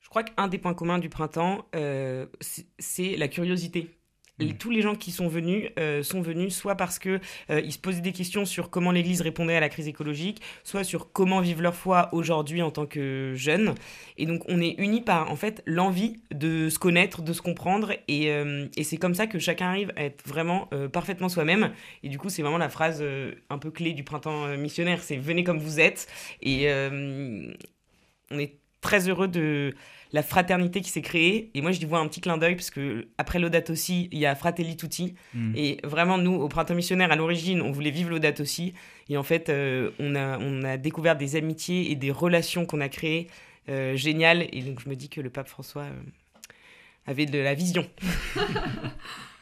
Je 0.00 0.10
crois 0.10 0.22
qu'un 0.22 0.48
des 0.48 0.58
points 0.58 0.74
communs 0.74 0.98
du 0.98 1.08
printemps, 1.08 1.66
euh, 1.74 2.26
c'est 2.78 3.16
la 3.16 3.26
curiosité. 3.26 3.90
Mm. 4.38 4.54
tous 4.54 4.70
les 4.70 4.82
gens 4.82 4.96
qui 4.96 5.12
sont 5.12 5.28
venus 5.28 5.70
euh, 5.78 6.02
sont 6.02 6.20
venus 6.20 6.56
soit 6.56 6.74
parce 6.74 6.98
que 6.98 7.20
euh, 7.50 7.60
ils 7.60 7.72
se 7.72 7.78
posaient 7.78 8.00
des 8.00 8.12
questions 8.12 8.44
sur 8.44 8.68
comment 8.68 8.90
l'Église 8.90 9.20
répondait 9.20 9.54
à 9.54 9.60
la 9.60 9.68
crise 9.68 9.86
écologique, 9.86 10.42
soit 10.64 10.82
sur 10.82 11.12
comment 11.12 11.40
vivre 11.40 11.62
leur 11.62 11.74
foi 11.74 12.08
aujourd'hui 12.12 12.60
en 12.60 12.72
tant 12.72 12.86
que 12.86 13.32
jeunes. 13.36 13.74
Et 14.18 14.26
donc 14.26 14.42
on 14.48 14.60
est 14.60 14.74
unis 14.78 15.02
par 15.02 15.30
en 15.30 15.36
fait 15.36 15.62
l'envie 15.66 16.20
de 16.32 16.68
se 16.68 16.80
connaître, 16.80 17.22
de 17.22 17.32
se 17.32 17.42
comprendre, 17.42 17.92
et, 18.08 18.30
euh, 18.30 18.66
et 18.76 18.82
c'est 18.82 18.96
comme 18.96 19.14
ça 19.14 19.28
que 19.28 19.38
chacun 19.38 19.68
arrive 19.68 19.92
à 19.96 20.04
être 20.04 20.26
vraiment 20.26 20.68
parfaitement 20.92 21.28
soi-même. 21.28 21.70
Et 22.02 22.08
du 22.08 22.18
coup 22.18 22.28
c'est 22.28 22.42
vraiment 22.42 22.58
la 22.58 22.68
phrase 22.68 23.04
un 23.50 23.58
peu 23.58 23.70
clé 23.70 23.92
du 23.92 24.02
printemps 24.02 24.48
missionnaire, 24.56 25.02
c'est 25.02 25.16
venez 25.16 25.44
comme 25.44 25.58
vous 25.58 25.78
êtes. 25.78 26.08
Et 26.42 26.68
on 26.70 28.38
est 28.38 28.56
très 28.80 29.08
heureux 29.08 29.28
de 29.28 29.74
la 30.14 30.22
fraternité 30.22 30.80
qui 30.80 30.90
s'est 30.90 31.02
créée. 31.02 31.50
Et 31.54 31.60
moi, 31.60 31.72
je 31.72 31.80
dis 31.80 31.86
vois 31.86 31.98
un 31.98 32.06
petit 32.06 32.20
clin 32.20 32.38
d'œil, 32.38 32.54
parce 32.54 32.70
que 32.70 33.08
après 33.18 33.40
l'audate 33.40 33.68
aussi, 33.70 34.08
il 34.12 34.20
y 34.20 34.26
a 34.26 34.36
Fratelli 34.36 34.76
Tutti. 34.76 35.16
Mm. 35.34 35.52
Et 35.56 35.80
vraiment, 35.82 36.18
nous, 36.18 36.34
au 36.34 36.48
Printemps 36.48 36.76
Missionnaire, 36.76 37.10
à 37.10 37.16
l'origine, 37.16 37.60
on 37.60 37.72
voulait 37.72 37.90
vivre 37.90 38.10
l'audate 38.10 38.38
aussi. 38.38 38.74
Et 39.08 39.16
en 39.16 39.24
fait, 39.24 39.48
euh, 39.48 39.90
on, 39.98 40.14
a, 40.14 40.38
on 40.38 40.62
a 40.62 40.76
découvert 40.76 41.16
des 41.16 41.34
amitiés 41.34 41.90
et 41.90 41.96
des 41.96 42.12
relations 42.12 42.64
qu'on 42.64 42.80
a 42.80 42.88
créées 42.88 43.26
euh, 43.68 43.96
géniales. 43.96 44.46
Et 44.52 44.62
donc, 44.62 44.80
je 44.80 44.88
me 44.88 44.94
dis 44.94 45.08
que 45.08 45.20
le 45.20 45.30
pape 45.30 45.48
François 45.48 45.82
euh, 45.82 46.02
avait 47.08 47.26
de 47.26 47.40
la 47.40 47.54
vision. 47.54 47.84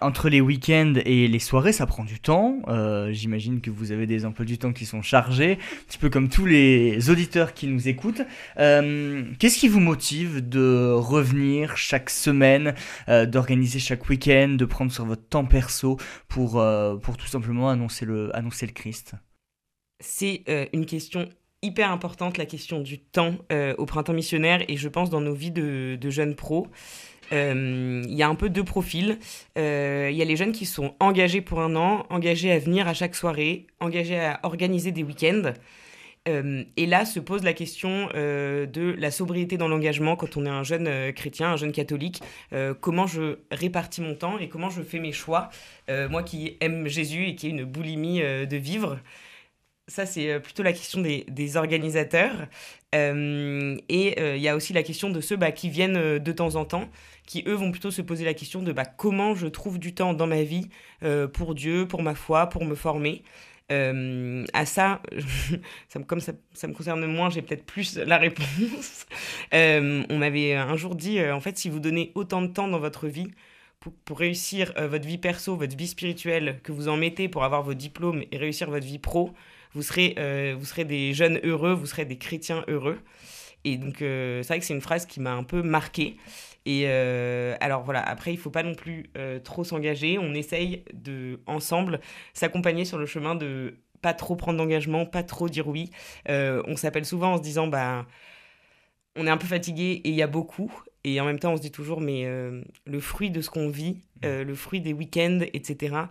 entre 0.00 0.28
les 0.28 0.40
week-ends 0.40 0.94
et 1.04 1.28
les 1.28 1.38
soirées, 1.38 1.72
ça 1.72 1.86
prend 1.86 2.04
du 2.04 2.20
temps. 2.20 2.60
Euh, 2.68 3.12
j'imagine 3.12 3.60
que 3.60 3.70
vous 3.70 3.92
avez 3.92 4.06
des 4.06 4.24
emplois 4.24 4.44
du 4.44 4.58
temps 4.58 4.72
qui 4.72 4.86
sont 4.86 5.02
chargés, 5.02 5.52
un 5.52 5.84
petit 5.86 5.98
peu 5.98 6.10
comme 6.10 6.28
tous 6.28 6.46
les 6.46 7.10
auditeurs 7.10 7.54
qui 7.54 7.66
nous 7.66 7.88
écoutent. 7.88 8.22
Euh, 8.58 9.24
qu'est-ce 9.38 9.58
qui 9.58 9.68
vous 9.68 9.80
motive 9.80 10.46
de 10.46 10.92
revenir 10.92 11.76
chaque 11.76 12.10
semaine, 12.10 12.74
euh, 13.08 13.26
d'organiser 13.26 13.78
chaque 13.78 14.08
week-end, 14.08 14.48
de 14.50 14.64
prendre 14.64 14.92
sur 14.92 15.04
votre 15.04 15.26
temps 15.28 15.44
perso 15.44 15.98
pour, 16.28 16.62
pour 17.02 17.16
tout 17.16 17.26
simplement 17.26 17.70
annoncer 17.70 18.04
le, 18.04 18.34
annoncer 18.36 18.66
le 18.66 18.72
Christ? 18.72 19.14
C'est 20.00 20.44
une 20.72 20.84
question 20.84 21.28
hyper 21.66 21.90
importante, 21.90 22.38
la 22.38 22.46
question 22.46 22.80
du 22.80 22.98
temps 22.98 23.34
au 23.78 23.86
printemps 23.86 24.12
missionnaire 24.12 24.62
et 24.68 24.76
je 24.76 24.88
pense 24.88 25.10
dans 25.10 25.20
nos 25.20 25.34
vies 25.34 25.50
de, 25.50 26.10
jeunes 26.10 26.34
pros. 26.34 26.68
Euh, 27.32 28.02
il 28.06 28.14
y 28.14 28.22
a 28.22 28.28
un 28.28 28.34
peu 28.34 28.48
deux 28.48 28.64
profils. 28.64 29.18
Euh, 29.58 30.08
il 30.10 30.16
y 30.16 30.22
a 30.22 30.24
les 30.24 30.36
jeunes 30.36 30.52
qui 30.52 30.66
sont 30.66 30.94
engagés 31.00 31.40
pour 31.40 31.60
un 31.60 31.74
an, 31.76 32.06
engagés 32.10 32.52
à 32.52 32.58
venir 32.58 32.86
à 32.88 32.94
chaque 32.94 33.14
soirée, 33.14 33.66
engagés 33.80 34.18
à 34.18 34.40
organiser 34.42 34.92
des 34.92 35.02
week-ends. 35.02 35.52
Euh, 36.28 36.64
et 36.76 36.86
là 36.86 37.04
se 37.04 37.20
pose 37.20 37.44
la 37.44 37.52
question 37.52 38.08
de 38.14 38.94
la 38.98 39.10
sobriété 39.12 39.56
dans 39.56 39.68
l'engagement 39.68 40.16
quand 40.16 40.36
on 40.36 40.44
est 40.44 40.50
un 40.50 40.64
jeune 40.64 41.12
chrétien, 41.12 41.52
un 41.52 41.56
jeune 41.56 41.72
catholique. 41.72 42.20
comment 42.80 43.06
je 43.06 43.38
répartis 43.50 44.00
mon 44.00 44.14
temps 44.14 44.38
et 44.38 44.48
comment 44.48 44.70
je 44.70 44.82
fais 44.82 44.98
mes 44.98 45.12
choix. 45.12 45.50
moi 45.88 46.22
qui 46.22 46.56
aime 46.60 46.88
Jésus 46.88 47.28
et 47.28 47.34
qui 47.36 47.46
ai 47.46 47.50
une 47.50 47.64
boulimie 47.64 48.20
de 48.20 48.56
vivre. 48.56 48.98
Ça, 49.88 50.04
c'est 50.04 50.40
plutôt 50.40 50.64
la 50.64 50.72
question 50.72 51.00
des, 51.00 51.56
organisateurs. 51.56 52.48
et 52.92 52.98
il 54.36 54.42
y 54.42 54.48
a 54.48 54.56
aussi 54.56 54.72
la 54.72 54.82
question 54.82 55.10
de 55.10 55.20
ceux 55.20 55.36
bah, 55.36 55.52
qui 55.52 55.70
viennent 55.70 56.18
de 56.18 56.32
temps 56.32 56.56
en 56.56 56.64
temps 56.64 56.88
qui 57.26 57.44
eux 57.46 57.54
vont 57.54 57.72
plutôt 57.72 57.90
se 57.90 58.02
poser 58.02 58.24
la 58.24 58.34
question 58.34 58.62
de 58.62 58.72
bah, 58.72 58.84
comment 58.84 59.34
je 59.34 59.48
trouve 59.48 59.78
du 59.78 59.94
temps 59.94 60.14
dans 60.14 60.26
ma 60.26 60.42
vie 60.42 60.68
euh, 61.02 61.26
pour 61.26 61.54
Dieu, 61.54 61.86
pour 61.86 62.02
ma 62.02 62.14
foi, 62.14 62.48
pour 62.48 62.64
me 62.64 62.74
former. 62.74 63.22
Euh, 63.72 64.44
à 64.52 64.64
ça, 64.64 65.02
comme 66.06 66.20
ça, 66.20 66.32
me 66.68 66.72
concerne 66.72 67.04
moins, 67.06 67.30
j'ai 67.30 67.42
peut-être 67.42 67.66
plus 67.66 67.98
la 67.98 68.16
réponse. 68.16 69.06
Euh, 69.54 70.02
on 70.10 70.18
m'avait 70.18 70.54
un 70.54 70.76
jour 70.76 70.96
dit, 70.96 71.22
en 71.22 71.40
fait, 71.40 71.56
si 71.56 71.68
vous 71.68 71.78
donnez 71.78 72.10
autant 72.16 72.42
de 72.42 72.48
temps 72.48 72.66
dans 72.66 72.80
votre 72.80 73.06
vie 73.06 73.28
pour 74.04 74.18
réussir 74.18 74.72
votre 74.76 75.06
vie 75.06 75.18
perso, 75.18 75.56
votre 75.56 75.76
vie 75.76 75.86
spirituelle, 75.86 76.58
que 76.64 76.72
vous 76.72 76.88
en 76.88 76.96
mettez 76.96 77.28
pour 77.28 77.44
avoir 77.44 77.62
vos 77.62 77.74
diplômes 77.74 78.24
et 78.32 78.36
réussir 78.36 78.68
votre 78.68 78.84
vie 78.84 78.98
pro, 78.98 79.32
vous 79.74 79.82
serez, 79.82 80.54
vous 80.58 80.64
serez 80.64 80.84
des 80.84 81.14
jeunes 81.14 81.40
heureux, 81.44 81.72
vous 81.72 81.86
serez 81.86 82.04
des 82.04 82.18
chrétiens 82.18 82.64
heureux. 82.68 82.98
Et 83.64 83.78
donc, 83.78 83.96
c'est 83.98 84.46
vrai 84.46 84.58
que 84.58 84.64
c'est 84.64 84.74
une 84.74 84.80
phrase 84.80 85.06
qui 85.06 85.20
m'a 85.20 85.32
un 85.32 85.42
peu 85.42 85.62
marquée. 85.62 86.16
Et 86.66 86.82
euh, 86.86 87.54
alors 87.60 87.84
voilà, 87.84 88.02
après, 88.02 88.32
il 88.32 88.38
faut 88.38 88.50
pas 88.50 88.64
non 88.64 88.74
plus 88.74 89.08
euh, 89.16 89.38
trop 89.38 89.62
s'engager. 89.62 90.18
On 90.18 90.34
essaye 90.34 90.84
de, 90.92 91.40
ensemble, 91.46 92.00
s'accompagner 92.34 92.84
sur 92.84 92.98
le 92.98 93.06
chemin 93.06 93.36
de 93.36 93.76
pas 94.02 94.12
trop 94.12 94.34
prendre 94.34 94.58
d'engagement, 94.58 95.06
pas 95.06 95.22
trop 95.22 95.48
dire 95.48 95.68
oui. 95.68 95.90
Euh, 96.28 96.62
on 96.66 96.76
s'appelle 96.76 97.06
souvent 97.06 97.34
en 97.34 97.36
se 97.38 97.42
disant, 97.42 97.68
bah, 97.68 98.04
on 99.16 99.26
est 99.26 99.30
un 99.30 99.36
peu 99.36 99.46
fatigué 99.46 100.00
et 100.04 100.08
il 100.10 100.14
y 100.14 100.22
a 100.22 100.26
beaucoup. 100.26 100.72
Et 101.04 101.20
en 101.20 101.24
même 101.24 101.38
temps, 101.38 101.52
on 101.52 101.56
se 101.56 101.62
dit 101.62 101.70
toujours, 101.70 102.00
mais 102.00 102.26
le 102.84 103.00
fruit 103.00 103.30
de 103.30 103.40
ce 103.40 103.48
qu'on 103.48 103.68
vit, 103.68 104.02
mmh. 104.24 104.40
le 104.42 104.54
fruit 104.56 104.80
des 104.80 104.92
week-ends, 104.92 105.40
etc., 105.52 106.06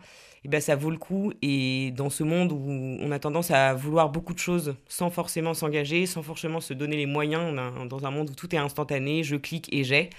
et 0.46 0.48
ben, 0.48 0.62
ça 0.62 0.76
vaut 0.76 0.92
le 0.92 0.98
coup. 0.98 1.34
Et 1.42 1.92
dans 1.98 2.12
ce 2.12 2.24
monde 2.24 2.52
où 2.52 2.60
on 2.70 3.12
a 3.12 3.18
tendance 3.18 3.50
à 3.50 3.74
vouloir 3.74 4.10
beaucoup 4.10 4.34
de 4.34 4.40
choses 4.40 4.76
sans 4.88 5.10
forcément 5.10 5.56
s'engager, 5.56 6.06
sans 6.06 6.22
forcément 6.22 6.62
se 6.62 6.76
donner 6.76 6.98
les 6.98 7.08
moyens, 7.08 7.42
on 7.52 7.58
a, 7.58 7.86
dans 7.88 8.06
un 8.06 8.12
monde 8.12 8.30
où 8.30 8.36
tout 8.36 8.54
est 8.54 8.60
instantané, 8.60 9.24
je 9.24 9.38
clique 9.38 9.74
et 9.74 9.84
j'ai. 9.84 10.12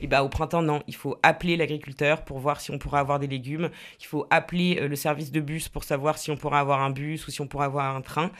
Et 0.00 0.06
bah, 0.06 0.24
au 0.24 0.28
printemps, 0.28 0.62
non, 0.62 0.82
il 0.86 0.94
faut 0.94 1.18
appeler 1.22 1.56
l'agriculteur 1.56 2.24
pour 2.24 2.38
voir 2.38 2.60
si 2.60 2.70
on 2.70 2.78
pourra 2.78 3.00
avoir 3.00 3.18
des 3.18 3.26
légumes. 3.26 3.70
Il 4.00 4.06
faut 4.06 4.26
appeler 4.30 4.78
euh, 4.80 4.88
le 4.88 4.96
service 4.96 5.30
de 5.30 5.40
bus 5.40 5.68
pour 5.68 5.84
savoir 5.84 6.18
si 6.18 6.30
on 6.30 6.36
pourra 6.36 6.60
avoir 6.60 6.80
un 6.80 6.90
bus 6.90 7.26
ou 7.26 7.30
si 7.30 7.40
on 7.40 7.46
pourra 7.46 7.66
avoir 7.66 7.94
un 7.94 8.00
train. 8.00 8.30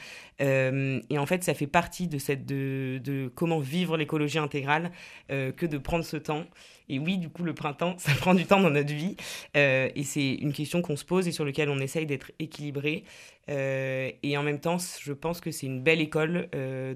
Euh, 0.41 0.99
et 1.09 1.19
en 1.19 1.25
fait, 1.25 1.43
ça 1.43 1.53
fait 1.53 1.67
partie 1.67 2.07
de, 2.07 2.17
cette, 2.17 2.45
de, 2.45 2.99
de 3.03 3.31
comment 3.33 3.59
vivre 3.59 3.95
l'écologie 3.95 4.39
intégrale 4.39 4.91
euh, 5.31 5.51
que 5.51 5.67
de 5.67 5.77
prendre 5.77 6.03
ce 6.03 6.17
temps. 6.17 6.45
Et 6.89 6.97
oui, 6.97 7.19
du 7.19 7.29
coup, 7.29 7.43
le 7.43 7.53
printemps, 7.53 7.95
ça 7.99 8.13
prend 8.13 8.33
du 8.33 8.45
temps 8.45 8.59
dans 8.59 8.71
notre 8.71 8.93
vie. 8.93 9.15
et 9.53 10.03
c'est 10.03 10.33
une 10.33 10.51
question 10.53 10.81
qu'on 10.81 10.95
se 10.95 11.05
pose 11.05 11.27
et 11.27 11.31
sur 11.31 11.45
laquelle 11.45 11.69
on 11.69 11.79
essaye 11.79 12.07
d'être 12.07 12.31
équilibré. 12.39 13.03
et 13.47 14.37
en 14.37 14.43
même 14.43 14.59
temps, 14.59 14.77
je 14.99 15.13
pense 15.13 15.41
que 15.41 15.51
c'est 15.51 15.67
une 15.67 15.81
belle 15.81 16.01
école 16.01 16.49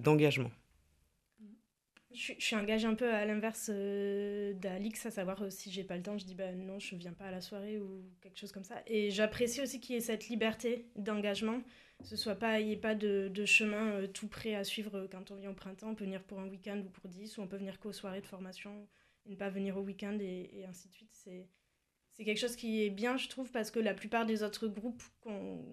d'engagement. 0.04 0.50
Je, 2.16 2.34
suis 2.40 2.56
engagée 2.56 2.88
un 2.88 2.96
peu 2.96 3.14
à 3.14 3.26
l'inverse 3.26 3.70
euh, 3.74 4.54
d'Alix, 4.54 5.06
à 5.06 5.12
savoir 5.12 5.42
euh, 5.42 5.50
si 5.50 5.72
j'ai 5.72 5.84
pas 5.84 5.98
le 5.98 6.04
temps, 6.04 6.18
je 6.18 6.26
dis 6.26 6.36
bah 6.36 6.52
non, 6.54 6.80
je 6.80 6.96
viens 6.96 7.14
pas 7.14 7.26
à 7.26 7.32
la 7.32 7.42
soirée 7.42 7.80
ou 7.80 8.04
quelque 8.22 8.40
chose 8.40 8.52
comme 8.52 8.64
ça. 8.64 8.82
Et 8.88 9.12
j'apprécie 9.12 9.62
aussi 9.62 9.80
qu'il 9.80 9.96
y 9.96 9.98
ait 9.98 10.02
cette 10.02 10.30
liberté 10.30 10.88
d'engagement, 10.96 11.62
ce 12.04 12.16
soit 12.16 12.36
pas, 12.36 12.60
il 12.60 12.68
n'y 12.68 12.74
ait 12.74 12.78
pas 12.78 12.96
de, 12.96 13.32
chemin 13.46 13.94
euh, 13.94 14.08
tout 14.08 14.28
prêt 14.28 14.56
à 14.56 14.64
suivre 14.64 15.08
quand 15.12 15.32
on 15.32 15.36
vient 15.36 15.52
au 15.52 15.56
printemps. 15.56 15.90
On 15.90 15.96
peut 15.96 16.06
venir 16.06 16.24
pour 16.24 16.40
un 16.40 16.48
week-end 16.48 16.80
ou 16.80 16.90
pour 16.90 17.10
10, 17.10 17.38
ou 17.38 17.42
on 17.42 17.48
peut 17.48 17.58
venir 17.58 17.80
qu'aux 17.80 17.94
soirées 17.94 18.22
de 18.22 18.28
formation 18.28 18.88
et 19.26 19.32
ne 19.32 19.36
pas 19.36 19.50
venir 19.50 19.78
au 19.78 19.82
week-end 19.82 20.18
et, 20.20 20.50
et 20.54 20.66
ainsi 20.66 20.88
de 20.88 20.94
suite. 20.94 21.12
C'est, 21.12 21.48
c'est 22.12 22.24
quelque 22.24 22.40
chose 22.40 22.56
qui 22.56 22.84
est 22.84 22.90
bien, 22.90 23.18
je 23.18 23.28
trouve, 23.28 23.52
parce 23.52 23.72
que 23.72 23.80
la 23.80 23.94
plupart 23.94 24.26
des 24.26 24.44
autres 24.44 24.68
groupes 24.68 25.04
qu'on, 25.22 25.64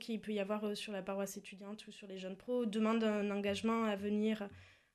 qu'il 0.00 0.20
peut 0.20 0.32
y 0.32 0.40
avoir 0.40 0.76
sur 0.76 0.92
la 0.92 1.02
paroisse 1.02 1.36
étudiante 1.36 1.86
ou 1.86 1.92
sur 1.92 2.06
les 2.06 2.18
jeunes 2.18 2.36
pros 2.36 2.66
demandent 2.66 3.04
un 3.04 3.30
engagement 3.30 3.84
à 3.84 3.96
venir 3.96 4.48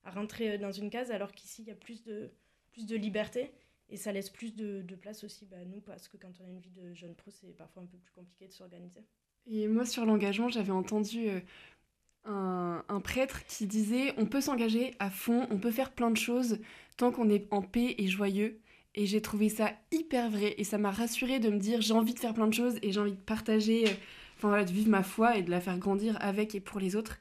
à 0.04 0.12
rentrer 0.12 0.52
euh, 0.52 0.58
dans 0.58 0.72
une 0.72 0.90
case, 0.90 1.12
alors 1.12 1.32
qu'ici, 1.32 1.62
il 1.64 1.68
y 1.68 1.72
a 1.72 1.76
plus 1.76 2.04
de, 2.04 2.32
plus 2.72 2.86
de 2.86 2.96
liberté. 2.96 3.52
Et 3.90 3.98
ça 3.98 4.14
laisse 4.14 4.30
plus 4.30 4.56
de, 4.56 4.84
place 4.96 5.26
aussi, 5.26 5.46
bah, 5.46 5.58
nous, 5.66 5.82
parce 5.82 6.08
que 6.08 6.16
quand 6.16 6.32
on 6.40 6.46
a 6.46 6.50
une 6.50 6.62
vie 6.62 6.72
de 6.72 6.94
jeune 6.94 7.14
pro, 7.14 7.30
c'est 7.30 7.56
parfois 7.58 7.84
un 7.84 7.88
peu 7.88 7.98
plus 7.98 8.14
compliqué 8.14 8.48
de 8.48 8.54
s'organiser. 8.54 9.04
Et 9.48 9.68
moi, 9.68 9.86
sur 9.86 10.06
l'engagement, 10.06 10.47
j'avais 10.47 10.72
entendu 10.72 11.28
euh, 11.28 11.41
un, 12.24 13.02
prêtre 13.04 13.45
qui 13.47 13.68
disait 13.68 14.14
on 14.18 14.26
peut 14.26 14.39
s'engager 14.39 14.95
à 14.99 15.10
fond, 15.10 15.45
on 15.52 15.58
peut 15.58 15.72
faire 15.72 15.91
plein 15.91 16.10
de 16.10 16.16
choses 16.18 16.60
tant 16.95 17.12
qu'on 17.12 17.30
est 17.30 17.52
en 17.52 17.62
paix 17.62 17.95
et 17.97 18.08
joyeux. 18.08 18.62
Et 18.95 19.06
j'ai 19.06 19.22
trouvé 19.22 19.49
ça 19.49 19.74
hyper 19.91 20.30
vrai 20.30 20.56
et 20.58 20.64
ça 20.64 20.78
m'a 20.78 20.91
rassurée 20.91 21.39
de 21.39 21.49
me 21.49 21.58
dire 21.58 21.82
j'ai 21.82 21.93
envie 21.93 22.14
de 22.14 22.20
faire 22.20 22.34
plein 22.34 22.47
de 22.47 22.54
choses 22.54 22.78
et 22.82 22.93
j'ai 22.93 22.99
envie 22.99 23.12
de 23.12 23.18
partager. 23.18 23.89
Euh, 23.89 23.93
enfin 24.43 24.64
de 24.64 24.72
vivre 24.72 24.89
ma 24.89 25.04
foi 25.04 25.38
et 25.38 25.43
de 25.43 25.52
la 25.52 25.62
faire 25.62 25.78
grandir 25.78 26.18
avec 26.20 26.56
et 26.56 26.60
pour 26.60 26.80
les 26.80 26.95
autres. 26.95 27.20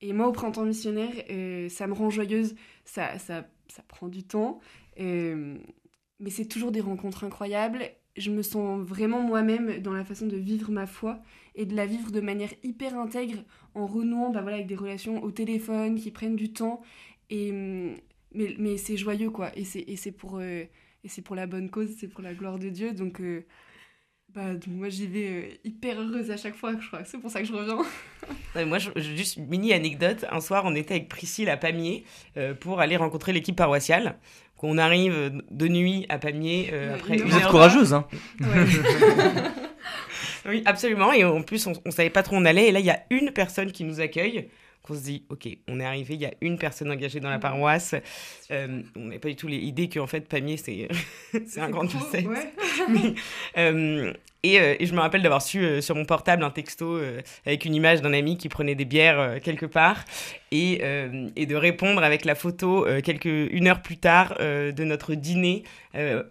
Et 0.00 0.12
moi, 0.12 0.28
au 0.28 0.32
printemps 0.32 0.64
missionnaire, 0.64 1.12
euh, 1.30 1.68
ça 1.68 1.86
me 1.86 1.94
rend 1.94 2.10
joyeuse, 2.10 2.54
ça, 2.84 3.18
ça, 3.18 3.48
ça 3.68 3.82
prend 3.88 4.08
du 4.08 4.22
temps, 4.22 4.60
euh, 5.00 5.56
mais 6.20 6.30
c'est 6.30 6.46
toujours 6.46 6.70
des 6.72 6.80
rencontres 6.80 7.24
incroyables. 7.24 7.82
Je 8.16 8.30
me 8.30 8.42
sens 8.42 8.80
vraiment 8.80 9.20
moi-même 9.20 9.80
dans 9.80 9.92
la 9.92 10.04
façon 10.04 10.26
de 10.26 10.36
vivre 10.36 10.70
ma 10.70 10.86
foi 10.86 11.20
et 11.54 11.66
de 11.66 11.74
la 11.74 11.86
vivre 11.86 12.10
de 12.10 12.20
manière 12.20 12.52
hyper 12.62 12.98
intègre 12.98 13.42
en 13.74 13.86
renouant 13.86 14.30
bah, 14.30 14.42
voilà, 14.42 14.56
avec 14.56 14.68
des 14.68 14.76
relations 14.76 15.22
au 15.22 15.30
téléphone 15.30 15.96
qui 15.96 16.10
prennent 16.10 16.36
du 16.36 16.52
temps. 16.52 16.80
Et, 17.30 17.52
mais, 17.52 18.54
mais 18.58 18.76
c'est 18.78 18.96
joyeux, 18.96 19.30
quoi. 19.30 19.50
Et 19.56 19.64
c'est 19.64 20.12
pour, 20.12 20.38
euh, 20.38 20.64
pour 21.24 21.36
la 21.36 21.46
bonne 21.46 21.70
cause, 21.70 21.94
c'est 21.98 22.08
pour 22.08 22.22
la 22.22 22.34
gloire 22.34 22.58
de 22.58 22.68
Dieu. 22.70 22.92
Donc, 22.92 23.20
bah, 24.36 24.42
moi 24.68 24.90
j'y 24.90 25.06
vais 25.06 25.28
euh, 25.28 25.48
hyper 25.64 25.98
heureuse 25.98 26.30
à 26.30 26.36
chaque 26.36 26.56
fois, 26.56 26.74
je 26.78 26.86
crois. 26.86 27.00
C'est 27.06 27.16
pour 27.16 27.30
ça 27.30 27.40
que 27.40 27.46
je 27.46 27.54
reviens. 27.54 27.78
moi, 28.66 28.76
je, 28.78 28.90
juste 29.00 29.38
mini 29.38 29.72
anecdote. 29.72 30.26
Un 30.30 30.40
soir, 30.40 30.64
on 30.66 30.74
était 30.74 30.96
avec 30.96 31.08
Priscille 31.08 31.48
à 31.48 31.56
Pamiers 31.56 32.04
euh, 32.36 32.52
pour 32.52 32.80
aller 32.80 32.98
rencontrer 32.98 33.32
l'équipe 33.32 33.56
paroissiale. 33.56 34.18
On 34.62 34.76
arrive 34.76 35.42
de 35.50 35.68
nuit 35.68 36.04
à 36.10 36.18
Pamiers 36.18 36.70
euh, 36.72 36.96
après 36.96 37.16
Vous 37.16 37.36
êtes 37.36 37.46
courageuse, 37.46 37.94
hein 37.94 38.06
Oui, 40.46 40.62
absolument. 40.66 41.12
Et 41.12 41.24
en 41.24 41.42
plus, 41.42 41.66
on, 41.66 41.72
on 41.86 41.90
savait 41.90 42.10
pas 42.10 42.22
trop 42.22 42.36
où 42.36 42.38
on 42.38 42.44
allait. 42.44 42.68
Et 42.68 42.72
là, 42.72 42.80
il 42.80 42.86
y 42.86 42.90
a 42.90 43.04
une 43.10 43.30
personne 43.30 43.72
qui 43.72 43.84
nous 43.84 44.00
accueille 44.00 44.48
on 44.90 44.94
se 44.94 45.02
dit, 45.02 45.24
ok, 45.28 45.48
on 45.68 45.80
est 45.80 45.84
arrivé, 45.84 46.14
il 46.14 46.20
y 46.20 46.26
a 46.26 46.32
une 46.40 46.58
personne 46.58 46.90
engagée 46.90 47.20
dans 47.20 47.30
la 47.30 47.38
paroisse. 47.38 47.94
Euh, 48.50 48.82
on 48.96 49.06
n'a 49.06 49.18
pas 49.18 49.28
du 49.28 49.36
tout 49.36 49.48
l'idée 49.48 49.88
qu'en 49.88 50.06
fait, 50.06 50.20
Pamiers, 50.28 50.56
c'est 50.56 50.88
un 51.58 51.70
grand 51.70 51.84
diocèse. 51.84 52.26
Euh, 53.56 54.12
et, 54.42 54.60
euh, 54.60 54.74
et, 54.78 54.86
je 54.86 54.94
me 54.94 55.00
rappelle 55.00 55.22
d'avoir 55.22 55.42
su 55.42 55.82
sur 55.82 55.94
mon 55.94 56.04
portable 56.04 56.44
un 56.44 56.50
texto 56.50 57.00
avec 57.44 57.64
une 57.64 57.74
image 57.74 58.02
d'un 58.02 58.12
ami 58.12 58.36
qui 58.36 58.48
prenait 58.48 58.74
des 58.74 58.84
bières 58.84 59.40
quelque 59.42 59.66
part 59.66 60.04
et, 60.52 60.82
et, 61.36 61.46
de 61.46 61.56
répondre 61.56 62.02
avec 62.02 62.24
la 62.24 62.34
photo 62.34 62.86
quelques, 63.02 63.24
une 63.24 63.66
heure 63.68 63.82
plus 63.82 63.96
tard 63.96 64.36
de 64.38 64.84
notre 64.84 65.14
dîner 65.14 65.64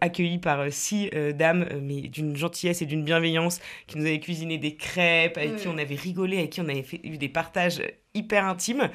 accueilli 0.01 0.37
par 0.37 0.71
six 0.71 1.09
dames, 1.33 1.67
mais 1.81 2.01
d'une 2.01 2.35
gentillesse 2.35 2.81
et 2.81 2.85
d'une 2.85 3.03
bienveillance 3.03 3.59
qui 3.87 3.97
nous 3.97 4.05
avaient 4.05 4.19
cuisiné 4.19 4.57
des 4.57 4.75
crêpes, 4.75 5.37
avec 5.37 5.57
qui 5.57 5.67
on 5.67 5.77
avait 5.77 5.95
rigolé, 5.95 6.37
avec 6.37 6.51
qui 6.51 6.61
on 6.61 6.69
avait 6.69 6.83
fait, 6.83 7.01
eu 7.03 7.17
des 7.17 7.29
partages 7.29 7.81
hyper 8.15 8.45
intime. 8.45 8.89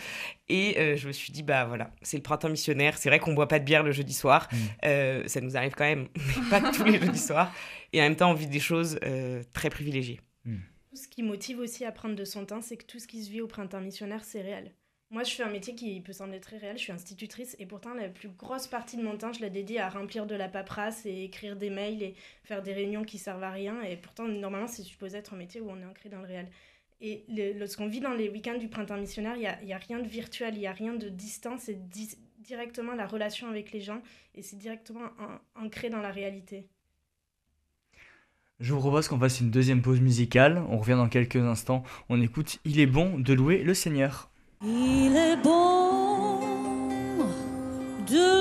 Et 0.49 0.77
euh, 0.79 0.97
je 0.97 1.07
me 1.07 1.13
suis 1.13 1.33
dit, 1.33 1.45
bah 1.45 1.65
voilà, 1.67 1.91
c'est 2.03 2.17
le 2.17 2.23
printemps 2.23 2.49
missionnaire. 2.49 2.99
C'est 2.99 3.09
vrai 3.09 3.21
qu'on 3.21 3.35
boit 3.35 3.47
pas 3.47 3.61
de 3.61 3.65
bière 3.65 3.85
le 3.85 3.93
jeudi 3.93 4.15
soir. 4.15 4.49
Mm. 4.51 4.57
Euh, 4.87 5.23
ça 5.27 5.41
nous 5.41 5.57
arrive 5.57 5.75
quand 5.77 5.85
même, 5.85 6.09
pas 6.51 6.61
tous 6.73 6.85
les 6.85 6.99
jeudis 6.99 7.21
soirs. 7.21 7.53
Et 7.93 8.01
en 8.01 8.05
même 8.05 8.17
temps, 8.17 8.31
on 8.31 8.35
vit 8.35 8.47
des 8.47 8.61
choses 8.61 8.99
euh, 9.05 9.43
très 9.53 9.71
privilégiées. 9.71 10.21
Mm. 10.45 10.57
Ce 10.95 11.09
qui 11.09 11.23
motive 11.23 11.61
aussi 11.61 11.85
à 11.85 11.93
prendre 11.93 12.17
de 12.17 12.25
son 12.25 12.45
temps, 12.45 12.63
c'est 12.63 12.77
que 12.77 12.85
tout 12.85 12.99
ce 12.99 13.07
qui 13.07 13.25
se 13.25 13.31
vit 13.31 13.41
au 13.41 13.47
printemps 13.47 13.81
missionnaire, 13.81 14.25
c'est 14.25 14.43
réel. 14.43 14.73
Moi, 15.13 15.25
je 15.25 15.33
fais 15.35 15.43
un 15.43 15.51
métier 15.51 15.75
qui 15.75 16.01
peut 16.01 16.13
sembler 16.13 16.39
très 16.39 16.57
réel. 16.57 16.79
Je 16.79 16.83
suis 16.83 16.93
institutrice 16.93 17.57
et 17.59 17.67
pourtant, 17.67 17.95
la 17.95 18.09
plus 18.09 18.29
grosse 18.29 18.69
partie 18.69 18.97
de 18.97 19.03
mon 19.03 19.17
temps, 19.17 19.33
je 19.33 19.41
la 19.41 19.51
dédie 19.51 19.79
à 19.79 19.89
remplir 19.89 20.25
de 20.25 20.37
la 20.37 20.49
paperasse 20.49 21.05
et 21.05 21.25
écrire 21.25 21.57
des 21.57 21.71
mails 21.71 22.03
et 22.03 22.15
faire 22.45 22.63
des 22.63 22.73
réunions 22.73 23.03
qui 23.03 23.19
servent 23.19 23.43
à 23.43 23.51
rien. 23.51 23.83
Et 23.83 23.97
pourtant, 23.97 24.29
normalement, 24.29 24.69
c'est 24.69 24.85
supposé 24.85 25.19
être 25.19 25.35
un 25.35 25.37
métier 25.37 25.61
où 25.61 25.69
on 25.69 25.81
est 25.81 25.85
ancré 25.85 26.09
dans 26.11 26.21
le 26.21 26.27
réel. 26.27 26.49
Et 27.01 27.25
lorsqu'on 27.59 27.89
vit 27.89 28.01
dans 28.01 28.13
les 28.13 28.29
week-ends 28.29 28.59
du 28.59 28.69
printemps 28.69 28.99
missionnaire, 28.99 29.35
il 29.37 29.67
n'y 29.67 29.73
a, 29.73 29.79
rien 29.79 29.99
de 29.99 30.07
virtuel, 30.07 30.55
il 30.55 30.61
n'y 30.61 30.67
a 30.67 30.73
rien 30.73 30.95
de 30.95 31.09
distant, 31.09 31.57
c'est 31.59 31.89
directement 32.39 32.95
la 32.95 33.07
relation 33.07 33.49
avec 33.49 33.73
les 33.73 33.81
gens 33.81 34.03
et 34.35 34.43
c'est 34.43 34.57
directement 34.57 35.09
ancré 35.57 35.89
dans 35.89 36.01
la 36.01 36.11
réalité. 36.11 36.69
Je 38.61 38.75
vous 38.75 38.81
propose 38.81 39.09
qu'on 39.09 39.19
fasse 39.19 39.41
une 39.41 39.51
deuxième 39.51 39.81
pause 39.81 40.01
musicale. 40.03 40.63
On 40.69 40.77
revient 40.77 40.93
dans 40.93 41.09
quelques 41.09 41.37
instants. 41.37 41.83
On 42.11 42.21
écoute 42.21 42.59
Il 42.67 42.79
est 42.79 42.87
bon 42.87 43.19
de 43.19 43.33
louer 43.33 43.63
le 43.63 43.73
Seigneur. 43.73 44.29
Il 44.63 45.17
est 45.17 45.43
bon 45.43 46.41
de 48.07 48.40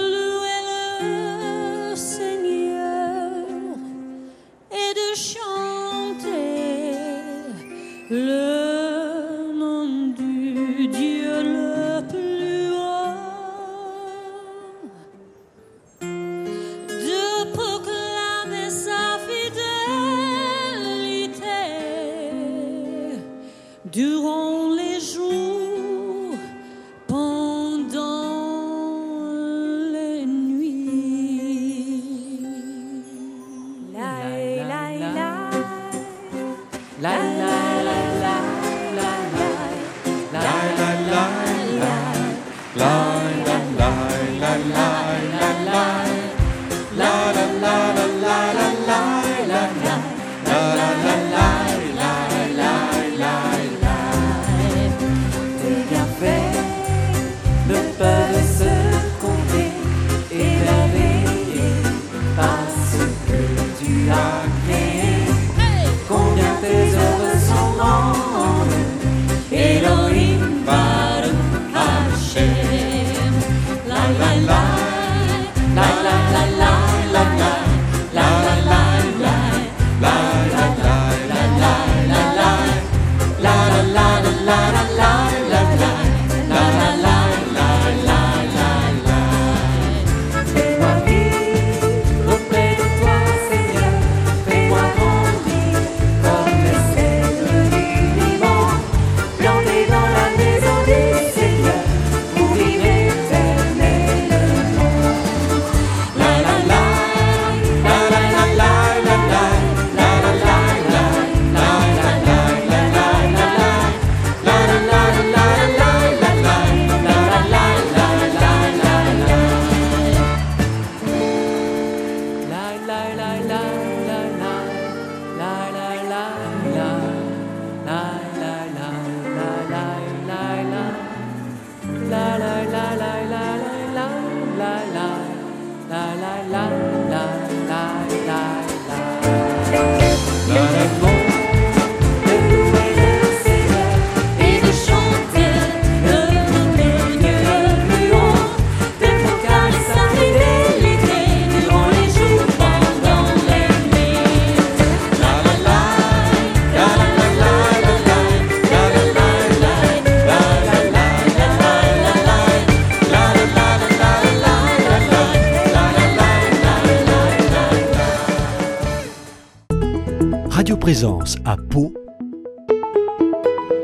présence 170.90 171.38
à 171.46 171.56
Pau 171.56 171.94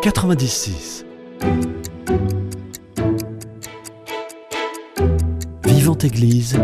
96. 0.02 1.06
Vivante 5.66 6.04
Église, 6.04 6.58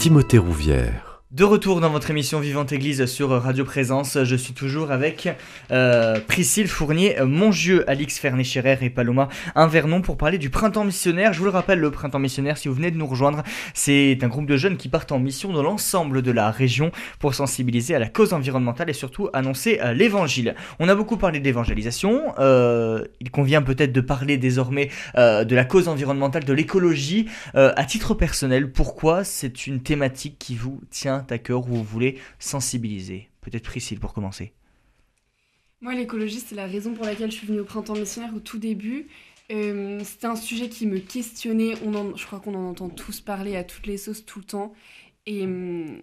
Timothée 0.00 0.38
Rouvière. 0.38 1.05
De 1.36 1.44
retour 1.44 1.82
dans 1.82 1.90
votre 1.90 2.10
émission 2.10 2.40
Vivante 2.40 2.72
Église 2.72 3.04
sur 3.04 3.28
Radio 3.28 3.62
Présence, 3.66 4.16
je 4.24 4.36
suis 4.36 4.54
toujours 4.54 4.90
avec 4.90 5.28
euh, 5.70 6.18
Priscille 6.26 6.66
Fournier, 6.66 7.16
Mongieu, 7.26 7.84
Alix 7.90 8.18
Fernet-Scherer 8.18 8.78
et 8.80 8.88
Paloma 8.88 9.28
Invernon 9.54 10.00
pour 10.00 10.16
parler 10.16 10.38
du 10.38 10.48
printemps 10.48 10.84
missionnaire. 10.84 11.34
Je 11.34 11.40
vous 11.40 11.44
le 11.44 11.50
rappelle, 11.50 11.78
le 11.78 11.90
printemps 11.90 12.18
missionnaire, 12.18 12.56
si 12.56 12.68
vous 12.68 12.74
venez 12.74 12.90
de 12.90 12.96
nous 12.96 13.06
rejoindre, 13.06 13.42
c'est 13.74 14.16
un 14.22 14.28
groupe 14.28 14.46
de 14.46 14.56
jeunes 14.56 14.78
qui 14.78 14.88
partent 14.88 15.12
en 15.12 15.18
mission 15.18 15.52
dans 15.52 15.62
l'ensemble 15.62 16.22
de 16.22 16.30
la 16.30 16.50
région 16.50 16.90
pour 17.18 17.34
sensibiliser 17.34 17.94
à 17.94 17.98
la 17.98 18.08
cause 18.08 18.32
environnementale 18.32 18.88
et 18.88 18.94
surtout 18.94 19.28
annoncer 19.34 19.78
euh, 19.82 19.92
l'évangile. 19.92 20.54
On 20.78 20.88
a 20.88 20.94
beaucoup 20.94 21.18
parlé 21.18 21.40
d'évangélisation, 21.40 22.32
euh, 22.38 23.04
il 23.20 23.30
convient 23.30 23.60
peut-être 23.60 23.92
de 23.92 24.00
parler 24.00 24.38
désormais 24.38 24.88
euh, 25.18 25.44
de 25.44 25.54
la 25.54 25.66
cause 25.66 25.88
environnementale, 25.88 26.44
de 26.44 26.52
l'écologie. 26.54 27.26
Euh, 27.56 27.74
à 27.76 27.84
titre 27.84 28.14
personnel, 28.14 28.72
pourquoi 28.72 29.22
c'est 29.22 29.66
une 29.66 29.82
thématique 29.82 30.36
qui 30.38 30.54
vous 30.54 30.80
tient 30.90 31.25
à 31.32 31.38
cœur 31.38 31.60
ou 31.68 31.74
vous 31.74 31.84
voulez 31.84 32.18
sensibiliser 32.38 33.28
Peut-être 33.40 33.64
Priscille 33.64 34.00
pour 34.00 34.12
commencer. 34.12 34.52
Moi, 35.80 35.94
l'écologie, 35.94 36.40
c'est 36.40 36.54
la 36.54 36.66
raison 36.66 36.94
pour 36.94 37.04
laquelle 37.04 37.30
je 37.30 37.36
suis 37.36 37.46
venue 37.46 37.60
au 37.60 37.64
printemps 37.64 37.94
missionnaire 37.94 38.34
au 38.34 38.40
tout 38.40 38.58
début. 38.58 39.08
Euh, 39.52 40.00
C'était 40.04 40.26
un 40.26 40.36
sujet 40.36 40.68
qui 40.68 40.86
me 40.86 40.98
questionnait. 40.98 41.74
On 41.84 42.16
je 42.16 42.26
crois 42.26 42.40
qu'on 42.40 42.54
en 42.54 42.68
entend 42.70 42.88
tous 42.88 43.20
parler 43.20 43.56
à 43.56 43.64
toutes 43.64 43.86
les 43.86 43.98
sauces 43.98 44.24
tout 44.24 44.38
le 44.40 44.44
temps. 44.46 44.74
Et 45.26 45.42
hum, 45.44 46.00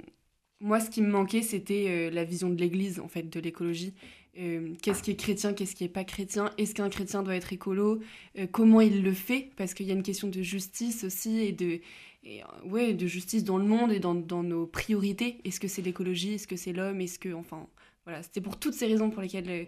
moi, 0.62 0.80
ce 0.80 0.90
qui 0.90 1.02
me 1.02 1.10
manquait, 1.12 1.42
c'était 1.44 1.86
euh, 1.90 2.12
la 2.12 2.24
vision 2.26 2.50
de 2.50 2.56
l'Église, 2.60 3.00
en 3.00 3.08
fait, 3.10 3.24
de 3.30 3.40
l'écologie. 3.40 3.94
Euh, 4.40 4.74
qu'est-ce 4.82 5.04
qui 5.04 5.12
est 5.12 5.16
chrétien, 5.16 5.54
qu'est-ce 5.54 5.76
qui 5.76 5.84
est 5.86 5.90
pas 5.90 6.04
chrétien? 6.06 6.52
Est-ce 6.58 6.74
qu'un 6.76 6.90
chrétien 6.90 7.24
doit 7.24 7.36
être 7.36 7.54
écolo? 7.54 8.02
Euh, 8.38 8.48
Comment 8.52 8.82
il 8.82 9.04
le 9.04 9.14
fait? 9.14 9.52
Parce 9.58 9.74
qu'il 9.74 9.88
y 9.88 9.92
a 9.92 9.94
une 9.96 10.04
question 10.04 10.28
de 10.30 10.42
justice 10.42 11.04
aussi 11.04 11.40
et 11.42 11.52
de, 11.52 11.82
euh, 12.26 12.42
ouais, 12.66 12.94
de 12.94 13.08
justice 13.08 13.44
dans 13.44 13.58
le 13.58 13.66
monde 13.66 13.92
et 13.92 14.00
dans, 14.00 14.14
nos 14.44 14.66
priorités. 14.66 15.42
Est-ce 15.44 15.60
que 15.60 15.68
c'est 15.68 15.82
l'écologie? 15.82 16.34
Est-ce 16.34 16.48
que 16.48 16.56
c'est 16.56 16.74
l'homme? 16.74 17.02
Est-ce 17.02 17.20
que, 17.20 17.34
enfin, 17.34 17.68
voilà, 18.06 18.24
c'était 18.24 18.42
pour 18.42 18.60
toutes 18.60 18.74
ces 18.74 18.88
raisons 18.88 19.10
pour 19.10 19.22
lesquelles 19.22 19.50
euh, 19.50 19.66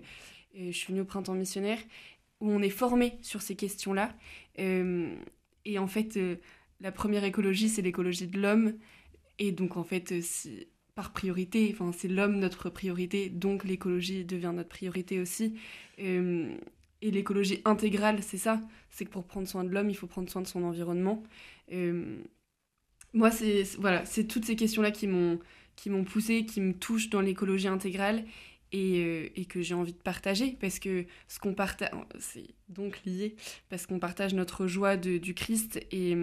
euh, 0.58 0.68
je 0.68 0.78
suis 0.78 0.88
venue 0.88 1.02
au 1.02 1.06
printemps 1.06 1.34
missionnaire, 1.34 1.80
où 2.40 2.50
on 2.50 2.62
est 2.62 2.70
formé 2.70 3.18
sur 3.22 3.42
ces 3.42 3.56
questions-là. 3.56 4.16
Et 4.58 5.80
en 5.80 5.88
fait, 5.88 6.20
la 6.80 6.92
première 6.92 7.24
écologie, 7.24 7.70
c'est 7.70 7.82
l'écologie 7.82 8.28
de 8.28 8.40
l'homme. 8.40 8.74
Et 9.40 9.52
donc, 9.52 9.78
en 9.78 9.84
fait, 9.84 10.22
si- 10.22 10.68
par 10.94 11.12
priorité, 11.12 11.70
enfin, 11.74 11.92
c'est 11.92 12.08
l'homme 12.08 12.38
notre 12.38 12.70
priorité, 12.70 13.30
donc 13.30 13.64
l'écologie 13.66 14.24
devient 14.26 14.52
notre 14.54 14.70
priorité 14.70 15.20
aussi. 15.20 15.56
Et 15.98 17.12
l'écologie 17.12 17.62
intégrale, 17.66 18.24
c'est 18.24 18.38
ça. 18.38 18.62
C'est 18.90 19.06
que 19.06 19.10
pour 19.10 19.26
prendre 19.26 19.48
soin 19.48 19.64
de 19.64 19.70
l'homme, 19.70 19.90
il 19.90 19.96
faut 19.96 20.08
prendre 20.08 20.30
soin 20.30 20.42
de 20.42 20.48
son 20.48 20.64
environnement. 20.64 21.24
Moi, 23.16 23.32
c'est 23.32 23.64
voilà, 23.80 24.06
c'est 24.06 24.26
toutes 24.28 24.46
ces 24.46 24.56
questions-là 24.56 24.92
qui 24.92 25.08
m'ont 25.08 25.40
qui 25.76 25.90
m'ont 25.90 26.04
poussé, 26.06 26.46
qui 26.46 26.62
me 26.62 26.74
touchent 26.74 27.10
dans 27.10 27.22
l'écologie 27.22 27.68
intégrale 27.68 28.26
et, 28.72 29.04
euh, 29.04 29.30
et 29.36 29.46
que 29.46 29.62
j'ai 29.62 29.74
envie 29.74 29.92
de 29.94 29.98
partager 29.98 30.58
parce 30.62 30.80
que 30.80 31.06
ce 31.28 31.40
qu'on 31.40 31.54
partage, 31.54 31.92
c'est 32.20 32.48
donc 32.70 33.02
lié 33.06 33.36
parce 33.70 33.86
qu'on 33.88 34.00
partage 34.00 34.34
notre 34.34 34.68
joie 34.68 34.98
de- 34.98 35.18
du 35.18 35.34
Christ 35.34 35.80
et, 35.92 36.16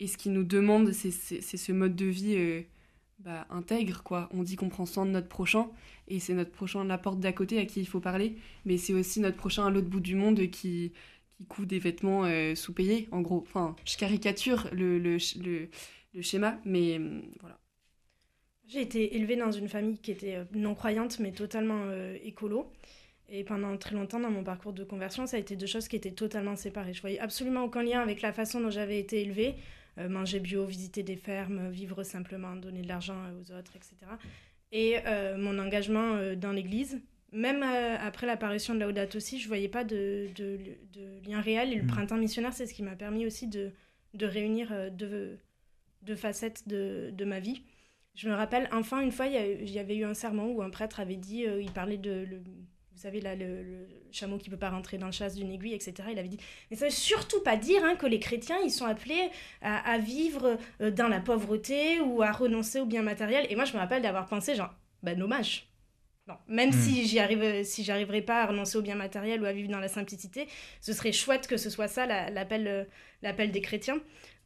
et 0.00 0.06
ce 0.06 0.16
qu'il 0.16 0.32
nous 0.32 0.44
demande, 0.44 0.92
c'est 0.92 1.10
ce 1.10 1.72
mode 1.72 1.96
de 1.96 2.06
vie 2.06 2.34
euh, 2.36 2.62
bah, 3.18 3.46
intègre 3.50 4.02
quoi. 4.04 4.28
On 4.32 4.42
dit 4.44 4.56
qu'on 4.56 4.68
prend 4.68 4.86
soin 4.86 5.06
de 5.06 5.10
notre 5.10 5.28
prochain 5.28 5.68
et 6.08 6.20
c'est 6.20 6.34
notre 6.34 6.52
prochain 6.52 6.84
la 6.84 6.98
porte 6.98 7.20
d'à 7.20 7.32
côté 7.32 7.58
à 7.58 7.66
qui 7.66 7.80
il 7.80 7.86
faut 7.88 8.00
parler, 8.00 8.36
mais 8.64 8.76
c'est 8.78 8.94
aussi 8.94 9.20
notre 9.20 9.36
prochain 9.36 9.66
à 9.66 9.70
l'autre 9.70 9.88
bout 9.88 10.00
du 10.00 10.14
monde 10.14 10.48
qui 10.50 10.92
qui 11.48 11.66
des 11.66 11.78
vêtements 11.78 12.24
euh, 12.24 12.54
sous-payés 12.56 13.08
en 13.12 13.20
gros. 13.20 13.40
Enfin, 13.46 13.76
je 13.84 13.96
caricature 13.96 14.68
le, 14.72 14.98
le, 14.98 15.18
le 16.18 16.22
schéma, 16.22 16.60
mais 16.64 16.98
euh, 16.98 17.20
voilà. 17.40 17.58
J'ai 18.66 18.82
été 18.82 19.16
élevée 19.16 19.36
dans 19.36 19.50
une 19.50 19.68
famille 19.68 19.98
qui 19.98 20.10
était 20.10 20.36
euh, 20.36 20.44
non-croyante, 20.52 21.18
mais 21.20 21.32
totalement 21.32 21.84
euh, 21.86 22.16
écolo. 22.22 22.70
Et 23.30 23.44
pendant 23.44 23.76
très 23.76 23.94
longtemps, 23.94 24.20
dans 24.20 24.30
mon 24.30 24.44
parcours 24.44 24.72
de 24.72 24.84
conversion, 24.84 25.26
ça 25.26 25.36
a 25.36 25.40
été 25.40 25.56
deux 25.56 25.66
choses 25.66 25.88
qui 25.88 25.96
étaient 25.96 26.12
totalement 26.12 26.56
séparées. 26.56 26.92
Je 26.94 27.00
voyais 27.00 27.18
absolument 27.20 27.62
aucun 27.64 27.82
lien 27.82 28.00
avec 28.00 28.20
la 28.22 28.32
façon 28.32 28.60
dont 28.60 28.70
j'avais 28.70 28.98
été 28.98 29.20
élevée. 29.22 29.54
Euh, 29.98 30.08
manger 30.08 30.40
bio, 30.40 30.64
visiter 30.64 31.02
des 31.02 31.16
fermes, 31.16 31.70
vivre 31.70 32.02
simplement, 32.04 32.54
donner 32.56 32.82
de 32.82 32.88
l'argent 32.88 33.16
aux 33.40 33.52
autres, 33.52 33.74
etc. 33.76 33.96
Et 34.72 34.96
euh, 35.06 35.36
mon 35.38 35.58
engagement 35.58 36.14
euh, 36.16 36.36
dans 36.36 36.52
l'Église, 36.52 37.00
même 37.32 37.62
euh, 37.62 37.96
après 38.00 38.26
l'apparition 38.26 38.74
de 38.74 38.80
Laudato 38.80 39.16
aussi, 39.18 39.40
je 39.40 39.48
voyais 39.48 39.68
pas 39.68 39.84
de, 39.84 40.28
de, 40.36 40.58
de 40.92 41.28
lien 41.28 41.40
réel. 41.40 41.72
Et 41.72 41.76
le 41.76 41.82
Mhm. 41.82 41.88
printemps 41.88 42.16
missionnaire, 42.16 42.52
c'est 42.52 42.66
ce 42.66 42.74
qui 42.74 42.82
m'a 42.82 42.96
permis 42.96 43.26
aussi 43.26 43.46
de, 43.48 43.72
de 44.14 44.26
réunir 44.26 44.68
euh, 44.72 44.88
deux, 44.90 45.38
deux 46.02 46.16
facettes 46.16 46.68
de, 46.68 47.10
de 47.12 47.24
ma 47.24 47.40
vie. 47.40 47.62
Je 48.14 48.28
me 48.28 48.34
rappelle, 48.34 48.68
enfin, 48.72 49.00
une 49.00 49.12
fois, 49.12 49.26
il 49.26 49.70
y, 49.70 49.78
avait 49.78 49.96
eu 49.96 50.04
un 50.04 50.14
sermon 50.14 50.52
où 50.52 50.62
un 50.62 50.70
prêtre 50.70 50.98
avait 51.00 51.16
dit, 51.16 51.46
euh, 51.46 51.62
il 51.62 51.70
parlait 51.72 51.98
de, 51.98 52.26
le- 52.28 52.38
vous 52.92 52.98
savez, 53.02 53.20
là, 53.20 53.36
le, 53.36 53.62
le 53.62 53.88
chameau 54.10 54.38
qui 54.38 54.50
peut 54.50 54.56
pas 54.56 54.70
rentrer 54.70 54.98
dans 54.98 55.06
le 55.06 55.12
chasse 55.12 55.36
d'une 55.36 55.52
aiguille, 55.52 55.74
etc. 55.74 56.08
Il 56.10 56.18
avait 56.18 56.28
dit, 56.28 56.38
mais 56.70 56.76
ça 56.76 56.86
veut 56.86 56.90
surtout 56.90 57.40
pas 57.42 57.56
dire 57.56 57.84
hein, 57.84 57.94
que 57.94 58.06
les 58.06 58.18
chrétiens, 58.18 58.58
ils 58.64 58.72
sont 58.72 58.86
appelés 58.86 59.30
à, 59.62 59.92
à 59.92 59.98
vivre 59.98 60.58
euh, 60.80 60.90
dans 60.90 61.06
la 61.06 61.20
pauvreté 61.20 62.00
ou 62.00 62.22
à 62.22 62.32
renoncer 62.32 62.80
au 62.80 62.86
bien 62.86 63.02
matériel. 63.02 63.46
Et 63.50 63.54
moi, 63.56 63.64
je 63.64 63.72
me 63.74 63.78
rappelle 63.78 64.02
d'avoir 64.02 64.26
pensé, 64.26 64.56
genre, 64.56 64.74
bah, 65.04 65.14
dommage. 65.14 65.68
Non, 66.26 66.34
même 66.46 66.72
Mm. 66.72 66.72
si 66.72 67.06
j'y 67.06 67.18
arrive, 67.20 67.64
si 67.64 67.84
j'arriverai 67.84 68.20
pas 68.20 68.42
à 68.42 68.46
renoncer 68.46 68.76
au 68.76 68.82
bien 68.82 68.96
matériel 68.96 69.40
ou 69.42 69.46
à 69.46 69.52
vivre 69.52 69.70
dans 69.70 69.80
la 69.80 69.88
simplicité, 69.88 70.46
ce 70.80 70.92
serait 70.92 71.12
chouette 71.12 71.46
que 71.46 71.56
ce 71.56 71.70
soit 71.70 71.88
ça 71.88 72.04
la- 72.06 72.28
l'appel, 72.30 72.66
euh, 72.68 72.84
l'appel 73.22 73.50
des 73.50 73.62
chrétiens, 73.62 73.98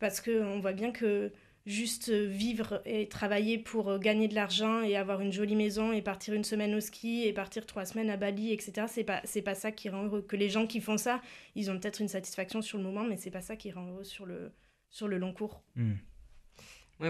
parce 0.03 0.21
que 0.21 0.43
on 0.43 0.59
voit 0.59 0.73
bien 0.73 0.91
que 0.91 1.31
juste 1.65 2.11
vivre 2.11 2.83
et 2.85 3.09
travailler 3.09 3.57
pour 3.57 3.89
euh, 3.89 3.99
gagner 4.01 4.27
de 4.27 4.35
l'argent 4.35 4.83
et 4.83 4.97
avoir 4.97 5.21
une 5.21 5.33
jolie 5.33 5.55
maison 5.55 5.93
et 5.93 6.03
partir 6.03 6.35
une 6.35 6.43
semaine 6.43 6.75
au 6.75 6.81
ski 6.81 7.23
et 7.25 7.33
partir 7.33 7.67
trois 7.67 7.85
semaines 7.85 8.11
à 8.11 8.17
Bali, 8.17 8.53
etc. 8.53 8.89
C'est 8.89 9.05
pas 9.05 9.21
c'est 9.23 9.43
pas 9.43 9.55
ça 9.55 9.71
qui 9.71 9.89
rend 9.89 10.03
heureux. 10.03 10.23
Que 10.23 10.35
les 10.35 10.49
gens 10.49 10.67
qui 10.67 10.81
font 10.81 10.99
ça, 10.99 11.23
ils 11.55 11.71
ont 11.71 11.79
peut-être 11.79 12.01
une 12.01 12.09
satisfaction 12.09 12.63
sur 12.63 12.79
le 12.79 12.85
moment, 12.85 13.05
mais 13.05 13.17
c'est 13.17 13.31
pas 13.31 13.43
ça 13.43 13.55
qui 13.55 13.71
rend 13.71 13.87
heureux 13.87 14.03
sur 14.03 14.27
le 14.27 14.51
sur 14.91 15.07
le 15.07 15.19
long 15.19 15.33
cours. 15.33 15.63
Hmm. 15.77 15.95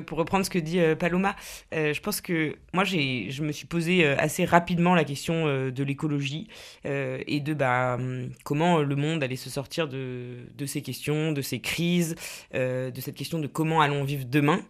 Pour 0.07 0.16
reprendre 0.16 0.45
ce 0.45 0.51
que 0.51 0.59
dit 0.59 0.80
euh, 0.80 0.97
Paloma, 0.97 1.37
euh, 1.74 1.93
je 1.93 2.01
pense 2.01 2.22
que 2.22 2.57
moi 2.72 2.85
je 2.85 3.43
me 3.43 3.53
suis 3.53 3.66
posé 3.66 4.07
euh, 4.07 4.16
assez 4.16 4.47
rapidement 4.47 4.95
la 4.95 5.05
question 5.05 5.45
de 5.45 5.83
l'écologie 5.83 6.49
et 6.85 7.41
de 7.41 7.55
bah, 7.55 7.97
hum, 7.99 8.30
comment 8.45 8.78
le 8.78 8.97
monde 8.97 9.22
allait 9.22 9.37
se 9.37 9.51
sortir 9.51 9.89
de, 9.89 10.47
de 10.57 10.66
ces 10.66 10.83
questions, 10.83 11.33
de 11.33 11.43
ces 11.43 11.61
crises, 11.61 12.14
de 12.55 12.93
cette 13.01 13.14
question 13.14 13.39
de 13.39 13.47
comment 13.47 13.80
allons 13.80 14.05
vivre 14.05 14.24
demain. 14.24 14.61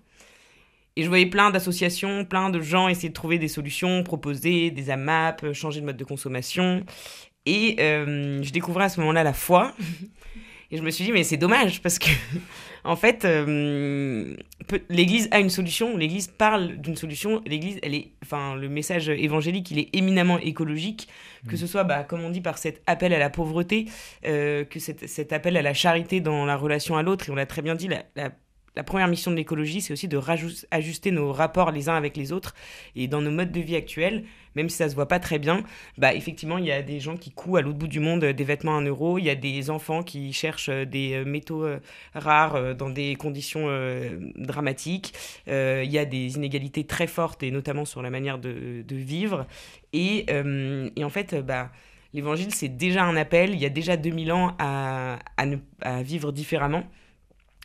Et 0.97 1.05
je 1.05 1.09
voyais 1.09 1.27
plein 1.27 1.51
d'associations, 1.51 2.25
plein 2.25 2.51
de 2.51 2.61
gens 2.61 2.89
essayer 2.89 3.09
de 3.09 3.15
trouver 3.15 3.39
des 3.39 3.49
solutions, 3.49 4.03
proposer 4.03 4.71
des 4.71 4.91
AMAP, 4.91 5.53
changer 5.53 5.81
de 5.81 5.87
mode 5.87 5.97
de 5.97 6.05
consommation. 6.05 6.85
Et 7.47 7.77
je 7.79 8.51
découvrais 8.51 8.85
à 8.85 8.89
ce 8.89 9.01
moment-là 9.01 9.23
la 9.23 9.35
foi. 9.35 9.73
Et 10.73 10.79
je 10.79 10.83
me 10.83 10.91
suis 10.91 11.05
dit, 11.05 11.13
mais 11.13 11.23
c'est 11.23 11.37
dommage 11.37 11.83
parce 11.83 11.99
que, 11.99 12.09
en 12.85 12.97
fait, 12.97 13.27
euh, 13.27 14.35
l'Église 14.89 15.29
a 15.31 15.39
une 15.39 15.51
solution, 15.51 15.99
l'Église 15.99 16.29
parle 16.29 16.79
d'une 16.79 16.97
solution, 16.97 17.43
l'Église, 17.47 17.79
elle 17.83 17.95
est, 17.95 18.13
enfin, 18.25 18.57
le 18.57 18.71
message 18.71 19.11
évangélique, 19.11 19.71
il 19.71 19.79
est 19.79 19.95
éminemment 19.95 20.39
écologique, 20.39 21.09
que 21.47 21.55
Mm. 21.55 21.59
ce 21.59 21.67
soit, 21.67 21.85
bah, 21.85 22.05
comme 22.05 22.23
on 22.25 22.31
dit, 22.31 22.41
par 22.41 22.57
cet 22.57 22.83
appel 22.87 23.13
à 23.13 23.19
la 23.19 23.29
pauvreté, 23.29 23.85
euh, 24.25 24.65
que 24.65 24.81
cet, 24.81 25.07
cet 25.09 25.35
appel 25.35 25.59
à 25.59 25.63
la 25.63 25.75
charité 25.75 26.21
dans 26.21 26.47
la 26.47 26.57
relation 26.57 26.97
à 26.97 27.03
l'autre, 27.03 27.29
et 27.29 27.33
on 27.33 27.35
l'a 27.37 27.47
très 27.47 27.61
bien 27.61 27.75
dit, 27.75 27.89
la, 27.89 28.05
la, 28.17 28.31
la 28.75 28.85
première 28.85 29.09
mission 29.09 29.31
de 29.31 29.37
l'écologie, 29.37 29.81
c'est 29.81 29.93
aussi 29.93 30.09
de 30.09 30.19
ajuster 30.71 31.11
nos 31.11 31.33
rapports 31.33 31.73
les 31.73 31.89
uns 31.89 31.95
avec 31.95 32.17
les 32.17 32.33
autres, 32.33 32.55
et 32.97 33.07
dans 33.07 33.21
nos 33.21 33.31
modes 33.31 33.53
de 33.53 33.61
vie 33.61 33.77
actuels, 33.77 34.25
même 34.55 34.69
si 34.69 34.77
ça 34.77 34.89
se 34.89 34.95
voit 34.95 35.09
pas 35.09 35.19
très 35.19 35.39
bien, 35.39 35.63
bah 35.99 36.15
effectivement, 36.15 36.59
il 36.59 36.67
y 36.67 36.73
a 36.73 36.83
des 36.83 37.01
gens 37.01 37.17
qui 37.17 37.31
couent 37.31 37.57
à 37.57 37.63
l'autre 37.63 37.79
bout 37.79 37.89
du 37.89 38.01
monde 38.01 38.25
euh, 38.25 38.33
des 38.33 38.45
vêtements 38.45 38.75
à 38.75 38.79
un 38.79 38.85
euro, 38.85 39.19
il 39.19 39.25
y 39.25 39.31
a 39.31 39.35
des 39.35 39.71
enfants 39.71 40.03
qui 40.03 40.33
cherchent 40.33 40.69
euh, 40.71 40.85
des 40.85 41.15
euh, 41.15 41.25
métaux 41.25 41.67
rares 42.15 42.75
dans 42.75 42.91
des 42.91 43.15
conditions 43.17 43.69
dramatiques, 44.37 45.15
il 45.47 45.91
y 45.91 45.99
a 45.99 46.05
des 46.05 46.37
inégalités 46.37 46.85
très 46.85 47.07
fortes, 47.07 47.43
et 47.43 47.51
notamment 47.51 47.85
sur 47.85 48.03
la 48.03 48.11
manière 48.11 48.39
de, 48.39 48.85
vivre. 48.91 49.47
Et, 49.93 50.27
en 50.31 51.09
fait, 51.09 51.35
bah, 51.35 51.71
l'évangile, 52.15 52.53
c'est 52.53 52.69
déjà 52.69 53.05
un 53.05 53.17
appel, 53.17 53.51
il 53.51 53.61
y 53.61 53.67
a 53.67 53.71
déjà 53.71 53.97
2000 53.97 54.33
ans, 54.33 54.57
à 54.59 55.19
vivre 56.03 56.33
différemment. 56.33 56.85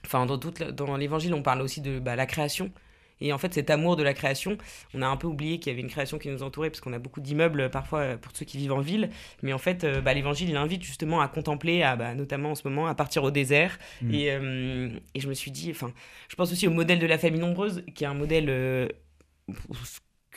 Enfin, 0.07 0.25
dans, 0.25 0.37
toute 0.39 0.59
la- 0.59 0.71
dans 0.71 0.97
l'évangile, 0.97 1.33
on 1.35 1.43
parle 1.43 1.61
aussi 1.61 1.81
de 1.81 1.99
bah, 1.99 2.15
la 2.15 2.25
création. 2.25 2.71
Et 3.19 3.33
en 3.33 3.37
fait, 3.39 3.53
cet 3.53 3.69
amour 3.71 3.95
de 3.95 4.03
la 4.03 4.13
création, 4.13 4.57
on 4.93 5.01
a 5.01 5.07
un 5.07 5.17
peu 5.17 5.25
oublié 5.27 5.59
qu'il 5.59 5.71
y 5.71 5.73
avait 5.73 5.81
une 5.81 5.89
création 5.89 6.19
qui 6.19 6.29
nous 6.29 6.43
entourait, 6.43 6.69
parce 6.69 6.81
qu'on 6.81 6.93
a 6.93 6.99
beaucoup 6.99 7.19
d'immeubles 7.19 7.61
euh, 7.61 7.69
parfois 7.69 7.99
euh, 8.01 8.17
pour 8.17 8.31
ceux 8.35 8.45
qui 8.45 8.57
vivent 8.57 8.73
en 8.73 8.79
ville. 8.79 9.09
Mais 9.41 9.53
en 9.53 9.57
fait, 9.57 9.83
euh, 9.83 10.01
bah, 10.01 10.13
l'évangile, 10.13 10.49
il 10.49 10.55
invite 10.55 10.83
justement 10.83 11.19
à 11.19 11.27
contempler, 11.27 11.81
à, 11.83 11.95
bah, 11.95 12.13
notamment 12.13 12.51
en 12.51 12.55
ce 12.55 12.67
moment, 12.67 12.87
à 12.87 12.93
partir 12.95 13.23
au 13.23 13.31
désert. 13.31 13.79
Mm. 14.01 14.13
Et, 14.13 14.31
euh, 14.31 14.89
et 15.15 15.19
je 15.19 15.27
me 15.27 15.33
suis 15.33 15.51
dit, 15.51 15.71
enfin, 15.71 15.91
je 16.29 16.35
pense 16.35 16.51
aussi 16.51 16.67
au 16.67 16.71
modèle 16.71 16.99
de 16.99 17.07
la 17.07 17.17
famille 17.17 17.41
nombreuse, 17.41 17.83
qui 17.95 18.03
est 18.03 18.07
un 18.07 18.13
modèle 18.13 18.49
euh, 18.49 18.87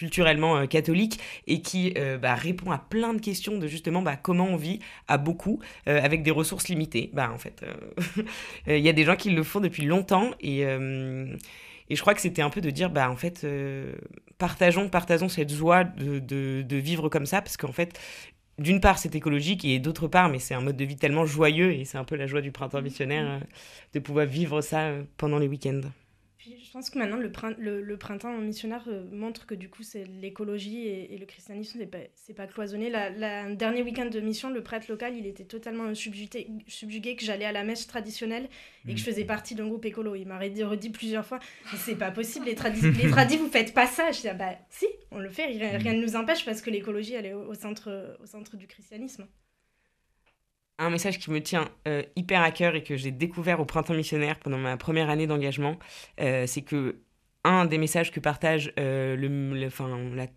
culturellement 0.00 0.56
euh, 0.56 0.66
catholique 0.66 1.20
et 1.46 1.60
qui 1.60 1.92
euh, 1.98 2.16
bah, 2.16 2.34
répond 2.34 2.70
à 2.70 2.78
plein 2.78 3.12
de 3.12 3.20
questions 3.20 3.58
de 3.58 3.66
justement 3.66 4.00
bah, 4.00 4.16
comment 4.16 4.46
on 4.46 4.56
vit 4.56 4.80
à 5.08 5.18
beaucoup 5.18 5.60
euh, 5.88 6.00
avec 6.02 6.22
des 6.22 6.30
ressources 6.30 6.68
limitées. 6.68 7.10
Bah, 7.12 7.30
en 7.30 7.36
fait, 7.36 7.62
il 8.66 8.78
y 8.78 8.88
a 8.88 8.94
des 8.94 9.04
gens 9.04 9.16
qui 9.16 9.28
le 9.28 9.42
font 9.42 9.60
depuis 9.60 9.84
longtemps 9.84 10.30
et, 10.40 10.60
et 10.60 11.96
je 11.96 12.00
crois 12.00 12.14
que 12.14 12.22
c'était 12.22 12.40
un 12.40 12.48
peu 12.48 12.62
de 12.62 12.70
dire 12.70 12.88
bah 12.88 13.10
en 13.10 13.16
fait 13.16 13.46
partageons 14.38 14.88
partageons 14.88 15.28
cette 15.28 15.52
joie 15.52 15.84
de, 15.84 16.18
de, 16.18 16.62
de 16.62 16.76
vivre 16.76 17.08
comme 17.08 17.26
ça 17.26 17.42
parce 17.42 17.56
qu'en 17.56 17.72
fait 17.72 17.98
d'une 18.58 18.80
part, 18.80 18.98
c'est 18.98 19.14
écologique 19.14 19.64
et 19.64 19.78
d'autre 19.78 20.06
part, 20.06 20.28
mais 20.28 20.38
c'est 20.38 20.54
un 20.54 20.60
mode 20.60 20.76
de 20.76 20.84
vie 20.84 20.96
tellement 20.96 21.24
joyeux 21.24 21.72
et 21.72 21.84
c'est 21.84 21.98
un 21.98 22.04
peu 22.04 22.16
la 22.16 22.26
joie 22.26 22.40
du 22.40 22.52
printemps 22.52 22.82
missionnaire 22.82 23.40
de 23.94 23.98
pouvoir 23.98 24.26
vivre 24.26 24.60
ça 24.60 24.92
pendant 25.16 25.38
les 25.38 25.48
week-ends 25.48 25.80
je 26.42 26.70
pense 26.72 26.88
que 26.88 26.98
maintenant, 26.98 27.18
le, 27.18 27.82
le, 27.82 27.96
printemps 27.98 28.36
missionnaire 28.38 28.84
euh, 28.88 29.04
montre 29.12 29.46
que 29.46 29.54
du 29.54 29.68
coup, 29.68 29.82
c'est 29.82 30.04
l'écologie 30.04 30.86
et, 30.86 31.18
le 31.18 31.26
christianisme, 31.26 31.78
c'est 32.14 32.34
pas, 32.34 32.44
pas 32.44 32.46
cloisonné. 32.50 32.88
La, 32.88 33.54
dernier 33.54 33.82
week-end 33.82 34.06
de 34.06 34.20
mission, 34.20 34.48
le 34.48 34.62
prêtre 34.62 34.86
local, 34.88 35.14
il 35.16 35.26
était 35.26 35.44
totalement 35.44 35.94
subjugué, 35.94 36.48
subjugué 36.66 37.16
que 37.16 37.24
j'allais 37.24 37.44
à 37.44 37.52
la 37.52 37.62
messe 37.62 37.86
traditionnelle 37.86 38.48
et 38.88 38.94
que 38.94 38.98
je 38.98 39.02
mm. 39.02 39.06
faisais 39.06 39.24
partie 39.24 39.54
d'un 39.54 39.66
groupe 39.66 39.84
écolo. 39.84 40.14
Il 40.14 40.26
m'a 40.26 40.38
redit 40.38 40.90
plusieurs 40.90 41.26
fois 41.26 41.40
c'est 41.76 41.96
pas 41.96 42.10
possible, 42.10 42.46
les, 42.46 42.54
tradis, 42.54 42.90
les 42.90 43.10
tradis, 43.10 43.36
vous 43.36 43.50
faites 43.50 43.74
pas 43.74 43.86
ça. 43.86 44.10
Je 44.10 44.20
dis 44.20 44.28
bah 44.38 44.56
si, 44.70 44.86
on 45.10 45.18
le 45.18 45.28
fait, 45.28 45.46
rien, 45.46 45.76
rien 45.76 45.92
ne 45.92 46.02
nous 46.02 46.16
empêche 46.16 46.44
parce 46.44 46.62
que 46.62 46.70
l'écologie, 46.70 47.14
elle 47.14 47.26
est 47.26 47.34
au, 47.34 47.54
centre, 47.54 48.16
au 48.22 48.26
centre 48.26 48.56
du 48.56 48.66
christianisme 48.66 49.26
un 50.80 50.90
message 50.90 51.18
qui 51.18 51.30
me 51.30 51.40
tient 51.40 51.68
euh, 51.86 52.02
hyper 52.16 52.42
à 52.42 52.50
cœur 52.50 52.74
et 52.74 52.82
que 52.82 52.96
j'ai 52.96 53.10
découvert 53.10 53.60
au 53.60 53.64
printemps 53.64 53.94
missionnaire 53.94 54.38
pendant 54.38 54.58
ma 54.58 54.76
première 54.76 55.10
année 55.10 55.26
d'engagement, 55.26 55.76
euh, 56.20 56.46
c'est 56.46 56.62
que 56.62 56.96
un 57.44 57.64
des 57.64 57.78
messages 57.78 58.10
que 58.10 58.20
partage 58.20 58.72
euh, 58.78 59.16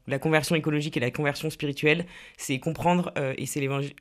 la, 0.07 0.19
conversion 0.19 0.55
écologique 0.55 0.95
et 0.95 0.99
la 0.99 1.11
conversion 1.11 1.49
spirituelle, 1.49 2.05
c'est 2.37 2.59
comprendre, 2.59 3.13
et 3.37 3.45
c'est 3.45 3.59
l'évangile, 3.59 3.93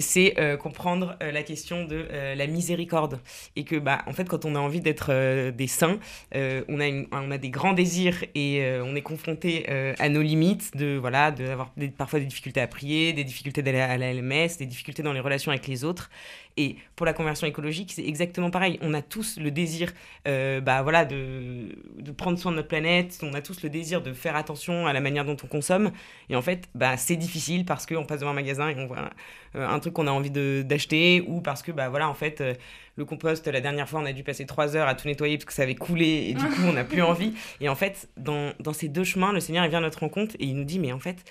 c'est 0.00 0.34
euh, 0.38 0.56
comprendre 0.56 1.16
euh, 1.22 1.32
la 1.32 1.42
question 1.42 1.84
de 1.84 2.06
euh, 2.10 2.34
la 2.34 2.46
miséricorde. 2.46 3.20
Et 3.56 3.64
que 3.64 3.76
bah 3.76 4.02
en 4.06 4.12
fait 4.12 4.28
quand 4.28 4.44
on 4.44 4.54
a 4.54 4.58
envie 4.58 4.80
d'être 4.80 5.12
des 5.50 5.66
saints 5.66 5.98
on 6.34 6.80
a 6.80 7.04
on 7.12 7.30
a 7.30 7.38
des 7.38 7.50
grands 7.50 7.72
désirs 7.72 8.24
et 8.34 8.64
on 8.82 8.94
est 8.96 9.02
confronté 9.02 9.66
à 9.98 10.08
nos 10.08 10.22
limites 10.22 10.76
de 10.76 10.96
voilà 10.96 11.30
d'avoir 11.30 11.72
parfois 11.96 12.18
des 12.18 12.26
difficultés 12.26 12.60
à 12.60 12.66
prier 12.66 13.12
des 13.12 13.24
difficultés 13.24 13.62
d'aller 13.62 13.80
à 13.80 13.96
la 13.96 14.12
LMS 14.12 14.56
des 14.58 14.66
difficultés 14.66 15.02
dans 15.02 15.12
les 15.12 15.20
relations 15.20 15.50
avec 15.50 15.66
les 15.66 15.84
autres 15.84 16.10
et 16.56 16.76
pour 16.94 17.04
la 17.04 17.12
conversion 17.12 17.46
écologique, 17.48 17.92
c'est 17.92 18.06
exactement 18.06 18.50
pareil. 18.50 18.78
On 18.80 18.94
a 18.94 19.02
tous 19.02 19.38
le 19.40 19.50
désir 19.50 19.92
euh, 20.28 20.60
bah, 20.60 20.82
voilà, 20.82 21.04
de, 21.04 21.76
de, 21.98 22.12
prendre 22.12 22.38
soin 22.38 22.52
de 22.52 22.56
notre 22.56 22.68
planète, 22.68 23.18
on 23.22 23.34
a 23.34 23.40
tous 23.40 23.62
le 23.62 23.70
désir 23.70 24.02
de 24.02 24.12
faire 24.12 24.36
attention 24.36 24.86
à 24.86 24.92
la 24.92 25.00
manière 25.00 25.24
dont 25.24 25.36
on 25.42 25.46
consomme. 25.48 25.90
Et 26.28 26.36
en 26.36 26.42
fait, 26.42 26.68
bah, 26.76 26.96
c'est 26.96 27.16
difficile 27.16 27.64
parce 27.64 27.86
qu'on 27.86 28.04
passe 28.04 28.20
devant 28.20 28.30
un 28.30 28.34
magasin 28.34 28.68
et 28.68 28.76
on 28.78 28.86
voit 28.86 29.10
euh, 29.56 29.66
un 29.66 29.78
truc 29.80 29.94
qu'on 29.94 30.06
a 30.06 30.12
envie 30.12 30.30
d'acheter 30.30 31.24
ou 31.26 31.40
parce 31.40 31.62
que, 31.62 31.72
bah, 31.72 31.88
voilà, 31.88 32.08
en 32.08 32.14
fait, 32.14 32.40
euh, 32.40 32.54
le 32.94 33.04
compost, 33.04 33.48
la 33.48 33.60
dernière 33.60 33.88
fois, 33.88 34.00
on 34.00 34.06
a 34.06 34.12
dû 34.12 34.22
passer 34.22 34.46
trois 34.46 34.76
heures 34.76 34.86
à 34.86 34.94
tout 34.94 35.08
nettoyer 35.08 35.36
parce 35.38 35.46
que 35.46 35.52
ça 35.52 35.62
avait 35.62 35.74
coulé 35.74 36.28
et 36.28 36.34
du 36.34 36.44
coup, 36.44 36.62
on 36.68 36.72
n'a 36.74 36.84
plus 36.84 37.02
envie. 37.02 37.34
Et 37.60 37.68
en 37.68 37.74
fait, 37.74 38.08
dans, 38.16 38.52
dans 38.60 38.72
ces 38.72 38.88
deux 38.88 39.04
chemins, 39.04 39.32
le 39.32 39.40
Seigneur 39.40 39.64
il 39.64 39.70
vient 39.70 39.80
à 39.80 39.82
notre 39.82 40.00
rencontre 40.00 40.36
et 40.38 40.44
il 40.44 40.56
nous 40.56 40.64
dit, 40.64 40.78
mais 40.78 40.92
en 40.92 41.00
fait, 41.00 41.24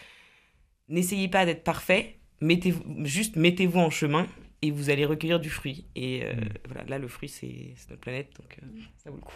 n'essayez 0.90 1.30
pas 1.30 1.46
d'être 1.46 1.64
parfait, 1.64 2.18
mettez 2.42 2.74
juste 3.06 3.38
mettez-vous 3.38 3.80
en 3.80 3.90
chemin 3.90 4.28
et 4.64 4.72
vous 4.72 4.90
allez 4.90 5.06
recueillir 5.06 5.42
du 5.42 5.50
fruit. 5.50 5.86
Et 5.96 6.24
euh, 6.24 6.34
mm. 6.34 6.50
voilà, 6.66 6.84
là, 6.86 6.98
le 6.98 7.08
fruit, 7.08 7.30
c'est 7.30 7.76
notre 7.90 8.02
planète, 8.02 8.30
donc 8.40 8.58
euh, 8.64 8.66
ça 9.04 9.12
vaut 9.12 9.18
le 9.18 9.22
coup. 9.22 9.36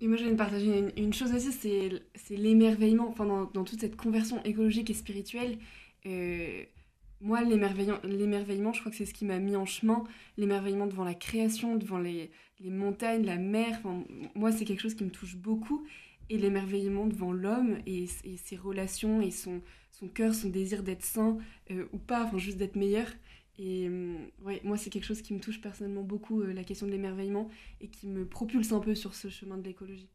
Et 0.00 0.08
moi, 0.08 0.16
j'aimerais 0.18 0.36
partager 0.36 0.92
une, 0.96 1.14
chose 1.14 1.32
aussi, 1.32 1.52
c'est 1.52 2.36
l'émerveillement, 2.36 3.08
enfin, 3.08 3.24
dans, 3.24 3.44
dans, 3.44 3.64
toute 3.64 3.80
cette 3.80 3.96
conversion 3.96 4.42
écologique 4.42 4.90
et 4.90 4.94
spirituelle. 4.94 5.56
Euh, 6.04 6.64
moi, 7.20 7.42
l'émerveillement, 7.42 8.72
je 8.74 8.80
crois 8.80 8.90
que 8.90 8.98
c'est 8.98 9.06
ce 9.06 9.14
qui 9.14 9.24
m'a 9.24 9.38
mis 9.38 9.56
en 9.56 9.64
chemin. 9.64 10.04
L'émerveillement 10.36 10.86
devant 10.86 11.04
la 11.04 11.14
création, 11.14 11.76
devant 11.76 11.98
les, 11.98 12.30
les 12.60 12.70
montagnes, 12.70 13.24
la 13.24 13.36
mer. 13.36 13.80
moi, 14.34 14.52
c'est 14.52 14.66
quelque 14.66 14.82
chose 14.82 14.94
qui 14.94 15.04
me 15.04 15.10
touche 15.10 15.36
beaucoup. 15.36 15.86
Et 16.28 16.38
l'émerveillement 16.38 17.06
devant 17.06 17.32
l'homme 17.32 17.78
et, 17.86 18.06
et, 18.24 18.36
ses 18.36 18.56
relations 18.56 19.22
et 19.22 19.30
son, 19.30 19.62
son 19.92 20.08
cœur, 20.08 20.34
son 20.34 20.48
désir 20.48 20.82
d'être 20.82 21.04
saint 21.04 21.38
ou 21.70 21.98
pas, 21.98 22.24
enfin, 22.24 22.36
juste 22.36 22.58
d'être 22.58 22.76
meilleur. 22.76 23.06
Et 23.58 23.88
euh, 23.88 24.16
ouais, 24.42 24.60
moi, 24.64 24.76
c'est 24.76 24.90
quelque 24.90 25.04
chose 25.04 25.22
qui 25.22 25.32
me 25.32 25.40
touche 25.40 25.60
personnellement 25.60 26.02
beaucoup, 26.02 26.42
euh, 26.42 26.52
la 26.52 26.64
question 26.64 26.86
de 26.86 26.92
l'émerveillement, 26.92 27.48
et 27.80 27.88
qui 27.88 28.06
me 28.06 28.26
propulse 28.26 28.72
un 28.72 28.80
peu 28.80 28.94
sur 28.94 29.14
ce 29.14 29.28
chemin 29.28 29.56
de 29.56 29.64
l'écologie. 29.64 30.08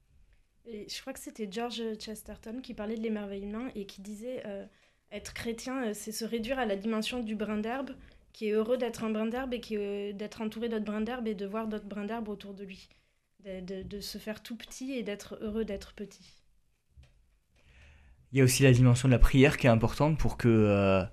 Et 0.68 0.86
je 0.88 1.02
crois 1.02 1.14
que 1.14 1.20
c'était 1.20 1.48
George 1.50 1.82
Chesterton 2.00 2.62
qui 2.62 2.76
parlait 2.76 2.96
de 2.96 3.02
l'émerveillement 3.02 3.68
et 3.74 3.86
qui 3.86 4.02
disait 4.02 4.44
euh, 4.46 4.66
être 5.12 5.34
chrétien, 5.34 5.94
c'est 5.96 6.12
se 6.12 6.24
réduire 6.24 6.60
à 6.60 6.66
la 6.66 6.76
dimension 6.76 7.24
du 7.24 7.36
brin 7.36 7.58
d'herbe, 7.58 7.92
qui 8.32 8.48
est 8.48 8.52
heureux 8.52 8.78
d'être 8.78 9.04
un 9.04 9.10
brin 9.10 9.26
d'herbe 9.26 9.56
et 9.56 9.60
qui 9.60 9.76
d'être 9.76 10.42
entouré 10.42 10.70
d'autres 10.70 10.86
brins 10.86 11.02
d'herbe 11.02 11.28
et 11.28 11.34
de 11.34 11.46
voir 11.48 11.68
d'autres 11.68 11.88
brins 11.88 12.06
d'herbe 12.06 12.30
autour 12.30 12.54
de 12.54 12.64
lui. 12.64 12.90
De, 13.44 13.82
de, 13.82 14.02
se 14.02 14.20
faire 14.20 14.44
tout 14.44 14.56
petit 14.56 14.92
et 14.92 15.02
d'être 15.02 15.36
heureux 15.42 15.66
d'être 15.66 15.94
petit. 15.94 16.44
Il 18.32 18.38
y 18.38 18.42
a 18.42 18.44
aussi 18.44 18.62
la 18.62 18.72
dimension 18.72 19.08
de 19.08 19.14
la 19.14 19.20
prière 19.20 19.58
qui 19.58 19.66
est 19.66 19.72
importante 19.72 20.20
pour 20.20 20.38
que 20.38 21.08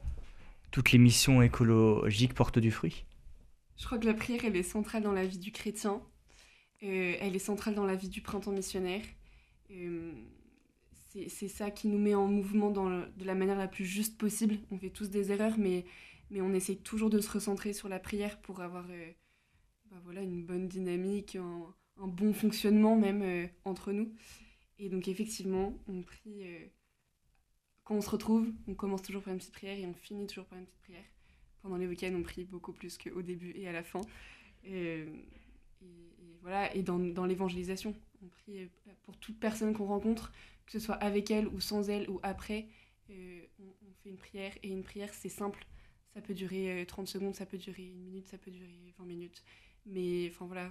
toutes 0.70 0.92
les 0.92 0.98
missions 0.98 1.42
écologiques 1.42 2.34
portent 2.34 2.58
du 2.58 2.70
fruit 2.70 3.04
Je 3.76 3.86
crois 3.86 3.98
que 3.98 4.06
la 4.06 4.14
prière, 4.14 4.44
elle 4.44 4.56
est 4.56 4.62
centrale 4.62 5.02
dans 5.02 5.12
la 5.12 5.26
vie 5.26 5.38
du 5.38 5.52
chrétien. 5.52 6.02
Euh, 6.82 7.16
elle 7.20 7.34
est 7.34 7.40
centrale 7.40 7.74
dans 7.74 7.86
la 7.86 7.96
vie 7.96 8.08
du 8.08 8.20
printemps 8.20 8.52
missionnaire. 8.52 9.02
Euh, 9.70 10.12
c'est 11.28 11.48
ça 11.48 11.70
qui 11.70 11.88
nous 11.88 11.98
met 11.98 12.14
en 12.14 12.28
mouvement 12.28 12.70
de 12.70 13.24
la 13.24 13.34
manière 13.34 13.58
la 13.58 13.66
plus 13.66 13.84
juste 13.84 14.18
possible. 14.18 14.58
On 14.70 14.78
fait 14.78 14.90
tous 14.90 15.10
des 15.10 15.32
erreurs, 15.32 15.58
mais, 15.58 15.84
on 16.36 16.54
essaie 16.54 16.76
toujours 16.76 17.10
de 17.10 17.20
se 17.20 17.30
recentrer 17.30 17.72
sur 17.72 17.88
la 17.88 17.98
prière 17.98 18.38
pour 18.40 18.60
avoir 18.60 18.86
euh, 18.90 19.10
bah 19.90 19.96
voilà, 20.04 20.20
une 20.20 20.44
bonne 20.44 20.68
dynamique, 20.68 21.36
un 21.36 22.06
bon 22.06 22.32
fonctionnement 22.32 22.94
même 22.94 23.48
entre 23.64 23.92
nous. 23.92 24.12
Et 24.78 24.90
donc 24.90 25.08
effectivement, 25.08 25.76
on 25.88 26.02
prie 26.02 26.44
quand 27.88 27.94
on 27.94 28.02
se 28.02 28.10
retrouve, 28.10 28.52
on 28.66 28.74
commence 28.74 29.00
toujours 29.00 29.22
par 29.22 29.32
une 29.32 29.38
petite 29.38 29.54
prière 29.54 29.78
et 29.78 29.86
on 29.86 29.94
finit 29.94 30.26
toujours 30.26 30.44
par 30.44 30.58
une 30.58 30.66
petite 30.66 30.80
prière. 30.82 31.04
Pendant 31.62 31.78
les 31.78 31.86
week-ends, 31.86 32.12
on 32.14 32.22
prie 32.22 32.44
beaucoup 32.44 32.74
plus 32.74 32.98
qu'au 32.98 33.22
début 33.22 33.52
et 33.56 33.66
à 33.66 33.72
la 33.72 33.82
fin. 33.82 34.02
Et, 34.62 35.06
voilà, 36.42 36.74
et 36.76 36.82
dans, 36.82 36.98
l'évangélisation, 36.98 37.94
on 38.22 38.28
prie 38.28 38.68
pour 39.04 39.16
toute 39.16 39.40
personne 39.40 39.72
qu'on 39.72 39.86
rencontre, 39.86 40.32
que 40.66 40.72
ce 40.72 40.80
soit 40.80 40.96
avec 40.96 41.30
elle 41.30 41.48
ou 41.48 41.60
sans 41.60 41.88
elle 41.88 42.10
ou 42.10 42.20
après. 42.22 42.68
Euh, 43.08 43.40
on, 43.58 43.94
fait 44.02 44.10
une 44.10 44.18
prière 44.18 44.52
et 44.62 44.68
une 44.68 44.82
prière, 44.82 45.14
c'est 45.14 45.30
simple. 45.30 45.66
Ça 46.12 46.20
peut 46.20 46.34
durer 46.34 46.84
30 46.86 47.08
euh, 47.08 47.10
secondes, 47.10 47.34
ça 47.34 47.46
peut 47.46 47.56
durer 47.56 47.84
une 47.86 48.02
minute, 48.02 48.28
ça 48.28 48.36
peut 48.36 48.50
durer 48.50 48.92
20 48.98 49.06
minutes. 49.06 49.42
Mais 49.86 50.28
enfin 50.28 50.44
voilà, 50.44 50.70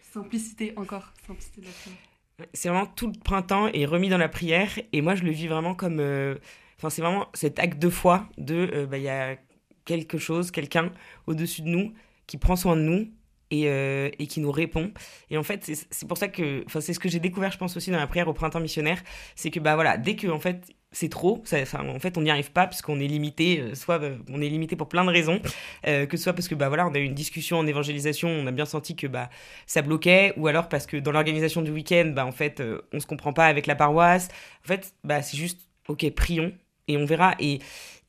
simplicité 0.00 0.74
encore, 0.76 1.12
simplicité 1.26 1.60
de 1.60 1.66
la 1.66 1.72
prière 1.72 2.11
c'est 2.54 2.68
vraiment 2.68 2.86
tout 2.86 3.06
le 3.06 3.18
printemps 3.18 3.68
est 3.68 3.84
remis 3.84 4.08
dans 4.08 4.18
la 4.18 4.28
prière 4.28 4.70
et 4.92 5.00
moi 5.00 5.14
je 5.14 5.22
le 5.22 5.30
vis 5.30 5.48
vraiment 5.48 5.74
comme 5.74 6.00
euh, 6.00 6.36
enfin 6.78 6.90
c'est 6.90 7.02
vraiment 7.02 7.28
cet 7.34 7.58
acte 7.58 7.78
de 7.78 7.88
foi 7.88 8.28
de 8.38 8.70
euh, 8.72 8.86
bah, 8.86 8.98
il 8.98 9.04
y 9.04 9.08
a 9.08 9.36
quelque 9.84 10.18
chose 10.18 10.50
quelqu'un 10.50 10.92
au-dessus 11.26 11.62
de 11.62 11.68
nous 11.68 11.92
qui 12.26 12.38
prend 12.38 12.56
soin 12.56 12.76
de 12.76 12.82
nous 12.82 13.10
et, 13.50 13.68
euh, 13.68 14.08
et 14.18 14.26
qui 14.26 14.40
nous 14.40 14.50
répond. 14.50 14.92
Et 15.30 15.36
en 15.36 15.42
fait 15.42 15.64
c'est 15.64 16.08
pour 16.08 16.16
ça 16.16 16.28
que 16.28 16.64
enfin 16.66 16.80
c'est 16.80 16.94
ce 16.94 17.00
que 17.00 17.08
j'ai 17.08 17.20
découvert 17.20 17.52
je 17.52 17.58
pense 17.58 17.76
aussi 17.76 17.90
dans 17.90 17.98
la 17.98 18.06
prière 18.06 18.28
au 18.28 18.32
printemps 18.32 18.60
missionnaire. 18.60 19.02
C'est 19.36 19.50
que 19.50 19.60
bah 19.60 19.74
voilà 19.74 19.98
dès 19.98 20.16
que 20.16 20.28
en 20.28 20.38
fait 20.38 20.72
c'est 20.92 21.08
trop. 21.08 21.42
En 21.72 21.98
fait, 21.98 22.18
on 22.18 22.22
n'y 22.22 22.30
arrive 22.30 22.52
pas 22.52 22.66
parce 22.66 22.82
qu'on 22.82 23.00
est 23.00 23.06
limité. 23.06 23.60
Euh, 23.60 23.74
soit 23.74 24.00
euh, 24.02 24.16
on 24.30 24.40
est 24.40 24.48
limité 24.48 24.76
pour 24.76 24.88
plein 24.88 25.04
de 25.04 25.10
raisons, 25.10 25.40
euh, 25.86 26.06
que 26.06 26.16
ce 26.16 26.24
soit 26.24 26.34
parce 26.34 26.48
que 26.48 26.54
bah 26.54 26.68
voilà, 26.68 26.86
on 26.86 26.94
a 26.94 26.98
eu 26.98 27.04
une 27.04 27.14
discussion 27.14 27.58
en 27.58 27.66
évangélisation, 27.66 28.28
on 28.28 28.46
a 28.46 28.50
bien 28.50 28.66
senti 28.66 28.94
que 28.94 29.06
bah 29.06 29.30
ça 29.66 29.82
bloquait, 29.82 30.34
ou 30.36 30.46
alors 30.46 30.68
parce 30.68 30.86
que 30.86 30.98
dans 30.98 31.12
l'organisation 31.12 31.62
du 31.62 31.70
week-end, 31.70 32.12
bah 32.14 32.26
en 32.26 32.32
fait, 32.32 32.62
on 32.92 33.00
se 33.00 33.06
comprend 33.06 33.32
pas 33.32 33.46
avec 33.46 33.66
la 33.66 33.74
paroisse. 33.74 34.28
En 34.64 34.68
fait, 34.68 34.94
bah 35.02 35.22
c'est 35.22 35.36
juste, 35.36 35.60
ok, 35.88 36.08
prions 36.10 36.52
et 36.88 36.96
on 36.96 37.04
verra. 37.06 37.34
Et 37.40 37.60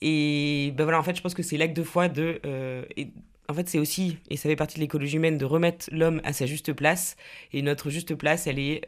et 0.01 0.73
bah 0.75 0.84
voilà, 0.84 0.99
en 0.99 1.03
fait, 1.03 1.15
je 1.15 1.21
pense 1.21 1.34
que 1.34 1.43
c'est 1.43 1.57
l'acte 1.57 1.75
de 1.75 1.84
foi 1.84 2.09
de 2.09 2.41
en 3.49 3.53
fait, 3.53 3.67
c'est 3.67 3.79
aussi, 3.79 4.17
et 4.29 4.38
ça 4.38 4.47
fait 4.49 4.55
partie 4.55 4.75
de 4.75 4.81
l'écologie 4.81 5.17
humaine, 5.17 5.38
de 5.38 5.45
remettre 5.45 5.88
l'homme 5.91 6.21
à 6.23 6.31
sa 6.34 6.45
juste 6.45 6.73
place. 6.73 7.17
Et 7.51 7.61
notre 7.61 7.89
juste 7.89 8.15
place, 8.15 8.47
elle 8.47 8.59
est, 8.59 8.81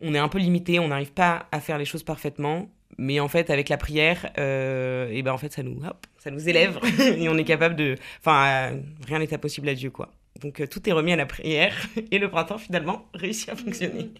on 0.00 0.14
est 0.14 0.18
un 0.18 0.28
peu 0.28 0.38
limité, 0.38 0.78
on 0.78 0.88
n'arrive 0.88 1.12
pas 1.12 1.48
à 1.52 1.60
faire 1.60 1.78
les 1.78 1.84
choses 1.84 2.02
parfaitement 2.02 2.68
mais 2.96 3.20
en 3.20 3.28
fait 3.28 3.50
avec 3.50 3.68
la 3.68 3.76
prière 3.76 4.30
euh, 4.38 5.08
et 5.10 5.22
ben 5.22 5.32
en 5.32 5.38
fait 5.38 5.52
ça 5.52 5.62
nous 5.62 5.80
ça 6.18 6.30
nous 6.30 6.48
élève. 6.48 6.78
Et 7.18 7.28
on 7.28 7.36
est 7.36 7.44
capable 7.44 7.76
de 7.76 7.96
enfin 8.20 8.46
euh, 8.46 8.80
rien 9.06 9.18
n'est 9.18 9.32
impossible 9.32 9.68
à 9.68 9.74
Dieu 9.74 9.90
quoi. 9.90 10.12
Donc 10.40 10.60
euh, 10.60 10.66
tout 10.66 10.88
est 10.88 10.92
remis 10.92 11.12
à 11.12 11.16
la 11.16 11.26
prière. 11.26 11.74
Et 12.10 12.18
le 12.18 12.30
printemps 12.30 12.58
finalement 12.58 13.06
réussit 13.14 13.50
à 13.50 13.56
fonctionner. 13.56 14.10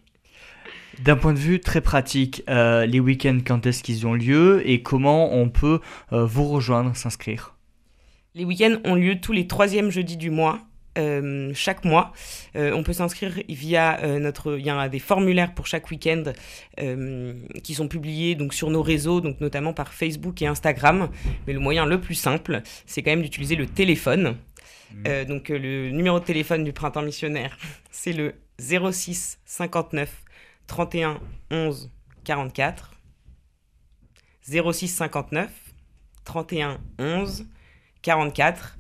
D'un 1.01 1.17
point 1.17 1.33
de 1.33 1.39
vue 1.39 1.61
très 1.61 1.81
pratique 1.81 2.43
les 2.49 3.01
week-ends 3.01 3.39
quand 3.47 3.67
est-ce 3.67 3.85
qu'ils 3.85 4.07
ont 4.07 4.15
lieu 4.15 4.69
et 4.69 4.83
comment 4.83 5.33
on 5.33 5.49
peut 5.49 5.79
vous 6.11 6.49
rejoindre 6.49 6.97
s'inscrire? 6.97 7.55
Les 8.35 8.45
week-ends 8.45 8.79
ont 8.85 8.97
lieu 8.97 9.21
tous 9.21 9.31
les 9.31 9.47
troisièmes 9.47 9.91
jeudis 9.91 10.17
du 10.17 10.31
mois 10.31 10.59
euh, 10.99 11.53
chaque 11.55 11.85
mois. 11.85 12.13
Euh, 12.57 12.73
on 12.73 12.83
peut 12.83 12.93
s'inscrire 12.93 13.33
via 13.49 14.01
euh, 14.03 14.19
notre. 14.19 14.59
Il 14.59 14.67
y 14.67 14.71
a 14.71 14.89
des 14.89 14.99
formulaires 14.99 15.55
pour 15.55 15.67
chaque 15.67 15.91
week-end 15.91 16.25
qui 17.63 17.75
sont 17.75 17.89
publiés 17.89 18.35
donc 18.35 18.55
sur 18.55 18.71
nos 18.71 18.83
réseaux, 18.83 19.21
donc 19.21 19.41
notamment 19.41 19.73
par 19.73 19.93
Facebook 19.93 20.43
et 20.43 20.47
Instagram. 20.47 21.09
Mais 21.47 21.53
le 21.53 21.61
moyen 21.61 21.87
le 21.87 22.01
plus 22.01 22.15
simple, 22.15 22.63
c'est 22.87 23.03
quand 23.03 23.11
même 23.11 23.23
d'utiliser 23.23 23.57
le 23.57 23.67
téléphone. 23.67 24.37
Euh, 25.07 25.25
donc 25.25 25.49
le 25.49 25.91
numéro 25.91 26.19
de 26.19 26.25
téléphone 26.25 26.65
du 26.65 26.73
printemps 26.73 27.03
missionnaire, 27.03 27.57
c'est 27.91 28.13
le 28.13 28.35
06 28.59 29.39
59 29.45 30.25
31 30.67 31.21
11 31.51 31.91
44. 32.25 32.95
06 34.43 34.89
59 34.89 35.51
31 36.25 36.79
11 36.99 37.47
44. 38.03 38.79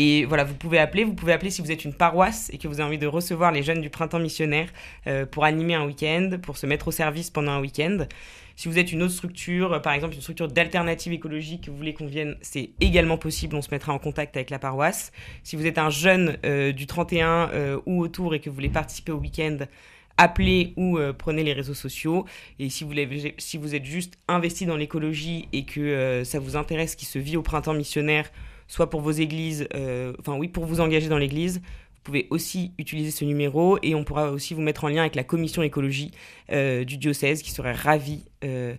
Et 0.00 0.24
voilà, 0.26 0.44
vous 0.44 0.54
pouvez 0.54 0.78
appeler. 0.78 1.02
Vous 1.02 1.14
pouvez 1.14 1.32
appeler 1.32 1.50
si 1.50 1.60
vous 1.60 1.72
êtes 1.72 1.84
une 1.84 1.92
paroisse 1.92 2.50
et 2.52 2.58
que 2.58 2.68
vous 2.68 2.74
avez 2.74 2.84
envie 2.84 2.98
de 2.98 3.08
recevoir 3.08 3.50
les 3.50 3.64
jeunes 3.64 3.80
du 3.80 3.90
printemps 3.90 4.20
missionnaire 4.20 4.68
euh, 5.08 5.26
pour 5.26 5.44
animer 5.44 5.74
un 5.74 5.84
week-end, 5.84 6.38
pour 6.40 6.56
se 6.56 6.66
mettre 6.66 6.86
au 6.86 6.92
service 6.92 7.30
pendant 7.30 7.50
un 7.50 7.60
week-end. 7.60 8.06
Si 8.54 8.68
vous 8.68 8.78
êtes 8.78 8.92
une 8.92 9.02
autre 9.02 9.12
structure, 9.12 9.72
euh, 9.72 9.78
par 9.80 9.92
exemple 9.92 10.14
une 10.14 10.20
structure 10.20 10.46
d'alternative 10.46 11.12
écologique, 11.12 11.64
que 11.64 11.70
vous 11.72 11.76
voulez 11.76 11.94
qu'on 11.94 12.06
vienne, 12.06 12.36
c'est 12.42 12.70
également 12.80 13.16
possible. 13.16 13.56
On 13.56 13.62
se 13.62 13.70
mettra 13.72 13.92
en 13.92 13.98
contact 13.98 14.36
avec 14.36 14.50
la 14.50 14.60
paroisse. 14.60 15.10
Si 15.42 15.56
vous 15.56 15.66
êtes 15.66 15.78
un 15.78 15.90
jeune 15.90 16.38
euh, 16.46 16.70
du 16.70 16.86
31 16.86 17.50
euh, 17.52 17.80
ou 17.86 18.00
autour 18.00 18.36
et 18.36 18.40
que 18.40 18.50
vous 18.50 18.54
voulez 18.54 18.68
participer 18.68 19.10
au 19.10 19.18
week-end, 19.18 19.58
appelez 20.16 20.74
ou 20.76 20.98
prenez 21.16 21.44
les 21.44 21.52
réseaux 21.52 21.74
sociaux. 21.74 22.24
Et 22.58 22.68
si 22.68 22.82
vous, 22.82 23.74
êtes 23.74 23.84
juste 23.84 24.14
investi 24.26 24.66
dans 24.66 24.76
l'écologie 24.76 25.48
et 25.52 25.64
que 25.64 26.22
ça 26.24 26.40
vous 26.40 26.56
intéresse, 26.56 26.96
qui 26.96 27.04
se 27.04 27.20
vit 27.20 27.36
au 27.36 27.42
printemps 27.42 27.74
missionnaire, 27.74 28.28
soit 28.68 28.90
pour 28.90 29.00
vos 29.00 29.10
églises, 29.10 29.66
euh, 29.74 30.12
enfin 30.20 30.36
oui, 30.36 30.48
pour 30.48 30.66
vous 30.66 30.80
engager 30.80 31.08
dans 31.08 31.18
l'église, 31.18 31.56
vous 31.56 32.02
pouvez 32.04 32.28
aussi 32.30 32.72
utiliser 32.78 33.10
ce 33.10 33.24
numéro 33.24 33.78
et 33.82 33.94
on 33.94 34.04
pourra 34.04 34.30
aussi 34.30 34.54
vous 34.54 34.62
mettre 34.62 34.84
en 34.84 34.88
lien 34.88 35.00
avec 35.00 35.14
la 35.14 35.24
commission 35.24 35.62
écologie 35.62 36.12
euh, 36.52 36.84
du 36.84 36.96
diocèse 36.96 37.42
qui 37.42 37.50
serait 37.50 37.72
ravie 37.72 38.24
euh, 38.44 38.74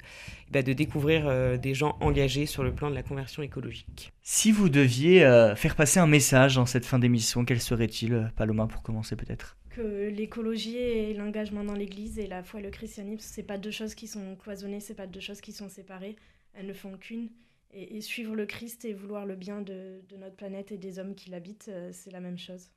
bah, 0.51 0.63
de 0.63 0.73
découvrir 0.73 1.59
des 1.59 1.73
gens 1.73 1.97
engagés 1.99 2.45
sur 2.45 2.63
le 2.63 2.73
plan 2.73 2.89
de 2.89 2.95
la 2.95 3.03
conversion 3.03 3.43
écologique. 3.43 4.13
Si 4.23 4.51
vous 4.51 4.69
deviez 4.69 5.19
faire 5.55 5.75
passer 5.75 5.99
un 5.99 6.07
message 6.07 6.57
en 6.57 6.65
cette 6.65 6.85
fin 6.85 6.97
d'émission, 6.97 7.45
quel 7.45 7.59
serait-il, 7.59 8.31
Paloma, 8.35 8.65
pour 8.65 8.81
commencer 8.81 9.15
peut-être? 9.15 9.57
Que 9.69 10.09
l'écologie 10.09 10.77
et 10.77 11.13
l'engagement 11.13 11.63
dans 11.63 11.75
l'église 11.75 12.17
et 12.17 12.25
la 12.25 12.41
foi 12.41 12.61
et 12.61 12.63
le 12.63 12.71
christianisme, 12.71 13.21
c'est 13.21 13.43
pas 13.43 13.59
deux 13.59 13.69
choses 13.69 13.93
qui 13.93 14.07
sont 14.07 14.35
cloisonnées, 14.41 14.79
c'est 14.79 14.95
pas 14.95 15.05
deux 15.05 15.19
choses 15.19 15.41
qui 15.41 15.51
sont 15.51 15.69
séparées, 15.69 16.15
elles 16.55 16.65
ne 16.65 16.73
font 16.73 16.97
qu'une. 16.97 17.29
Et, 17.71 18.01
suivre 18.01 18.35
le 18.35 18.45
Christ 18.45 18.85
et 18.85 18.93
vouloir 18.93 19.25
le 19.25 19.35
bien 19.35 19.61
de, 19.61 20.01
notre 20.17 20.35
planète 20.35 20.71
et 20.71 20.77
des 20.77 20.97
hommes 20.97 21.13
qui 21.13 21.29
l'habitent, 21.29 21.69
euh, 21.69 21.91
c'est 21.93 22.11
la 22.11 22.19
même 22.19 22.37
chose. 22.37 22.71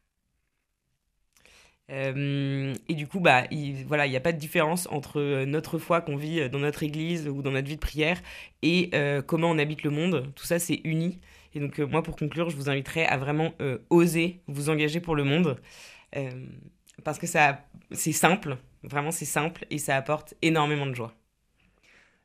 Euh, 1.91 2.75
et 2.89 2.95
du 2.95 3.07
coup, 3.07 3.21
bah, 3.21 3.45
il 3.51 3.85
voilà, 3.87 4.07
il 4.07 4.11
n'y 4.11 4.17
a 4.17 4.21
pas 4.21 4.33
de 4.33 4.39
différence 4.39 4.87
entre 4.91 5.19
euh, 5.21 5.47
notre 5.47 5.79
foi 5.79 6.01
qu'on 6.01 6.17
vit 6.17 6.49
dans 6.49 6.59
notre 6.59 6.83
église 6.83 7.27
ou 7.27 7.43
dans 7.43 7.51
notre 7.51 7.69
vie 7.69 7.77
de 7.77 7.81
prière 7.81 8.21
et 8.63 8.91
comment 9.27 9.51
on 9.51 9.59
habite 9.59 9.83
le 9.83 9.91
monde. 9.91 10.31
Tout 10.35 10.45
ça, 10.45 10.59
c'est 10.59 10.81
uni. 10.85 11.21
Et 11.55 11.61
donc, 11.61 11.79
moi, 11.79 12.03
pour 12.03 12.17
conclure, 12.17 12.51
je 12.51 12.57
vous 12.57 12.69
inviterai 12.71 13.05
à 13.05 13.17
vraiment 13.17 13.53
oser 13.91 14.41
vous 14.47 14.71
engager 14.71 15.01
pour 15.01 15.15
le 15.15 15.25
monde. 15.25 15.61
Parce 17.05 17.19
que 17.19 17.27
ça, 17.27 17.65
c'est 17.91 18.13
simple, 18.13 18.59
vraiment, 18.83 19.11
c'est 19.11 19.25
simple 19.25 19.67
et 19.71 19.79
ça 19.79 19.97
apporte 19.97 20.35
énormément 20.43 20.87
de 20.87 20.95
joie. 20.95 21.15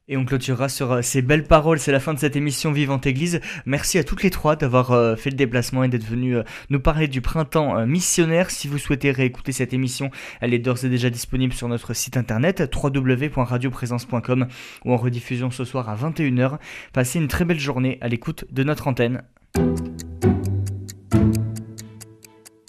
Et 0.10 0.16
on 0.16 0.24
clôturera 0.24 0.70
sur 0.70 0.94
euh, 0.94 1.02
ces 1.02 1.22
belles 1.22 1.44
paroles. 1.44 1.80
C'est 1.80 1.92
la 1.92 2.00
fin 2.00 2.14
de 2.14 2.20
cette 2.20 2.38
émission 2.38 2.72
Vivante 2.72 3.06
Église. 3.06 3.42
Merci 3.66 3.98
à 3.98 4.06
toutes 4.06 4.24
les 4.24 4.30
trois 4.30 4.56
d'avoir 4.56 4.92
euh, 4.92 5.18
fait 5.18 5.30
le 5.30 5.36
déplacement 5.36 5.84
et 5.84 5.90
d'être 5.90 6.06
venues 6.06 6.38
euh, 6.38 6.44
nous 6.70 6.80
parler 6.80 7.10
du 7.10 7.20
printemps 7.20 7.86
missionnaire. 7.86 8.50
Si 8.50 8.70
vous 8.70 8.78
souhaitez 8.78 9.12
réécouter 9.12 9.52
cette 9.52 9.74
émission, 9.74 10.10
elle 10.40 10.54
est 10.54 10.60
d'ores 10.60 10.86
et 10.86 10.90
déjà 10.90 11.10
disponible 11.10 11.54
sur 11.54 11.68
notre 11.68 11.94
site 11.94 12.16
internet 12.16 12.74
www.radioprésence.com 12.74 14.48
ou 14.86 14.94
en 14.94 14.98
rediffusion 14.98 15.52
ce 15.52 15.66
soir 15.66 15.90
à 15.90 15.98
21h. 15.98 16.58
Passez 16.94 17.20
une 17.20 17.28
très 17.28 17.44
belle 17.44 17.60
journée 17.60 17.98
à 18.00 18.08
l'écoute 18.08 18.46
de 18.50 18.64
notre 18.64 18.88
antenne. 18.88 19.24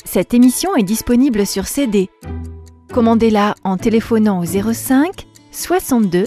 Cette 0.04 0.34
émission 0.34 0.74
est 0.74 0.82
disponible 0.82 1.46
sur 1.46 1.68
CD. 1.68 2.08
Commandez-la 2.92 3.54
en 3.62 3.76
téléphonant 3.76 4.40
au 4.40 4.44
05 4.44 5.26
62 5.52 6.26